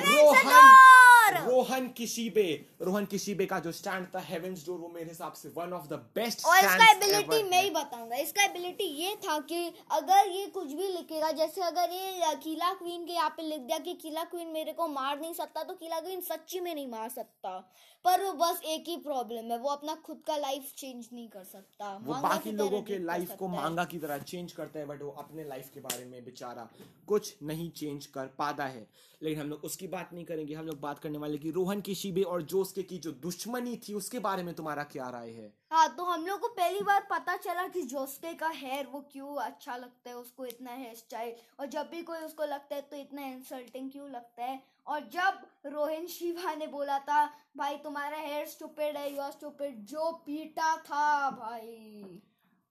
[0.00, 2.48] रोहन रोहन किशीबे
[2.82, 6.00] रोहन किशीबे का जो स्टैंड था हेवेंस डोर वो मेरे हिसाब से वन ऑफ़ द
[6.14, 10.72] बेस्ट और इसका एबिलिटी मैं ही बताऊँगा इसका एबिलिटी ये था कि अगर ये कुछ
[10.72, 14.48] भी लिखेगा जैसे अगर ये किला क्वीन के यहाँ पे लिख दिया कि किला क्वीन
[14.52, 17.56] मेरे को मार नहीं सकता तो किला क्वीन सच्ची में नहीं मार सकता।
[18.04, 21.44] पर वो बस एक ही प्रॉब्लम है वो अपना खुद का लाइफ चेंज नहीं कर
[21.44, 25.10] सकता। वो बाकी लोगों के लाइफ को मांगा की तरह चेंज करता है बट वो
[25.18, 26.68] अपने लाइफ के बारे में बेचारा
[27.08, 28.86] कुछ नहीं चेंज कर पाता है।
[29.22, 32.22] लेकिन हम लोग उसकी बात नहीं करेंगे हम लोग बात करने वाले कि रोहन किशिबे
[32.22, 35.52] और जोस्के की जो दुश्मनी थी उसके बारे में तुम्हारा क्या राय है?
[35.72, 39.36] हाँ तो हम लोग को पहली बार पता चला कि जोस्के का हेयर वो क्यों
[39.36, 42.96] अच्छा लगता है उसको इतना हेयर स्टाइल और जब भी कोई उसको लगता है तो
[42.96, 44.60] इतना इंसल्टिंग क्यों लगता है?
[44.86, 47.24] और जब रोहन शिवा ने बोला था
[47.56, 52.20] भाई तुम्हारा हेयर स्टूपिड है यू आर स्टूपिड जो पीटा था भाई।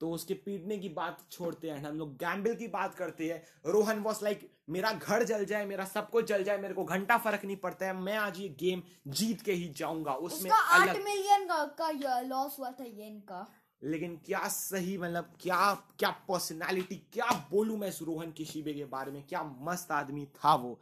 [0.01, 3.99] तो उसके पीटने की बात छोड़ते हैं हम लोग गैम्बल की बात करते हैं। रोहन
[3.99, 7.45] वॉस लाइक मेरा घर जल जाए मेरा सब कुछ जल जाए मेरे को घंटा फ़र्क
[7.45, 11.45] नहीं पड़ता है मैं आज ये गेम जीत के ही जाऊँगा उसमें उसका आठ मिलियन
[11.47, 13.47] का, का लॉस हुआ था येन का।
[13.81, 19.11] लेकिन क्या सही मतलब क्या क्या पर्सनालिटी क्या बोलूँ मैं इस रोहन किशिबे के बारे
[19.11, 19.23] में?
[19.29, 20.79] क्या मस्त आदमी था वो।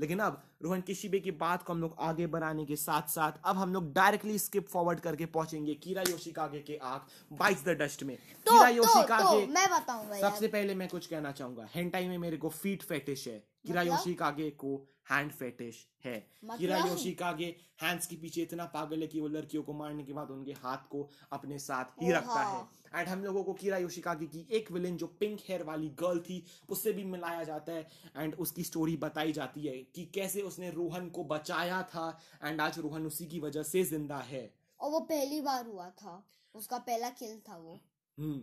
[0.00, 3.56] लेकिन अब रोहन किशिबे की बात को हम लोग आगे बढ़ाने के साथ साथ अब
[3.56, 8.16] हम लोग डायरेक्टली स्किप फॉरवर्ड करके पहुँचेंगे कीरा योशिकागे के आग बाइट्स द डस्ट में।
[8.16, 12.18] तो कीरा तो, योशिकागे तो मैं बताऊँगा सबसे पहले मैं कुछ कहना चाहूँगा। हेंटाई में
[12.18, 13.92] मेरे को फीट फेटिश है। किरा मतलब?
[13.92, 14.76] योशिकागे को
[15.10, 16.58] हैंड फेटिश है। मतलब?
[16.58, 20.30] किरा योशिकागे हैंड्स के पीछे इतना पागल है कि वो लड़कियों को मारने के बाद
[20.30, 24.26] उनके हाथ को अपने साथ ही रखता है। हाँ। एंड हम लोगों को किरा योशिकागे
[24.26, 28.34] की एक विलेन जो पिंक हेयर वाली गर्ल थी उससे भी मिलाया जाता है। एंड
[28.34, 33.06] उसकी स्टोरी बताई जाती है कि कैसे उसने रोहन को बचाया था। एंड आज रोहन
[33.06, 37.40] उसी की वजह से ज़िंदा है। और वो पहली बार हुआ था। उसका पहला किल
[37.48, 37.80] था वो।
[38.18, 38.42] हम्म।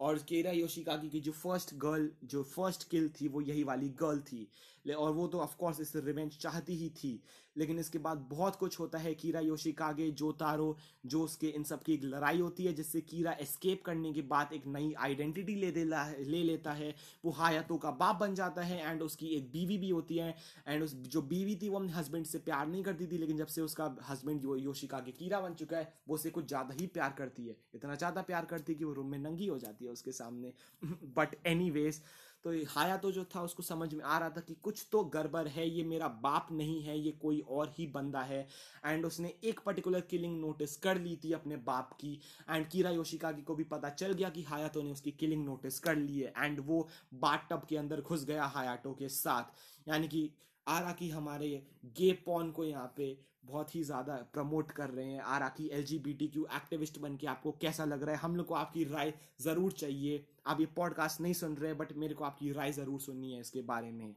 [0.00, 4.20] और केरा योशिकागी की जो फ़र्स्ट गर्ल जो फ़र्स्ट किल थी, वो यही वाली गर्ल
[4.20, 4.48] थी।
[4.86, 7.20] ले- और वो तो ऑफ़ कोर्स इससे रिवेंज चाहती ही थी।
[7.56, 10.76] लेकिन इसके बाद बहुत कुछ होता है कीरा योशिकागे जोतारो
[11.06, 14.52] जो उसके इन सब की एक लड़ाई होती है, जिससे कीरा एस्केप करने के बाद
[14.52, 16.94] एक नई आइडेंटिटी ले देला ले लेता है।
[17.24, 20.34] वो हायातो का बाप बन जाता है एंड उसकी एक बीवी भी होती है।
[20.68, 23.46] एंड उस, जो बीवी थी, वो अपने हस्बैंड से प्यार नहीं करती थी, लेकिन जब
[23.46, 27.14] से उसका हस्बैंड जो योशिकागे कीरा बन चुका है, वो उसे कुछ ज़्यादा ही प्यार
[27.18, 29.87] करती है। इतना ज़्यादा प्यार करती है कि वो रूम में नंगी हो जाती है।
[29.90, 30.52] उसके सामने।
[31.16, 31.90] बट एनी
[32.44, 35.46] तो हाया तो जो था उसको समझ में आ रहा था कि कुछ तो गड़बड़
[35.48, 38.46] है, ये मेरा बाप नहीं है, ये कोई और ही बंदा है।
[38.86, 42.12] एंड उसने एक पर्टिकुलर किलिंग नोटिस कर ली थी अपने बाप की।
[42.50, 45.96] एंड कीरा योशिकागी को भी पता चल गया कि हायातो ने उसकी किलिंग नोटिस कर
[45.96, 50.30] ली है। एंड वो बाट टब के अंदर घुस गया हायाटो के साथ। यानी कि
[50.66, 51.66] आरा की हमारे
[51.96, 55.84] गे पॉन को यहाँ पे बहुत ही ज़्यादा प्रमोट कर रहे हैं आर आखिर L
[55.84, 58.20] G B T Q activist बन के आपको कैसा लग रहा है?
[58.20, 62.14] हम लोग को आपकी राय ज़रूर चाहिए। आप ये पॉडकास्ट नहीं सुन रहे बट मेरे
[62.14, 64.14] को आपकी राय ज़रूर सुननी है इसके बारे में।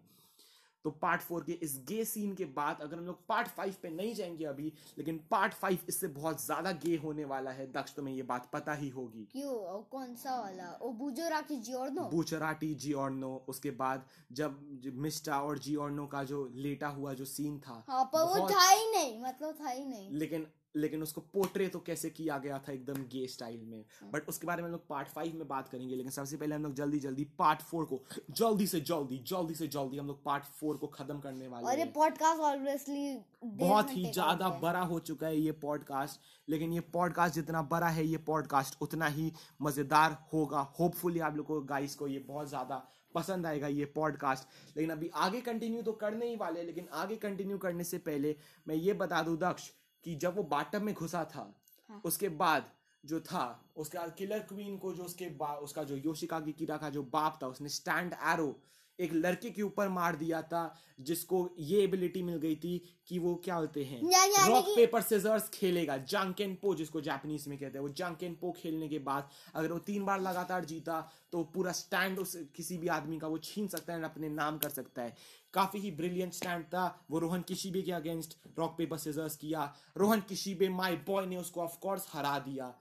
[0.86, 3.90] तो पार्ट फोर के इस गे सीन के बाद अगर हम लोग पार्ट फाइव पे
[3.90, 8.16] नहीं जाएँगे अभी लेकिन पार्ट फाइव इससे बहुत ज़्यादा गे होने वाला है। दक्ष तुम्हें
[8.16, 9.56] ये बात पता ही होगी। क्यों?
[9.56, 10.72] और कौन सा वाला?
[10.82, 16.24] ओ बुजोरा की जियोर्नो बूचराटी जियोर्नो उसके बाद जब जब मिस्टा और जी जियोर्नो का
[16.24, 19.86] जो लेटा हुआ जो सीन था हाँ पर वो था ही नहीं। मतलब था ही
[19.86, 20.46] नहीं। लेकिन
[20.76, 23.84] लेकिन उसको पोर्ट्रे तो कैसे किया गया था एकदम गे स्टाइल में?
[24.14, 26.64] बट उसके बारे में हम लोग पार्ट फाइव में बात करेंगे लेकिन सबसे पहले हम
[26.64, 30.44] लोग जल्दी जल्दी पार्ट फोर को जल्दी से जल्दी जल्दी से जल्दी हम लोग पार्ट
[30.44, 35.28] फोर को खत्म करने वाले और ये पॉडकास्ट ऑब्वियसली बहुत ही ज़्यादा बड़ा हो चुका
[35.28, 36.20] है ये पॉडकास्ट
[36.50, 39.32] लेकिन ये पॉडकास्ट जितना बड़ा है ये पॉडकास्ट उतना ही
[39.62, 44.78] मज़ेदार होगा। होपफुली आप लोग को गाइस को ये बहुत ज़्यादा पसंद आएगा ये पॉडकास्ट
[44.78, 48.36] लेकिन अभी आगे कंटिन्यू तो करने ही वाले हैं, लेकिन आगे कंटिन्यू करने से पहले
[48.68, 49.70] मैं ये बता दूँ दक्ष
[50.06, 51.52] कि जब वो बाटम में घुसा था
[51.90, 52.72] हाँ। उसके बाद
[53.04, 53.46] जो था
[53.76, 57.40] उसके बाद किलर क्वीन को जो उसके बाद उसका जो योशिकागी कीरा का जो बाप
[57.44, 58.56] था उसने स्टैंड एरो
[59.00, 60.64] एक लड़के के ऊपर मार दिया था
[61.00, 64.02] जिसको ये एबिलिटी मिल गई थी कि वो क्या बोलते हैं
[64.50, 68.90] रॉक पेपर सीजर्स खेलेगा जंकेन पो जिसको जापानीज में कहते हैं वो जंकेन पो खेलने
[68.90, 71.00] के बाद अगर वो तीन बार लगातार जीता
[71.32, 74.58] तो पूरा स्टैंड उस किसी भी आदमी का वो छीन सकता है और अपने नाम
[74.58, 75.16] कर सकता है
[75.54, 80.22] काफ़ी ही ब्रिलियंट स्टैंड था। वो रोहन किशीबे के अगेंस्ट रॉक पेपर सीजर्स किया। रोहन
[80.22, 82.74] किशीबे माई बॉय ने उसको ऑफकोर्स हरा दिया।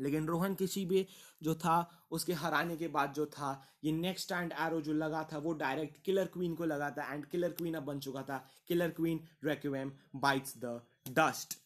[0.00, 1.06] लेकिन रोहन किशीबे
[1.42, 5.38] जो था, उसके हराने के बाद जो था, ये नेक्स्ट स्टैंड एरो जो लगा था,
[5.38, 8.90] वो डायरेक्ट किलर क्वीन को लगा था। एंड किलर क्वीन अब बन चुका था। Killer
[8.90, 11.61] queen requiem bites the dust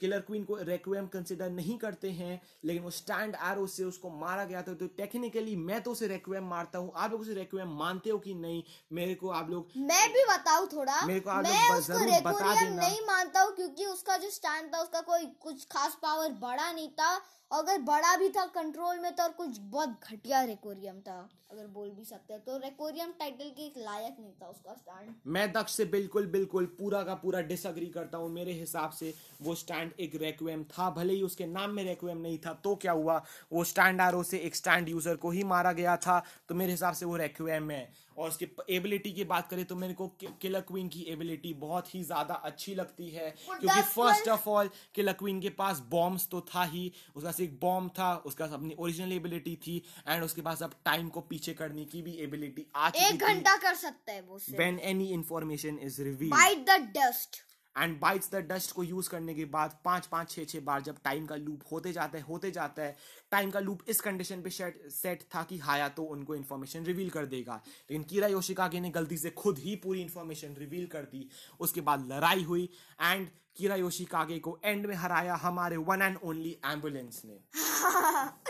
[0.00, 4.44] killer queen को रेक्वेम कंसिडर नहीं करते हैं लेकिन वो स्टैंड एरो से उसको मारा
[4.44, 8.10] गया था। तो टेक्निकली मैं तो उसे रेक्वेम मारता हूँ। आप लोग उसे रेक्वेम मानते
[8.10, 8.62] हो कि नहीं?
[8.92, 12.20] मेरे को आप लोग मैं भी बताऊँ थोड़ा। मेरे को आप मैं लोग उसको ज़रूर
[12.22, 16.32] बता देना। नहीं मानता हूँ क्योंकि उसका जो स्टैंड था उसका कोई कुछ खास पावर
[16.40, 17.16] बड़ा नहीं था।
[17.50, 21.18] अगर बड़ा भी था कंट्रोल में था और कुछ बहुत घटिया रेकोरियम था,
[21.50, 25.52] अगर बोल भी सकते हैं। तो रेकोरियम टाइटल के लायक नहीं था उसका स्टैंड मैं
[25.52, 29.92] दक्ष से बिल्कुल बिल्कुल पूरा का पूरा डिसअग्री करता हूँ। मेरे हिसाब से वो स्टैंड
[30.00, 33.22] एक रेक्वेम था, भले ही उसके नाम में रेक्वेम नहीं था। तो क्या हुआ?
[33.52, 36.94] वो स्टैंड आरो से एक स्टैंड यूज़र को ही मारा गया था। तो मेरे हिसाब
[36.94, 40.88] से वो रेक्वेम है। और उसकी एबिलिटी की बात करें तो मेरे को किलर क्वीन
[40.88, 45.50] की एबिलिटी बहुत ही ज़्यादा अच्छी लगती है क्योंकि first of all Killer Queen के
[45.58, 49.76] पास बॉम्ब्स तो था ही उसका एक बॉम्ब था उसका अपनी ओरिजिनल एबिलिटी थी
[50.08, 53.56] एंड उसके पास अब टाइम को पीछे करने की भी एबिलिटी आ चुकी एक घंटा
[53.58, 57.42] कर सकता है वो when any information is revealed by Bite the Dust
[57.78, 60.96] and Bites the Dust को यूज़ करने के बाद पाँच पाँच, छह छह बार जब
[61.04, 62.96] टाइम का लूप होते जाता है, होते जाता है
[63.30, 67.10] टाइम का लूप इस कंडीशन पे सेट सेट था कि हाया तो उनको इन्फॉर्मेशन रिवील
[67.10, 67.54] कर देगा।
[67.90, 71.28] लेकिन कीरा योशिकागे ने गलती से खुद ही पूरी इन्फॉर्मेशन रिवील कर दी।
[71.60, 72.68] उसके बाद लड़ाई हुई
[73.02, 77.38] एंड कीरा योशिकागे को एंड में हराया हमारे वन एंड ओनली एंबुलेंस ने।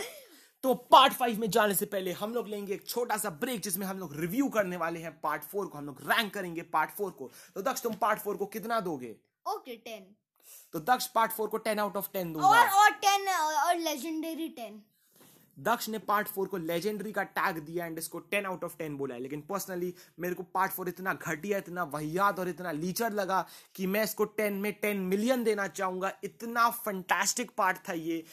[0.66, 3.84] तो पार्ट फाइव में जाने से पहले हम लोग लेंगे एक छोटा सा ब्रेक जिसमें
[3.86, 7.10] हम लोग रिव्यू करने वाले हैं पार्ट फोर को। हम लोग रैंक करेंगे पार्ट फोर
[7.10, 9.14] को। तो दक्ष तुम पार्ट फोर को कितना दोगे?
[9.46, 10.04] ओके टेन
[10.74, 14.48] तो दक्ष पार्ट फोर को टेन आउट ऑफ़ टेन और दूँगा। और टेन और लेजेंडरी
[14.50, 14.82] टेन
[15.56, 18.96] दक्ष ने पार्ट फोर को लेजेंडरी का टैग दिया एंड इसको टेन आउट ऑफ़ टेन
[18.96, 23.12] बोला है। लेकिन पर्सनली मेरे को पार्ट फोर इतना घटिया इतना वहियात और इतना लीचर
[23.12, 23.44] लगा
[23.74, 28.24] कि मैं इसको टेन में टेन मिलियन देना चाहूँगा। इतना फंटास्टिक पार्ट था ये।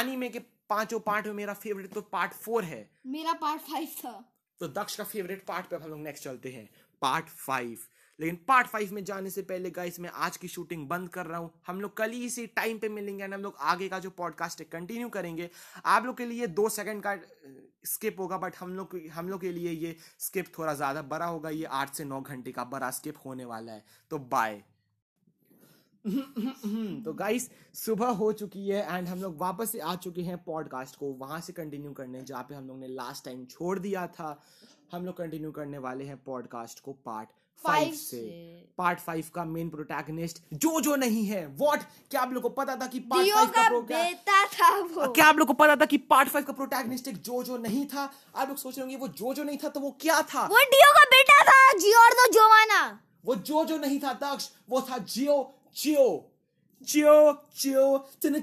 [0.00, 0.38] एनीमे के
[0.72, 4.12] पाँचों पार्ट में मेरा फेवरेट तो पार्ट फोर है। मेरा पार्ट फाइव था।
[4.60, 6.68] तो दक्ष का फेवरेट पार्ट पे हम लोग नेक्स्ट चलते हैं।
[7.02, 7.78] पार्ट फाइव
[8.18, 11.38] लेकिन पार्ट फाइव में जाने से पहले गाइस मैं आज की शूटिंग बंद कर रहा
[11.38, 14.10] हूँ। हम लोग कल ही इसी टाइम पे मिलेंगे एंड हम लोग आगे का जो
[14.12, 15.48] पॉडकास्ट है कंटिन्यू करेंगे।
[15.86, 17.16] आप लोग के लिए दो सेकंड का
[17.84, 21.50] स्किप होगा बट हम लोग हम लोग के लिए ये स्किप थोड़ा ज़्यादा बड़ा होगा।
[21.50, 24.62] ये आठ से नौ घंटे का बड़ा स्किप होने वाला है। तो बाय
[27.04, 30.96] तो गाइस सुबह हो चुकी है एंड हम लोग वापस से आ चुके हैं पॉडकास्ट
[30.96, 34.42] को। वहाँ से कंटिन्यू करने जहाँ पे हम लोग ने लास्ट टाइम छोड़ दिया था।
[34.92, 37.28] हम लोग कंटिन्यू करने वाले हैं पॉडकास्ट को पार्ट
[37.64, 38.20] फाइव से।
[38.78, 42.76] पार्ट फाइव का मेन प्रोटैगनिस्ट जो जो नहीं है। व्हाट क्या आप लोग को पता
[42.76, 45.84] था कि पार्ट फाइव का का बेटा था वो। क्या आप लोग को पता था
[45.84, 48.12] कि पार्ट फाइव का प्रोटैगनिस्ट एक जो जो नहीं था?
[48.36, 50.46] आप लोग सोच रहे होंगे वो जो जो नहीं था तो वो क्या था?
[50.46, 54.98] वो डियो का बेटा था जियोर्दो जोवाना वो जो जो नहीं था दक्ष वो था
[54.98, 56.06] जियो जियो
[56.82, 57.16] जियो
[57.60, 57.86] जियो
[58.22, 58.34] टन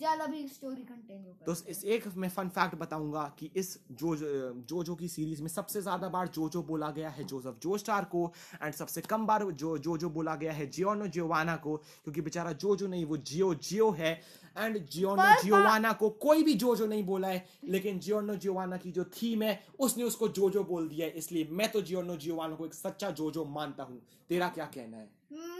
[0.00, 4.82] चल अभी स्टोरी कंटिन्यू तो इस एक मैं फन फैक्ट बताऊँगा कि इस जो जो
[4.84, 8.04] जो की सीरीज़ में सबसे ज़्यादा बार जो जो बोला गया है जोसेफ जो स्टार
[8.04, 8.32] को
[8.62, 12.52] एंड सबसे कम बार जो जो जो बोला गया है जियोनो जियोवाना को क्योंकि बेचारा
[12.52, 14.22] जो जो नहीं वो जियो जियो है
[14.58, 18.92] एंड जियोनो जियोवाना को कोई भी जो जो नहीं बोला है लेकिन जियोनो जियोवाना की
[18.92, 22.54] जो थीम है उसने उसको जो जो बोल दिया है इसलिए मैं तो जियोनो जियोवाना
[22.54, 25.15] को एक सच्चा जो जो मानता हूँ। तेरा क्या कहना है?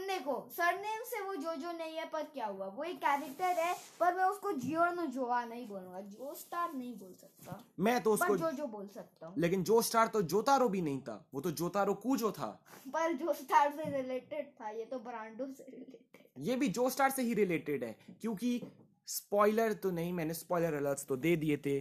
[0.07, 2.67] देखो सरनेम से वो जो जो नहीं है पर क्या हुआ?
[2.67, 7.13] वो एक कैरेक्टर है पर मैं उसको जियोनो जोआ नहीं बोलूँगा। जो स्टार नहीं बोल
[7.13, 10.69] सकता। मैं तो उसको पर जो जो बोल सकता हूँ। लेकिन जो स्टार तो जोतारो
[10.69, 12.49] भी नहीं था। वो तो जोतारो कूजो था।
[12.87, 17.09] पर जो स्टार से रिलेटेड था ये तो ब्रांडो से रिलेटेड ये भी जो स्टार
[17.09, 18.61] से ही रिलेटेड है क्योंकि
[19.07, 21.79] स्पॉइलर तो नहीं मैंने स्पॉइलर अलर्ट्स तो दे दिए थे।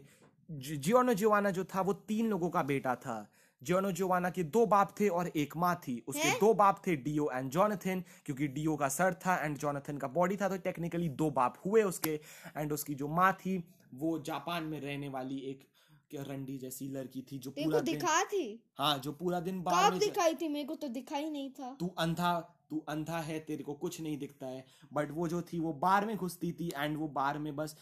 [0.50, 3.16] जियोनो जियोवाना जो था वो तीन लोगों का बेटा था।
[3.62, 6.38] जियोनो जियोवाना के दो बाप थे और एक माँ थी। उसके हैं?
[6.40, 10.36] दो बाप थे डियो एंड जॉनथन क्योंकि डियो का सर था एंड जॉनथन का बॉडी
[10.36, 12.20] था तो टेक्निकली दो बाप हुए उसके।
[12.56, 13.62] एंड उसकी जो माँ थी
[13.94, 15.66] वो जापान में रहने वाली एक
[16.10, 18.44] रंडी जैसी लड़की थी जो पूरा दिखा थी?
[18.78, 20.48] हाँ जो पूरा दिन बाहर दिखाई थी?
[20.48, 22.38] मेरे को तो दिखाई नहीं था। तू अंधा
[22.70, 26.06] तू अंधा है तेरे को कुछ नहीं दिखता है। बट वो जो थी वो बार
[26.06, 27.76] में घुसती थी एंड वो बार में बस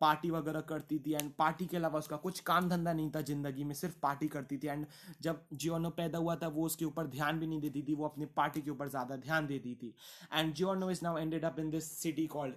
[0.00, 3.64] पार्टी वगैरह करती थी एंड पार्टी के अलावा उसका कुछ काम धंधा नहीं था ज़िंदगी
[3.64, 4.86] में, सिर्फ़ पार्टी करती थी एंड
[5.22, 8.26] जब जियोनो पैदा हुआ था, वो उसके ऊपर ध्यान भी नहीं देती थी, वो अपनी
[8.36, 9.94] पार्टी के ऊपर ज़्यादा ध्यान देती थी.
[10.32, 12.54] And Giorno is now ended up in this city called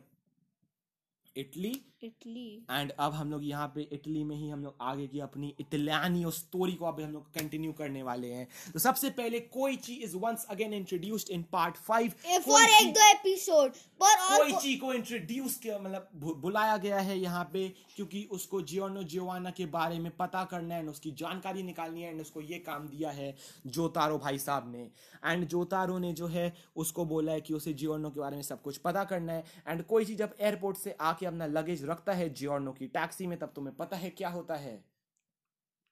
[1.36, 2.65] Italy Italy.
[2.71, 6.23] And अब हम लोग यहाँ पे इटली में ही हम लोग आगे की अपनी इटलियानी
[6.31, 10.15] स्टोरी को अब हम लोग कंटिन्यू करने वाले हैं। तो सबसे पहले कोई चीज़ is
[10.17, 13.71] once again introduced in part five for एक दो एपिसोड
[14.01, 16.09] पर और कोई चीज़ को इंट्रोड्यूस किया मतलब
[16.41, 20.85] बुलाया गया है यहाँ पे क्योंकि उसको जियोनो जियोवाना के बारे में पता करना है
[20.88, 23.34] उसकी जानकारी निकालनी है एंड उसको ये काम दिया है
[23.67, 24.89] जोतारो भाई साहब ने।
[25.25, 28.61] एंड जोतारो ने जो है उसको बोला है कि उसे जियोनो के बारे में सब
[28.61, 32.30] कुछ पता करना है। एंड कोई चीज़ जब एयरपोर्ट से आके अपना लगेज रखता है
[32.34, 34.84] जियोर्नो की टैक्सी में तब तुम्हें पता है क्या होता है।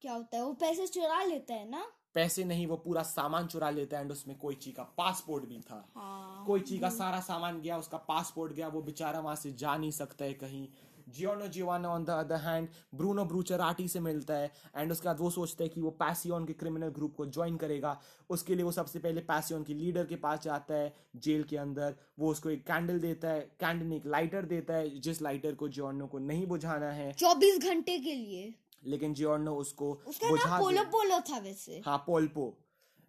[0.02, 0.44] क्या होता है?
[0.44, 1.86] वो पैसे चुरा लेता है ना?
[2.14, 5.60] पैसे नहीं वो पूरा सामान चुरा लेता है एंड उसमें कोई चीज़ का पासपोर्ट भी
[5.60, 9.52] था। हाँ। कोई चीज़ का सारा सामान गया उसका पासपोर्ट गया वो बेचारा वहाँ से
[9.54, 10.68] जा नहीं सकता है कहीं।
[11.10, 15.30] Giorno Giovanna on the other hand Bruno Bucciarati से मिलता है एंड उसके बाद वो
[15.30, 18.00] सोचता है कि वो पैसियन के क्रिमिनल ग्रुप को ज्वाइन करेगा।
[18.30, 21.96] उसके लिए वो सबसे पहले पैसियन के लीडर के पास जाता है जेल के अंदर।
[22.20, 25.68] वो उसको एक कैंडल देता है कैंडल में एक लाइटर देता है जिस लाइटर को
[25.68, 28.54] जियोनो को नहीं बुझाना है। चौबीस घंटे के लिए।
[28.84, 32.58] लेकिन जियोनो उसको उसका बुझा पोलो पोलो था वैसे। हाँ पोल्पो।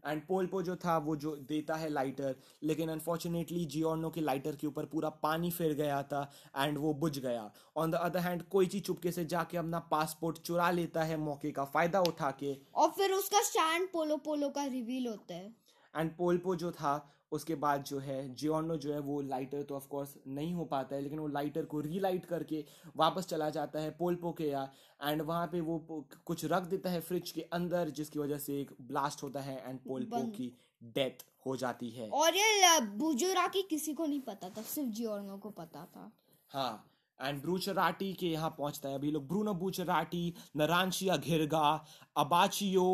[0.04, 4.66] एंड पोल्पो जो था वो जो देता है लाइटर लेकिन अनफॉर्चुनेटली जियोनो के लाइटर के
[4.66, 6.22] ऊपर पूरा पानी फिर गया था
[6.56, 10.38] एंड वो बुझ गया। ऑन द अदर हैंड कोई चीज़ चुपके से जाके अपना पासपोर्ट
[10.38, 14.64] चुरा लेता है मौके का फ़ायदा उठा के। और फिर उसका स्टैंड पोलो पोलो का
[14.66, 15.54] रिवील होता है।
[15.94, 16.94] एंड पोलपो जो था
[17.32, 20.96] उसके बाद जो है जियोनो जो है वो लाइटर तो ऑफ़ कोर्स नहीं हो पाता
[20.96, 22.64] है लेकिन वो लाइटर को रीलाइट करके
[22.96, 24.72] वापस चला जाता है पोल्पो के यहाँ
[25.02, 25.78] एंड वहाँ पे वो
[26.26, 29.78] कुछ रख देता है फ्रिज के अंदर जिसकी वजह से एक ब्लास्ट होता है एंड
[29.78, 30.52] पोल्पो। की
[30.94, 35.36] डेथ हो जाती है। और ये बुजुरा की किसी को नहीं पता था सिर्फ़ जियोर्नो
[35.38, 36.10] को पता था।
[36.50, 36.88] हाँ
[37.20, 41.68] एंड ब्रूचराटी के यहाँ पहुँचता है। अभी लोग ब्रूनो ब्रूचराटी नरांशिया घिरगा
[42.16, 42.86] अबाचियो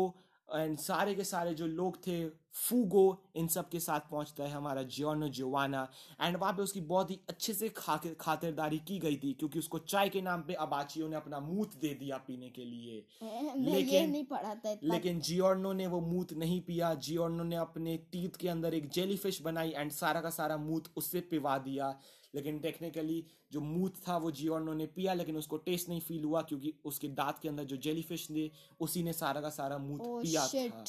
[0.55, 4.83] एंड सारे के सारे जो लोग थे फूगो इन सब के साथ पहुँचता है हमारा
[4.83, 9.33] जियोनो जियोवाना। एंड वहाँ पे उसकी बहुत ही अच्छे से खा खातिरदारी की गई थी
[9.33, 13.05] क्योंकि उसको चाय के नाम पे अबाचियो ने अपना मूत दे दिया पीने के लिए।
[13.55, 17.97] लेकिन- नहीं पढ़ा था इतना। लेकिन जियोर्नो ने वो मूत नहीं पिया। जियोर्नो ने अपने
[17.97, 21.99] टीथ के अंदर एक जेलीफिश बनाई एंड सारा का सारा मूत उससे पिवा दिया।
[22.33, 26.41] लेकिन टेक्निकली जो मूथ था वो जियोर्नो ने पिया लेकिन उसको टेस्ट नहीं फील हुआ
[26.41, 28.49] क्योंकि उसके दांत के अंदर जो जेलीफिश थे
[28.79, 30.71] उसी ने सारा का सारा मूत Oh, पिया shit.
[30.71, 30.83] था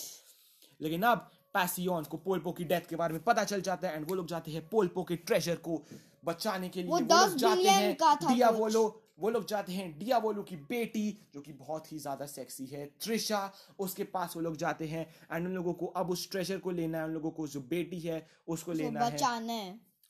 [0.80, 4.08] लेकिन अब पैसियन को पोल्पो की डेथ के बारे में पता चल जाता है एंड
[4.10, 5.82] वो लोग जाते हैं पोल्पो के ट्रेजर को
[6.24, 8.82] बचाने के लिए। वो लोग जाते हैं था डियावोलो
[9.20, 11.02] वो लोग जाते हैं डिया डियावोलो की बेटी
[11.34, 13.40] जो कि बहुत ही ज़्यादा सेक्सी है त्रिशा
[13.78, 16.98] उसके पास वो लोग जाते हैं एंड उन लोगों को अब उस ट्रेजर को लेना
[16.98, 19.10] है उन लोगों को जो बेटी है उसको लेना है।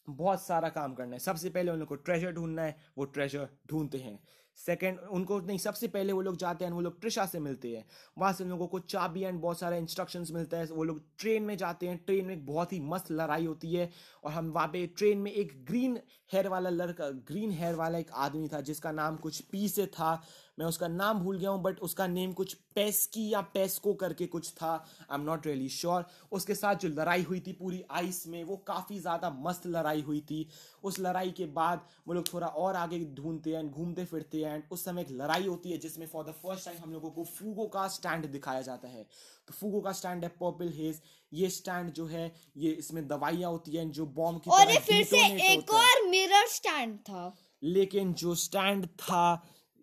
[0.09, 3.49] बहुत सारा काम करना है। सबसे पहले उन लोग को ट्रेजर ढूंढना है, वो ट्रेजर
[3.67, 4.19] ढूंढते हैं।
[4.57, 7.85] सेकंड उनको नहीं, सबसे पहले वो लोग जाते हैं, वो लोग ट्रिशा से मिलते हैं।
[8.19, 11.43] वहाँ से उन लोगों को चाबी एंड बहुत सारे इंस्ट्रक्शंस मिलता है। वो लोग ट्रेन
[11.43, 13.91] में जाते हैं। ट्रेन में एक बहुत ही मस्त लड़ाई होती है
[14.25, 15.99] और हम वहाँ पे ट्रेन में एक ग्रीन
[16.33, 20.23] हेयर वाला लड़का ग्रीन हेयर वाला एक आदमी था, जिसका नाम कुछ पी से था।
[20.61, 24.51] मैं उसका नाम भूल गया हूँ बट उसका नेम कुछ पेस्की या पेस्को करके कुछ
[24.53, 28.43] था। I am not really sure उसके साथ जो लड़ाई हुई थी पूरी आइस में
[28.45, 30.47] वो काफ़ी ज़्यादा मस्त लड़ाई हुई थी।
[30.85, 34.62] उस लड़ाई के बाद वो लोग थोड़ा और आगे ढूंढते हैं घूमते फिरते हैं एंड
[34.73, 37.66] उस समय एक लड़ाई होती है जिसमें फॉर द फ़र्स्ट टाइम हम लोगों को फूगो
[37.69, 39.03] का स्टैंड दिखाया जाता है।
[39.49, 41.01] तो फूगो का स्टैंड है पर्पल हेज
[41.32, 45.24] ये स्टैंड जो है ये इसमें दवाइयाँ होती हैं जो बॉम्ब की और फिर से
[45.53, 47.32] एक और मिरर स्टैंड था।
[47.62, 49.24] लेकिन जो स्टैंड था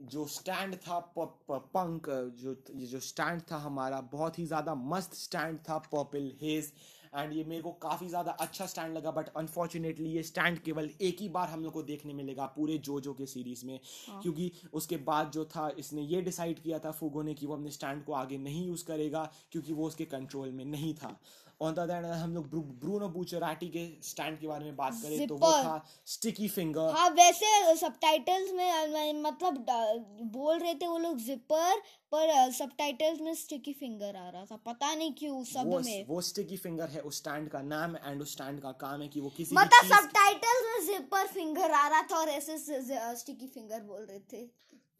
[0.01, 2.09] जो स्टैंड था पंक
[2.39, 6.71] जो ये जो स्टैंड था हमारा बहुत ही ज़्यादा मस्त स्टैंड था पर्पल हेज
[7.15, 11.21] एंड ये मेरे को काफ़ी ज़्यादा अच्छा स्टैंड लगा बट अनफॉर्चुनेटली ये स्टैंड केवल एक
[11.21, 13.79] ही बार हम लोग को देखने मिलेगा पूरे जोजो के सीरीज़ में।
[14.21, 17.71] क्योंकि उसके बाद जो था इसने ये डिसाइड किया था फूगो ने कि वो अपने
[17.71, 21.17] स्टैंड को आगे नहीं यूज़ करेगा क्योंकि वो उसके कंट्रोल में नहीं था।
[21.61, 25.27] ऑन द अदर हम लोग ब्रू, ब्रूनो बूचराटी के स्टैंड के बारे में बात करें
[25.27, 29.65] तो वो था स्टिकी फिंगर हाँ वैसे सबटाइटल्स में मतलब
[30.34, 31.79] बोल रहे थे वो लोग जिपर
[32.13, 36.21] पर सबटाइटल्स में स्टिकी फिंगर आ रहा था। पता नहीं क्यों सब वो में। वो
[36.21, 39.29] स्टिकी फिंगर है उस स्टैंड का नाम एंड उस स्टैंड का काम है कि वो
[39.38, 44.19] किसी मतलब सबटाइटल्स में जिपर फिंगर आ रहा था और ऐसे स्टिकी फिंगर बोल रहे
[44.34, 44.45] थे।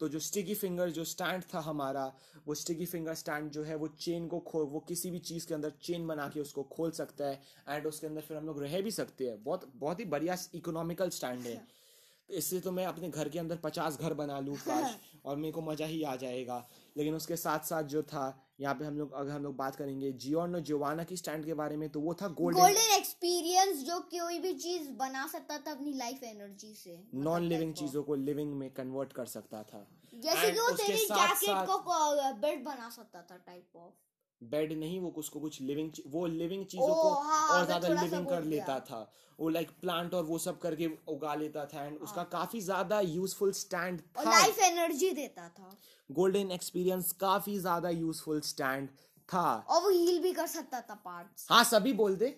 [0.00, 2.12] तो जो स्टिकी फिंगर जो स्टैंड था हमारा
[2.46, 5.54] वो स्टिकी फिंगर स्टैंड जो है वो चेन को खो वो किसी भी चीज़ के
[5.54, 8.80] अंदर चेन बना के उसको खोल सकता है एंड उसके अंदर फिर हम लोग रह
[8.80, 11.56] भी सकते हैं। बहुत बहुत ही बढ़िया इकोनॉमिकल स्टैंड है।
[12.28, 14.96] तो इससे तो मैं अपने घर के अंदर पचास घर बना लूँ काश
[15.26, 16.68] और मेरे को मज़ा ही आ जाएगा।
[16.98, 18.26] लेकिन उसके साथ साथ जो था
[18.60, 21.76] यहाँ पे हम लोग अगर हम लोग बात करेंगे जियोनो जोवाना की स्टैंड के बारे
[21.76, 25.92] में तो वो था गोल्डन गोल्डन एक्सपीरियंस जो कोई भी चीज़ बना सकता था अपनी
[25.94, 30.60] लाइफ एनर्जी से। नॉन लिविंग चीज़ों को लिविंग में कन्वर्ट कर सकता था। जैसे कि
[30.60, 31.78] वो तेरी जैकेट को
[32.40, 33.92] बेड बना सकता था टाइप ऑफ़
[34.42, 38.42] बेड नहीं वो उसको कुछ लिविंग वो लिविंग चीज़ों को हाँ, और ज़्यादा लिविंग कर
[38.44, 39.00] लेता था।
[39.38, 43.52] वो लाइक प्लांट और वो सब करके उगा लेता था एंड उसका काफ़ी ज़्यादा यूजफुल
[43.54, 45.76] स्टैंड था। लाइफ एनर्जी देता था।
[46.10, 48.88] गोल्डन एक्सपीरियंस काफ़ी ज़्यादा यूजफुल स्टैंड
[49.28, 52.28] था। और वो हील भी कर सकता था पार्ट्स हाँ सभी बोल दे।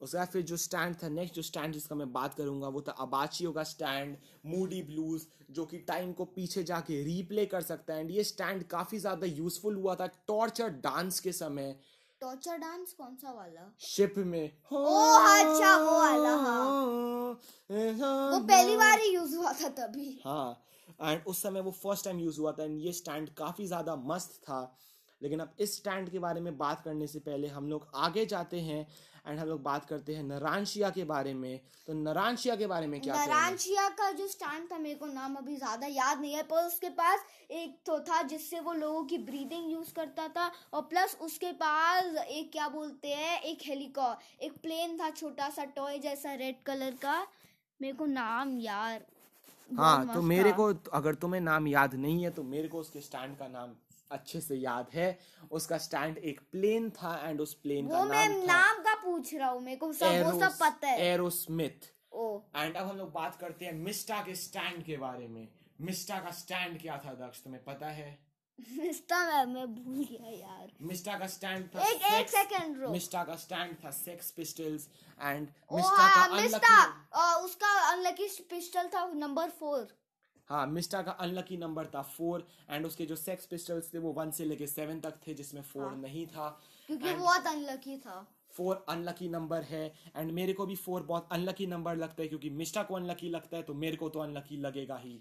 [0.00, 2.92] उसके बाद फिर जो स्टैंड था नेक्स्ट जो स्टैंड जिसका मैं बात करूँगा वो था
[3.00, 4.16] अबाचियो का स्टैंड
[4.46, 8.64] मूडी ब्लूज जो कि टाइम को पीछे जाके रीप्ले कर सकता है। एंड ये स्टैंड
[8.68, 11.74] काफ़ी ज़्यादा यूजफुल हुआ था टॉर्चर डांस के समय।
[12.20, 13.72] टॉर्चर डांस कौन सा वाला?
[13.80, 16.64] शिप में। ओ अच्छा वो वाला हाँ।
[18.30, 20.62] वो पहली बार ही यूज़ हुआ था तभी। हाँ
[21.02, 24.40] एंड उस समय वो फ़र्स्ट टाइम यूज़ हुआ था। एंड ये स्टैंड काफ़ी ज़्यादा मस्त
[24.42, 24.60] था।
[25.22, 28.60] लेकिन अब इस स्टैंड के बारे में बात करने से पहले हम लोग आगे जाते
[28.60, 28.86] हैं।
[29.26, 33.00] एंड हम लोग बात करते हैं नरानशिया के बारे में। तो नरानशिया के बारे में
[33.00, 36.66] क्या नरानशिया का जो स्टैंड था मेरे को नाम अभी ज़्यादा याद नहीं है पर
[36.66, 41.16] उसके पास एक तो था जिससे वो लोगों की ब्रीदिंग यूज़ करता था और प्लस
[41.20, 46.34] उसके पास एक क्या बोलते हैं एक हेलीकॉप्टर एक प्लेन था छोटा सा टॉय जैसा
[46.34, 47.26] रेड कलर का।
[47.80, 49.04] मेरे को नाम यार
[49.70, 53.36] हाँ तो मेरे को अगर तुम्हें नाम याद नहीं है तो मेरे को उसके स्टैंड
[53.38, 53.74] का नाम
[54.10, 55.18] अच्छे से याद है।
[55.50, 59.48] उसका स्टैंड एक प्लेन था एंड उस प्लेन का नाम था नाम का पूछ रहा
[59.48, 63.36] हूँ मेरे को सब वो सब पता है। Aerosmith O. एंड अब हम लोग बात
[63.40, 65.48] करते हैं मिस्टा के स्टैंड के बारे में।
[65.80, 68.18] मिस्टा का स्टैंड क्या था दक्ष तुम्हें पता है?
[68.58, 73.24] मिस्टा मैं मैं भूल गया यार। मिस्टा का स्टैंड था एक एक सेकंड रो मिस्टा
[73.24, 74.88] का स्टैंड था सेक्स पिस्टल्स
[75.20, 79.86] एंड मिस्टा का हाँ, मिस्टा अनलकी उसका अनलकी पिस्टल था नंबर फोर
[80.48, 84.30] हाँ मिस्टा का अनलकी नंबर था फोर एंड उसके जो सेक्स पिस्टल्स थे वो वन
[84.30, 87.98] से लेके सेवन तक थे जिसमें फोर हाँ। नहीं था। क्योंकि And- वो बहुत अनलकी
[87.98, 92.28] था। फोर अनलकी नंबर है। एंड मेरे को भी फोर बहुत अनलकी नंबर लगता है
[92.28, 95.20] क्योंकि मिस्टा को अनलकी लगता है तो मेरे को तो अनलकी लगेगा ही।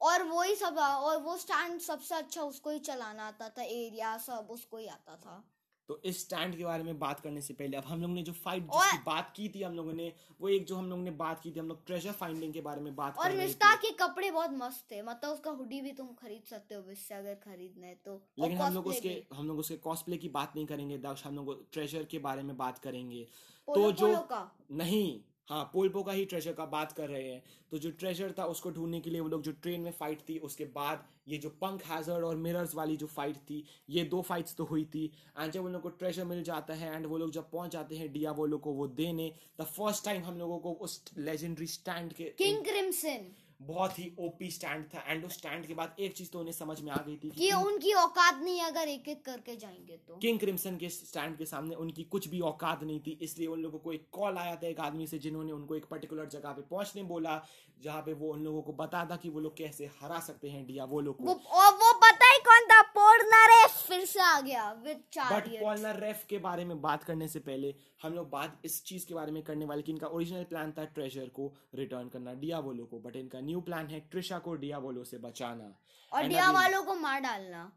[0.00, 4.18] और वो ही सब और वो स्टैंड सबसे अच्छा उसको ही चलाना आता था एरिया
[4.18, 5.44] सब उसको ही आता था।
[5.92, 8.32] तो इस स्टैंड के बारे में बात करने से पहले अब हम लोग ने जो
[8.32, 11.10] फाइट और- जिसकी बात की थी हम लोगों ने वो एक जो हम लोग ने
[11.10, 13.74] बात की थी हम लोग ट्रेजर फाइंडिंग के बारे में बात और कर रहे मिस्टा
[13.74, 17.14] थे। के कपड़े बहुत मस्त थे मतलब उसका हुडी भी तुम खरीद सकते हो इससे
[17.14, 20.66] अगर खरीदना है तो। लेकिन हम लोग उसके हम लोग उसके कॉस्प्ले की बात नहीं
[20.66, 23.24] करेंगे दक्ष हम लोग ट्रेजर के बारे में बात करेंगे।
[23.68, 24.06] तो जो
[24.70, 28.44] नहीं हाँ पोल्पो का ही ट्रेजर का बात कर रहे हैं। तो जो ट्रेजर था
[28.46, 31.48] उसको ढूँढने के लिए वो लोग जो ट्रेन में फाइट थी, उसके बाद ये जो
[31.62, 35.04] पंख हैजर्ड और मिरर्स वाली जो फाइट थी, ये दो फाइट्स तो हुई थी।
[35.38, 37.96] एंड जब उन लोग को ट्रेजर मिल जाता है एंड वो लोग जब पहुँच जाते
[37.96, 41.66] हैं डिया वो लोग को वो देने द फ़र्स्ट टाइम हम लोगों को उस लेजेंडरी
[41.68, 43.30] स्टैंड के किंग क्रिम्सन
[43.66, 46.80] बहुत ही ओपी स्टैंड था एंड उस स्टैंड के बाद एक चीज़ तो उन्हें समझ
[46.80, 50.16] में आ गई थी कि उनकी औकात नहीं है अगर एक एक करके जाएँगे तो।
[50.16, 53.78] किंग क्रिमसन के स्टैंड के सामने उनकी कुछ भी औकात नहीं थी इसलिए उन लोगों
[53.78, 57.02] को एक कॉल आया था एक आदमी से जिन्होंने उनको एक पर्टिकुलर जगह पे पहुँचने
[57.02, 57.40] बोला
[57.82, 60.60] जहाँ पे वो उन लोगों को बता था कि वो लोग कैसे हरा सकते हैं
[60.60, 61.34] इंडिया वो को। वो,
[61.70, 66.24] वो पता ही कौन था पोर्नरे फिर से आ गया विद चार बट चार्डियट रेफ
[66.28, 69.42] के बारे में बात करने से पहले हम लोग बात इस चीज़ के बारे में
[69.42, 73.40] करने वाले कि इनका ओरिजिनल प्लान था ट्रेजर को रिटर्न करना डियावोलो को बट इनका
[73.40, 75.78] न्यू प्लान है ट्रिशा को डियावोलो से बचाना।
[76.12, 77.72] और And डिया अभी- को मार डालना।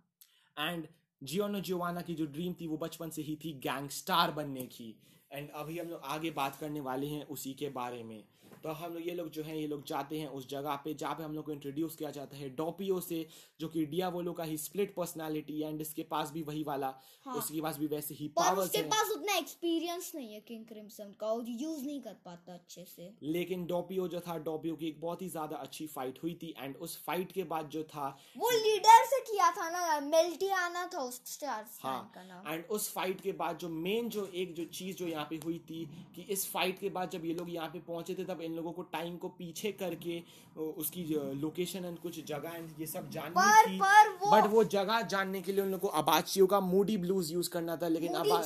[0.59, 0.87] एंड
[1.23, 5.01] जियोनो जियोवाना की जो ड्रीम थी वो बचपन से ही थी गैंगस्टार बनने की।
[5.31, 8.23] एंड अभी हम लोग आगे बात करने वाले हैं उसी के बारे में।
[8.65, 11.15] तो हम लोग ये लोग जो है ये लोग जाते हैं उस जगह पे जहाँ
[11.15, 13.25] पे हम लोग को इंट्रोड्यूस किया जाता है डोपियो से
[13.59, 16.87] जो कि डियावोलो का ही स्प्लिट पर्सनालिटी एंड इसके पास भी वही वाला
[17.25, 20.65] हाँ। उसके पास भी वैसे ही पर पावर्स उसके पास उतना एक्सपीरियंस नहीं है किंग
[20.65, 24.87] क्रिम्सन का और यूज़ नहीं कर पाता अच्छे से। लेकिन डोपियो जो था डोपियो की
[24.87, 28.07] एक बहुत ही ज़्यादा अच्छी फाइट हुई थी एंड उस फाइट के बाद जो था
[28.37, 33.31] वो लीडर से किया था ना मेल्टियाना था उस स्टार हाँ एंड उस फाइट के
[33.35, 35.85] बाद जो मेन जो एक जो चीज़ जो यहाँ पे हुई थी
[36.15, 38.71] कि इस फाइट के बाद जब ये लोग यहाँ पे पहुँचे थे तब इन लोगों
[38.71, 40.21] को टाइम को पीछे करके
[40.57, 41.03] उसकी
[41.41, 45.01] लोकेशन एंड कुछ जगह एंड ये सब जाननी पर थी पर वो बट वो जगह
[45.13, 48.37] जानने के लिए उन लोगों को अबाचियो का मूडी ब्लूज यूज़ करना था लेकिन अबा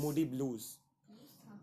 [0.00, 0.68] मूडी ब्लूज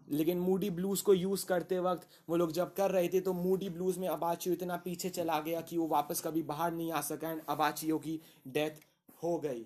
[0.10, 3.70] लेकिन मूडी ब्लूज को यूज़ करते वक्त वो लोग जब कर रहे थे तो मूडी
[3.70, 7.32] ब्लूज में अबाचियो इतना पीछे चला गया कि वो वापस कभी बाहर नहीं आ सका
[7.32, 8.80] एंड अबाचियो की डेथ
[9.24, 9.66] हो गई।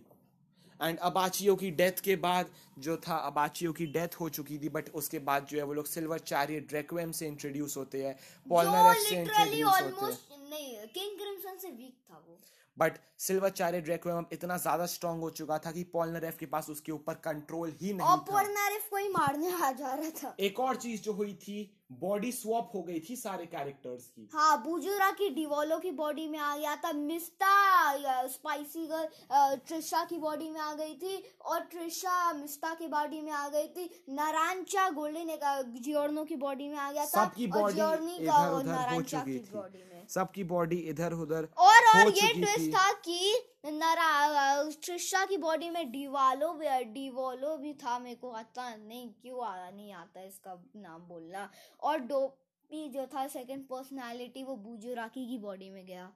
[0.81, 4.89] एंड अबाचियो की डेथ के बाद जो था अबाचियो की डेथ हो चुकी थी बट
[4.93, 9.03] उसके बाद जो है वो लोग सिल्वर चैरियट ड्रैक्वेम से इंट्रोड्यूस होते हैं जो पॉलनरेफ
[9.07, 12.37] से इंट्रोड्यूस होते हैं। किंग क्रिम्सन से वीक था वो।
[12.77, 16.69] बट सिल्वर चैरियट ड्रैक्वेम अब इतना ज़्यादा स्ट्रांग हो चुका था कि पॉलनरेफ के पास
[16.69, 20.75] उसके ऊपर कंट्रोल ही नहीं था। को ही मारने आ जा रहा था। एक और
[20.77, 21.59] चीज़ जो हुई थी
[21.91, 26.37] बॉडी स्वैप हो गई थी सारे कैरेक्टर्स की। हाँ बुजुरा की डिवोलो की बॉडी में
[26.39, 32.31] आ गया था मिस्ता स्पाइसी गर्ल ट्रिशा की बॉडी में आ गई थी और ट्रिशा
[32.33, 35.37] मिस्ता की बॉडी में आ गई थी। नारांचा गोल्डन
[35.77, 39.55] जियोर्नो की बॉडी में आ गया था सबकी बॉडी इधर उधर हो चुकी की थी।
[39.55, 43.19] बॉडी में। सबकी बॉडी इधर उधर और और ये ट्विस्ट था कि
[43.63, 49.45] नरा ट्रिशा की बॉडी में डिवालो भी डिवोलो भी था मेरे को आता नहीं क्यों
[49.45, 55.37] आ, नहीं आता इसका नाम बोलना। और डोपी जो था सेकंड पर्सनालिटी वो बुजुराकी की
[55.37, 56.11] बॉडी में गया।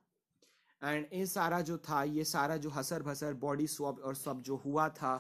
[0.82, 4.56] एंड ये सारा जो था ये सारा जो हसर भसर बॉडी स्वैप और सब जो
[4.56, 5.14] हुआ था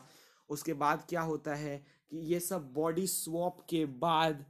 [0.49, 1.77] उसके बाद क्या होता है
[2.09, 4.45] कि ये सब बॉडी स्वैप के बाद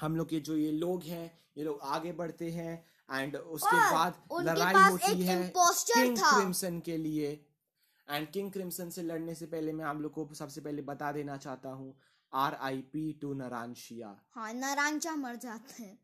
[0.00, 4.20] हम लोग के जो ये लोग हैं ये लोग आगे बढ़ते हैं एंड उसके बाद
[4.48, 7.30] लड़ाई होती है किंग क्रिम्सन के लिए।
[8.08, 11.36] एंड किंग क्रिम्सन से लड़ने से पहले मैं आप लोग को सबसे पहले बता देना
[11.38, 11.94] चाहता हूँ
[12.32, 15.98] R I P to Narancia हाँ नारांचा मर जाते हैं।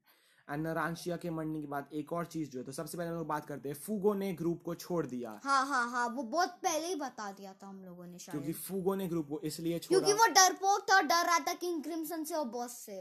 [0.48, 3.16] एंड नरानशिया के मरने के बाद एक और चीज़ जो है तो सबसे पहले हम
[3.16, 6.58] लोग बात करते हैं फूगो ने ग्रुप को छोड़ दिया। हाँ हाँ हाँ वो बहुत
[6.62, 9.88] पहले ही बता दिया था हम लोगों ने क्योंकि फूगो ने ग्रुप को इसलिए छोड़ा।
[9.88, 13.00] क्योंकि वो डरपोक था डर रहा था किंग क्रिम्सन से और बॉस से।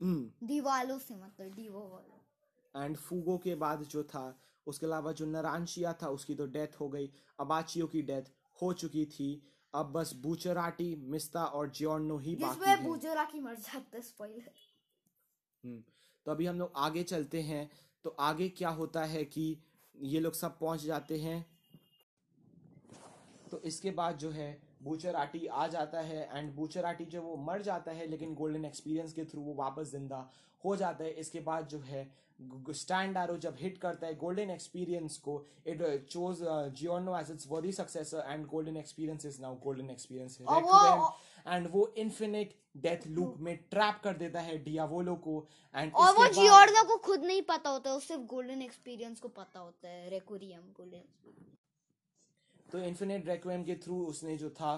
[0.00, 2.15] हम्म। दीवालों से मतलब डीवो वालों
[2.76, 4.26] एंड फूगो के बाद जो था
[4.66, 9.04] उसके अलावा जो नरानशिया था उसकी तो डेथ हो गई। अबाचियो की डेथ हो चुकी
[9.08, 9.28] थी।
[9.74, 14.50] अब बस बूचराटी मिस्ता और जियोर्नो ही बाकी है। बुजुरा की मर जाते स्पॉइलर
[15.64, 15.82] हम्म,
[16.26, 17.70] तो अभी हम लोग आगे चलते हैं।
[18.04, 19.44] तो आगे क्या होता है कि
[19.94, 21.44] ये लोग सब पहुँच जाते हैं।
[23.50, 24.50] तो इसके बाद जो है
[24.82, 29.24] बूचराटी आ जाता है। एंड बूचराटी जो वो मर जाता है लेकिन गोल्डन एक्सपीरियंस के
[29.24, 30.28] थ्रू वो वापस ज़िंदा
[30.64, 35.16] हो जाता है। इसके बाद जो है स्टैंड आरो जब हिट करता है गोल्डन एक्सपीरियंस
[35.18, 35.34] को
[35.66, 36.38] it chose
[36.74, 40.38] Giorno as it's worthy successor and Golden Experience is now Golden Experience
[41.46, 45.38] and वो इन्फिनिट डेथ लूप में ट्रैप कर देता है डियावोलो को
[45.74, 49.60] एंड और वो जियोर्नो को खुद नहीं पता होता है सिर्फ़ गोल्डन एक्सपीरियंस को पता
[49.60, 51.02] होता है रेकोरियम गोल्डन
[52.66, 54.74] तो इन्फिनिट रेक्वेम के थ्रू उसने जो था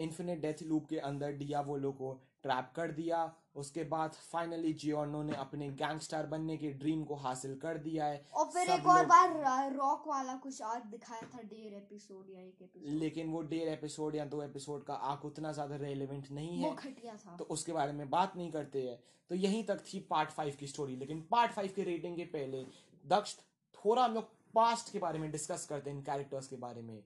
[0.00, 5.34] इन्फिनिट डेथ लूप के अंदर डियावोलो को ट्रैप कर दिया। उसके बाद फाइनली जियोर्नो ने
[5.36, 9.72] अपने गैंगस्टर बनने के ड्रीम को हासिल कर दिया है। और फिर एक और बार
[9.74, 14.16] रॉक वाला कुछ आज दिखाया था डेर एपिसोड या एक एपिसोड लेकिन वो डेढ़ एपिसोड
[14.16, 17.72] या दो एपिसोड का आंक उतना ज़्यादा रेलेवेंट नहीं वो है। घटिया था। तो उसके
[17.72, 18.98] बारे में बात नहीं करते हैं।
[19.30, 22.64] तो यहीं तक थी पार्ट फाइव की स्टोरी लेकिन पार्ट फाइव के रेटिंग के पहले
[23.04, 23.36] दक्ष
[23.74, 27.02] थोड़ा हम लोग पास्ट के बारे में डिस्कस करते हैं इन कैरेक्टर्स के बारे में।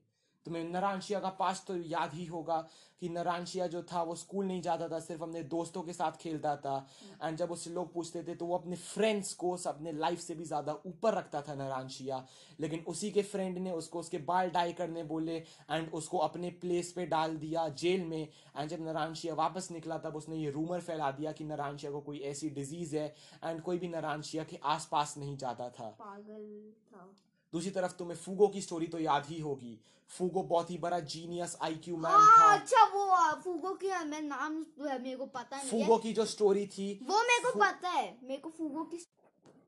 [0.47, 2.67] तुम्हें नरानशिया का पास्ट तो याद ही होगा
[3.01, 6.55] कि नरानशिया जो था वो स्कूल नहीं जाता था सिर्फ़ अपने दोस्तों के साथ खेलता
[6.57, 6.77] था।
[7.23, 10.45] एंड जब उससे लोग पूछते थे तो वो अपने फ्रेंड्स को अपने लाइफ से भी
[10.45, 12.25] ज़्यादा ऊपर रखता था नरानशिया
[12.59, 16.93] लेकिन उसी के फ्रेंड ने उसको उसके बाल डाई करने बोले एंड उसको अपने प्लेस
[16.93, 21.11] पे डाल दिया जेल में। एंड जब नरानशिया वापस निकला तब उसने ये रूमर फैला
[21.13, 23.07] दिया कि नरानशिया को कोई ऐसी डिज़ीज़ है
[23.45, 27.09] एंड कोई भी नरानशिया के आसपास नहीं जाता था। पागल था।
[27.55, 29.79] दूसरी तरफ़ तुम्हें फूगो की स्टोरी तो याद ही होगी।
[30.11, 33.03] फूगो बहुत ही बड़ा जीनियस आईक्यू मैन हाँ था। अच्छा वो
[33.43, 37.23] फूगो की मैं नाम मेरे को पता नहीं फूगो है। की जो स्टोरी थी वो
[37.23, 39.05] मेरे को पता है मेरे को फूगो की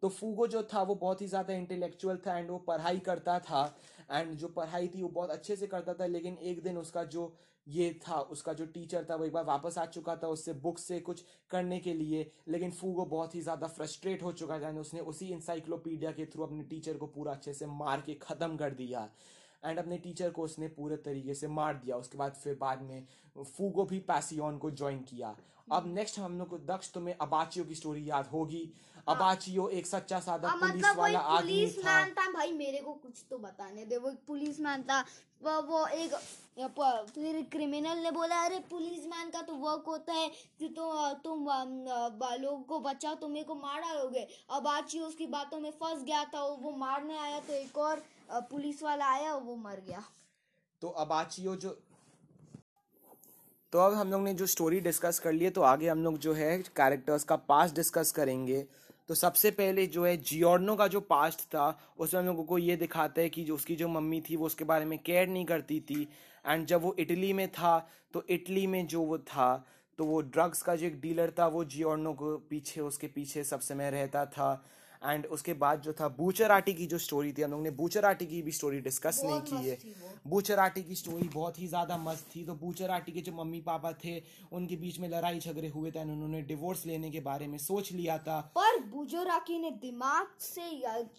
[0.03, 3.63] तो फूगो जो था वो बहुत ही ज़्यादा इंटेलेक्चुअल था एंड वो पढ़ाई करता था।
[4.11, 7.23] एंड जो पढ़ाई थी वो बहुत अच्छे से करता था लेकिन एक दिन उसका जो
[7.67, 10.79] ये था उसका जो टीचर था वो एक बार वापस आ चुका था उससे बुक
[10.79, 15.01] से कुछ करने के लिए लेकिन फूगो बहुत ही ज़्यादा फ्रस्ट्रेट हो चुका था। उसने
[15.03, 19.09] उसी इंसाइक्लोपीडिया के थ्रू अपने टीचर को पूरा अच्छे से मार के खत्म कर दिया।
[19.63, 23.07] एंड अपने टीचर को उसने पूरे तरीके से मार दिया। उसके बाद फिर बाद में
[23.37, 25.37] फूगो भी पैसियोन को ज्वाइन किया।
[25.73, 28.71] अब नेक्स्ट हम लोग को दक्ष तुम्हें अबाचियो की स्टोरी याद होगी।
[29.09, 32.93] अबाचियो एक सच्चा सादा हाँ, पुलिस मतलब वाला आदमी था। मैन था। भाई मेरे को
[32.95, 35.05] कुछ तो बताने दे। वो पुलिस मैन था।
[35.41, 36.15] वो वो एक
[37.15, 41.45] फिर क्रिमिनल ने बोला, अरे पुलिस मैन का तो वर्क होता है। कि तो तुम
[42.41, 46.25] लोगों को बचाओ तुम मेरे को मार डालोगे। अब आची उसकी बातों में फंस गया
[46.25, 50.03] था, वो मारने आया तो एक और पुलिस वाला आया, वो मर गया।
[50.83, 51.77] तो अबाचियो जो
[53.73, 56.19] तो अब हम लोग ने जो स्टोरी डिस्कस कर ली है तो आगे हम लोग
[56.19, 58.67] जो है कैरेक्टर्स का पास्ट डिस्कस करेंगे।
[59.09, 62.77] तो सबसे पहले जो है जियोर्नो का जो पास्ट था, उसमें हम लोगों को ये
[62.77, 65.81] दिखाता है कि जो उसकी जो मम्मी थी, वो उसके बारे में केयर नहीं करती
[65.81, 66.09] थी।
[66.47, 67.79] एंड जब वो इटली में था
[68.15, 69.65] तो इटली में जो वो था
[69.99, 73.61] तो वो ड्रग्स का जो एक डीलर था, वो जियोर्नो को पीछे, उसके पीछे सब
[73.61, 74.65] समय रहता था।
[75.07, 78.41] एंड उसके बाद जो था बूचराटी की जो स्टोरी थी हम लोग ने बूचराटी की
[78.43, 82.45] भी स्टोरी डिस्कस नहीं की है। वो। बूचराटी की स्टोरी बहुत ही ज़्यादा मस्त थी।
[82.45, 84.23] तो बूचराटी के जो मम्मी पापा थे
[84.53, 88.19] उनके बीच में लड़ाई झगड़े हुए थे उन्होंने डिवोर्स लेने के बारे में सोच लिया
[88.19, 90.71] था। पर बुजोराकी ने दिमाग से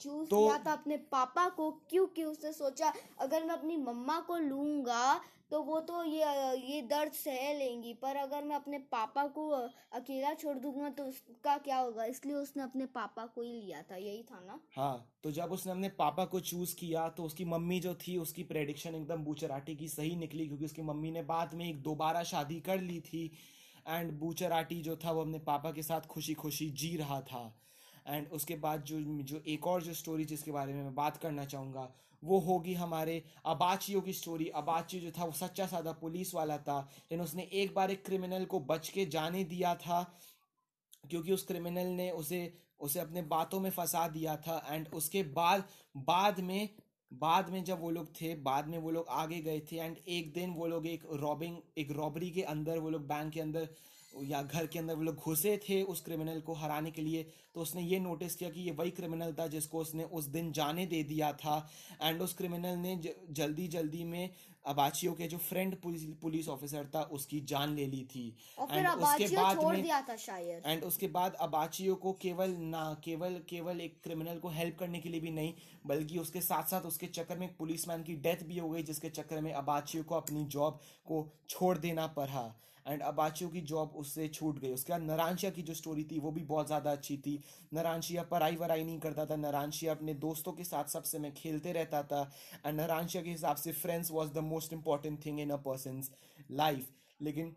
[0.01, 4.37] चूज़ तो- किया था अपने पापा को क्योंकि उसने सोचा अगर मैं अपनी मम्मा को
[4.37, 5.19] लूँगा
[5.51, 6.25] तो वो तो ये
[6.63, 11.57] ये दर्द सह लेंगी, पर अगर मैं अपने पापा को अकेला छोड़ दूँगा तो उसका
[11.59, 12.05] क्या होगा?
[12.05, 14.59] इसलिए उसने अपने पापा को ही लिया था, यही था ना?
[14.75, 18.43] हाँ तो जब उसने अपने पापा को चूज़ किया तो उसकी मम्मी जो थी, उसकी
[18.43, 22.59] प्रेडिक्शन एकदम बूचराटी की सही निकली, क्योंकि उसकी मम्मी ने बाद में एक दोबारा शादी
[22.61, 23.25] कर ली थी
[23.85, 27.53] एंड बूचराटी जो था, वो अपने पापा के साथ खुशी खुशी जी रहा था।
[28.05, 31.45] एंड उसके बाद जो जो एक और जो स्टोरी जिसके बारे में मैं बात करना
[31.45, 31.89] चाहूँगा
[32.23, 36.79] वो होगी हमारे अबाचियों की स्टोरी अबाची जो था, वो सच्चा सादा पुलिस वाला था,
[36.79, 40.01] लेकिन उसने एक बार एक क्रिमिनल को बच के जाने दिया था,
[41.09, 42.41] क्योंकि उस क्रिमिनल ने उसे
[42.79, 45.63] उसे अपने बातों में फंसा दिया था। एंड उसके बाद
[45.97, 46.69] बाद में
[47.11, 50.33] बाद में जब वो लोग थे, बाद में वो लोग आगे गए थे। एंड एक
[50.33, 53.69] दिन वो लोग एक रॉबिंग एक रॉबरी के अंदर, वो लोग बैंक के अंदर
[54.23, 57.61] या घर के अंदर वो लोग घुसे थे उस क्रिमिनल को हराने के लिए तो
[57.61, 61.03] उसने ये नोटिस किया कि ये वही क्रिमिनल था जिसको उसने उस दिन जाने दे
[61.03, 61.69] दिया था।
[62.01, 64.29] एंड उस क्रिमिनल ने जल्दी जल्दी में
[64.65, 68.35] अबाचियो के जो फ्रेंड पुलिस पुलिस ऑफिसर था उसकी जान ले ली थी।
[68.91, 73.41] And उसके बाद में- दिया था शायद। एंड उसके बाद अबाचियो को केवल ना केवल
[73.49, 75.53] केवल एक क्रिमिनल को हेल्प करने के लिए भी नहीं
[75.85, 79.09] बल्कि उसके साथ साथ उसके चक्कर में एक पुलिसमैन की डेथ भी हो गई जिसके
[79.09, 84.27] चक्कर में अबाचियो को अपनी जॉब को छोड़ देना पड़ा। एंड अबाचियो की जॉब उससे
[84.29, 87.39] छूट गई। उसके बाद नरानशिया की जो स्टोरी थी, वो भी बहुत ज़्यादा अच्छी थी।
[87.73, 92.03] नरानशिया पढ़ाई वराई नहीं करता था। नरानशिया अपने दोस्तों के साथ सबसे मैं खेलते रहता
[92.03, 92.21] था।
[92.65, 96.11] एंड नरानशिया के हिसाब से friends was the most important thing in a person's
[96.51, 96.89] life
[97.21, 97.55] लेकिन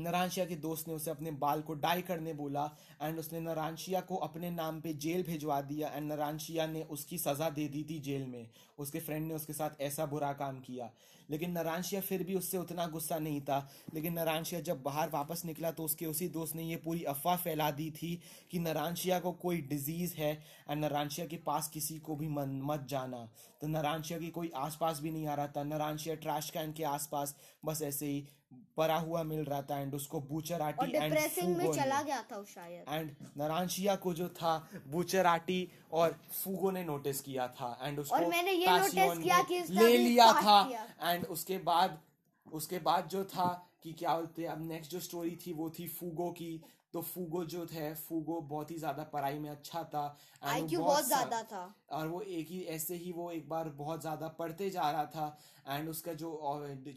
[0.00, 2.64] नरांशिया के दोस्त ने उसे अपने बाल को डाई करने बोला
[3.02, 7.50] एंड उसने नरांशिया को अपने नाम पे जेल भिजवा दिया एंड नरांशिया ने उसकी सजा
[7.50, 8.48] दे दी थी जेल में।
[8.78, 10.90] उसके फ्रेंड ने उसके साथ ऐसा बुरा काम किया।
[11.30, 15.70] लेकिन नरांशिया फिर भी उससे उतना गुस्सा नहीं था। लेकिन नरांशिया जब बाहर वापस निकला
[15.70, 19.60] तो उसके उसी दोस्त ने ये पूरी अफवाह फैला दी थी कि नरांशिया को कोई
[19.62, 23.28] डिज़ीज़ है एंड नरांशिया के पास किसी को भी मन मत जाना।
[23.60, 27.36] तो नरांशिया की कोई आसपास भी नहीं आ रहा था। नरांशिया ट्रैश कैन के आसपास,
[27.64, 28.28] बस ऐसे ही
[28.76, 32.22] परा हुआ मिल रहा था एंड उसको बूचर और आटी एंड डिप्रेसिंग में चला गया
[32.22, 34.56] था वो शायद। एंड नरानशिया को जो था
[34.86, 39.42] बूचर आटी और फूगो ने नोटिस किया था एंड उसको और मैंने ये नोटिस किया
[39.42, 40.60] कि ले लिया था
[41.02, 41.98] एंड उसके बाद
[42.46, 43.46] उसके बाद जो था
[43.82, 46.60] कि क्या बोलते हैं, अब नेक्स्ट जो स्टोरी थी वो थी फूगो की।
[46.94, 50.02] तो फूगो जो थे फूगो बहुत ही ज़्यादा पढ़ाई में अच्छा था
[50.42, 51.62] आईक्यू बहुत ज़्यादा था।
[51.92, 55.36] और वो एक ही ऐसे ही वो एक बार बहुत ज़्यादा पढ़ते जा रहा था
[55.68, 56.30] एंड उसका जो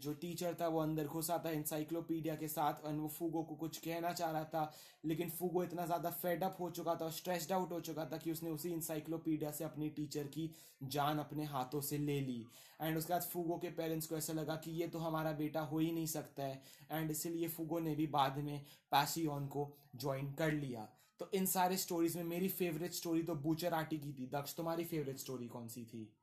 [0.02, 3.78] जो टीचर था वो अंदर घुसा था इंसाइक्लोपीडिया के साथ एंड वो फूगो को कुछ
[3.78, 4.72] कहना चाह रहा था
[5.04, 8.32] लेकिन फूगो इतना ज़्यादा फेड अप हो चुका था स्ट्रेस्ड आउट हो चुका था कि
[8.32, 10.50] उसने उसी इंसाइक्लोपीडिया से अपनी टीचर की
[10.84, 12.44] जान अपने हाथों से ले ली।
[12.82, 15.78] एंड उसके बाद फूगो के पेरेंट्स को ऐसा लगा कि ये तो हमारा बेटा हो
[15.78, 20.52] ही नहीं सकता है। एंड इसीलिए फूगो ने भी बाद में पैसी को ज्वाइन कर
[20.52, 20.88] लिया।
[21.18, 24.84] तो इन सारे स्टोरीज में मेरी फेवरेट स्टोरी तो बूचर आटी की थी। दक्ष, तुम्हारी
[24.84, 26.16] फेवरेट स्टोरी कौन सी थी?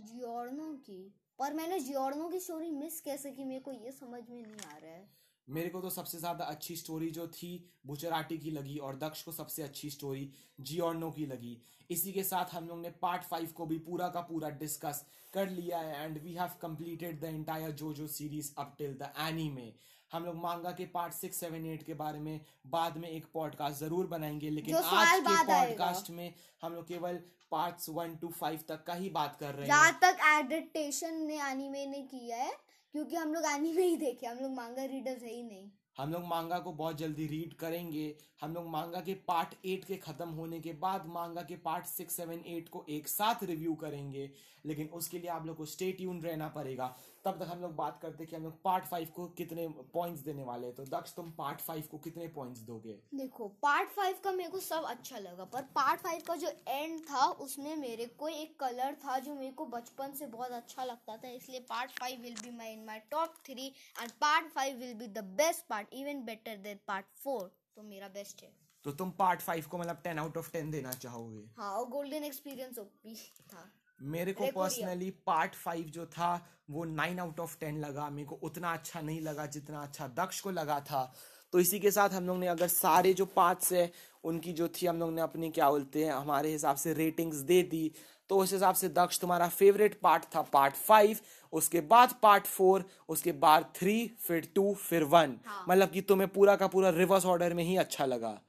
[0.00, 1.14] जियोर्नो की?
[1.38, 3.44] पर मैंने जियोर्नो की स्टोरी मिस कैसे की?
[3.44, 5.17] मेरे को ये समझ में नहीं आ रहा है।
[5.48, 7.50] मेरे को तो सबसे ज़्यादा अच्छी स्टोरी जो थी
[7.86, 10.30] बुचराटी की लगी और दक्ष को सबसे अच्छी स्टोरी
[10.60, 11.56] जियोर्नो की लगी।
[11.90, 15.04] इसी के साथ हम लोग ने पार्ट फाइव को भी पूरा का पूरा डिस्कस
[15.34, 19.72] कर लिया है and we have completed the entire JoJo series up till the anime
[20.12, 23.80] हम लोग मांगा के पार्ट सिक्स सेवन एट के बारे में बाद में एक पॉडकास्ट
[23.80, 27.20] ज़रूर बनाएँगे लेकिन आज के पॉडकास्ट में हम लोग केवल
[27.50, 31.40] पार्ट्स वन टू फाइव तक का ही बात कर रहे हैं। जहाँ तक एडिटेशन ने
[31.50, 35.34] एनीमे ने किया है क्योंकि हम लोग एनीमे ही देखे, हम लोग मांगा रीडर्स है
[35.34, 39.54] ही नहीं। हम लोग मांगा को बहुत जल्दी रीड करेंगे। हम लोग मांगा के पार्ट
[39.66, 43.42] एट के ख़त्म होने के बाद मांगा के पार्ट सिक्स सेवन एट को एक साथ
[43.42, 44.30] रिव्यू करेंगे।
[44.66, 46.94] लेकिन उसके लिए आप लोग को स्टे ट्यून रहना पड़ेगा।
[47.28, 50.44] तब तक हम लोग बात करते कि हम लोग पार्ट फाइव को कितने पॉइंट्स देने
[50.44, 52.92] वाले हैं। तो दक्ष तुम पार्ट फाइव को कितने पॉइंट्स दोगे?
[53.14, 57.00] देखो पार्ट फाइव का मेरे को सब अच्छा लगा पर पार्ट फाइव का जो एंड
[57.00, 61.16] था उसमें मेरे को एक कलर था जो मेरे को बचपन से बहुत अच्छा लगता
[61.16, 63.66] था इसलिए part five will be my in my top three
[64.00, 68.08] and part five will be the best part even better than part four तो मेरा
[68.14, 68.52] बेस्ट है।
[68.84, 71.44] तो तुम पार्ट फाइव को मतलब टेन आउट ऑफ़ टेन देना चाहोगे?
[71.56, 73.14] हाँ और गोल्डन एक्सपीरियंस ओपी
[73.52, 76.30] था। मेरे को पर्सनली पार्ट फाइव जो था
[76.70, 80.40] वो नाइन आउट ऑफ़ टेन लगा। मेरे को उतना अच्छा नहीं लगा जितना अच्छा दक्ष
[80.40, 81.12] को लगा था।
[81.52, 83.90] तो इसी के साथ हम लोग ने अगर सारे जो पार्ट्स है
[84.24, 87.62] उनकी जो थी हम लोग ने अपनी क्या बोलते हैं हमारे हिसाब से रेटिंग्स दे
[87.62, 87.90] दी।
[88.30, 91.18] तो उस हिसाब से दक्ष तुम्हारा फेवरेट पार्ट था पार्ट फाइव
[91.52, 96.28] उसके बाद पार्ट फोर उसके बाद थ्री फिर टू फिर वन हाँ। मतलब कि तुम्हें
[96.28, 98.40] पूरा का पूरा रिवर्स ऑर्डर में ही अच्छा लगा।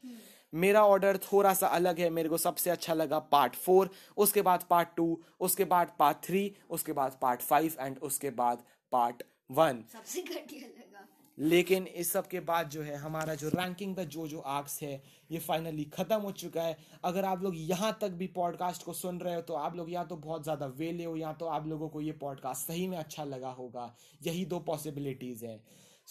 [0.54, 4.64] मेरा ऑर्डर थोड़ा सा अलग है मेरे को सबसे अच्छा लगा पार्ट फोर उसके बाद
[4.70, 9.84] पार्ट टू उसके बाद पार्ट थ्री उसके बाद पार्ट फाइव एंड उसके बाद पार्ट वन
[9.94, 11.08] सबसे घटिया लगा।
[11.38, 15.02] लेकिन इस सब के बाद जो है हमारा जो रैंकिंग का जो जो आर्क्स है
[15.32, 19.20] ये फाइनली खत्म हो चुका है। अगर आप लोग यहाँ तक भी पॉडकास्ट को सुन
[19.20, 21.90] रहे हो तो आप लोग या तो बहुत ज़्यादा वेले हो या तो आप लोगों
[21.90, 25.62] को ये पॉडकास्ट सही में अच्छा लगा होगा। यही दो पॉसिबिलिटीज़ है।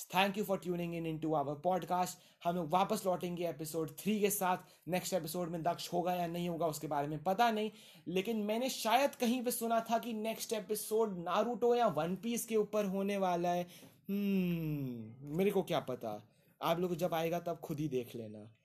[0.07, 4.21] Thank you for tuning in into our our podcast हम लोग वापस लौटेंगे एपिसोड थ्री
[4.21, 4.57] के साथ.
[4.89, 7.71] नेक्स्ट एपिसोड में दक्ष होगा या नहीं होगा उसके बारे में पता नहीं.
[8.09, 12.57] लेकिन मैंने शायद कहीं पे सुना था कि नेक्स्ट एपिसोड नारूटो या वन पीस के
[12.57, 13.67] ऊपर होने वाला है.
[14.09, 16.29] हम्म मेरे को क्या पता.
[16.63, 18.58] आप लोग जब आएगा तब खुद ही देख लेना.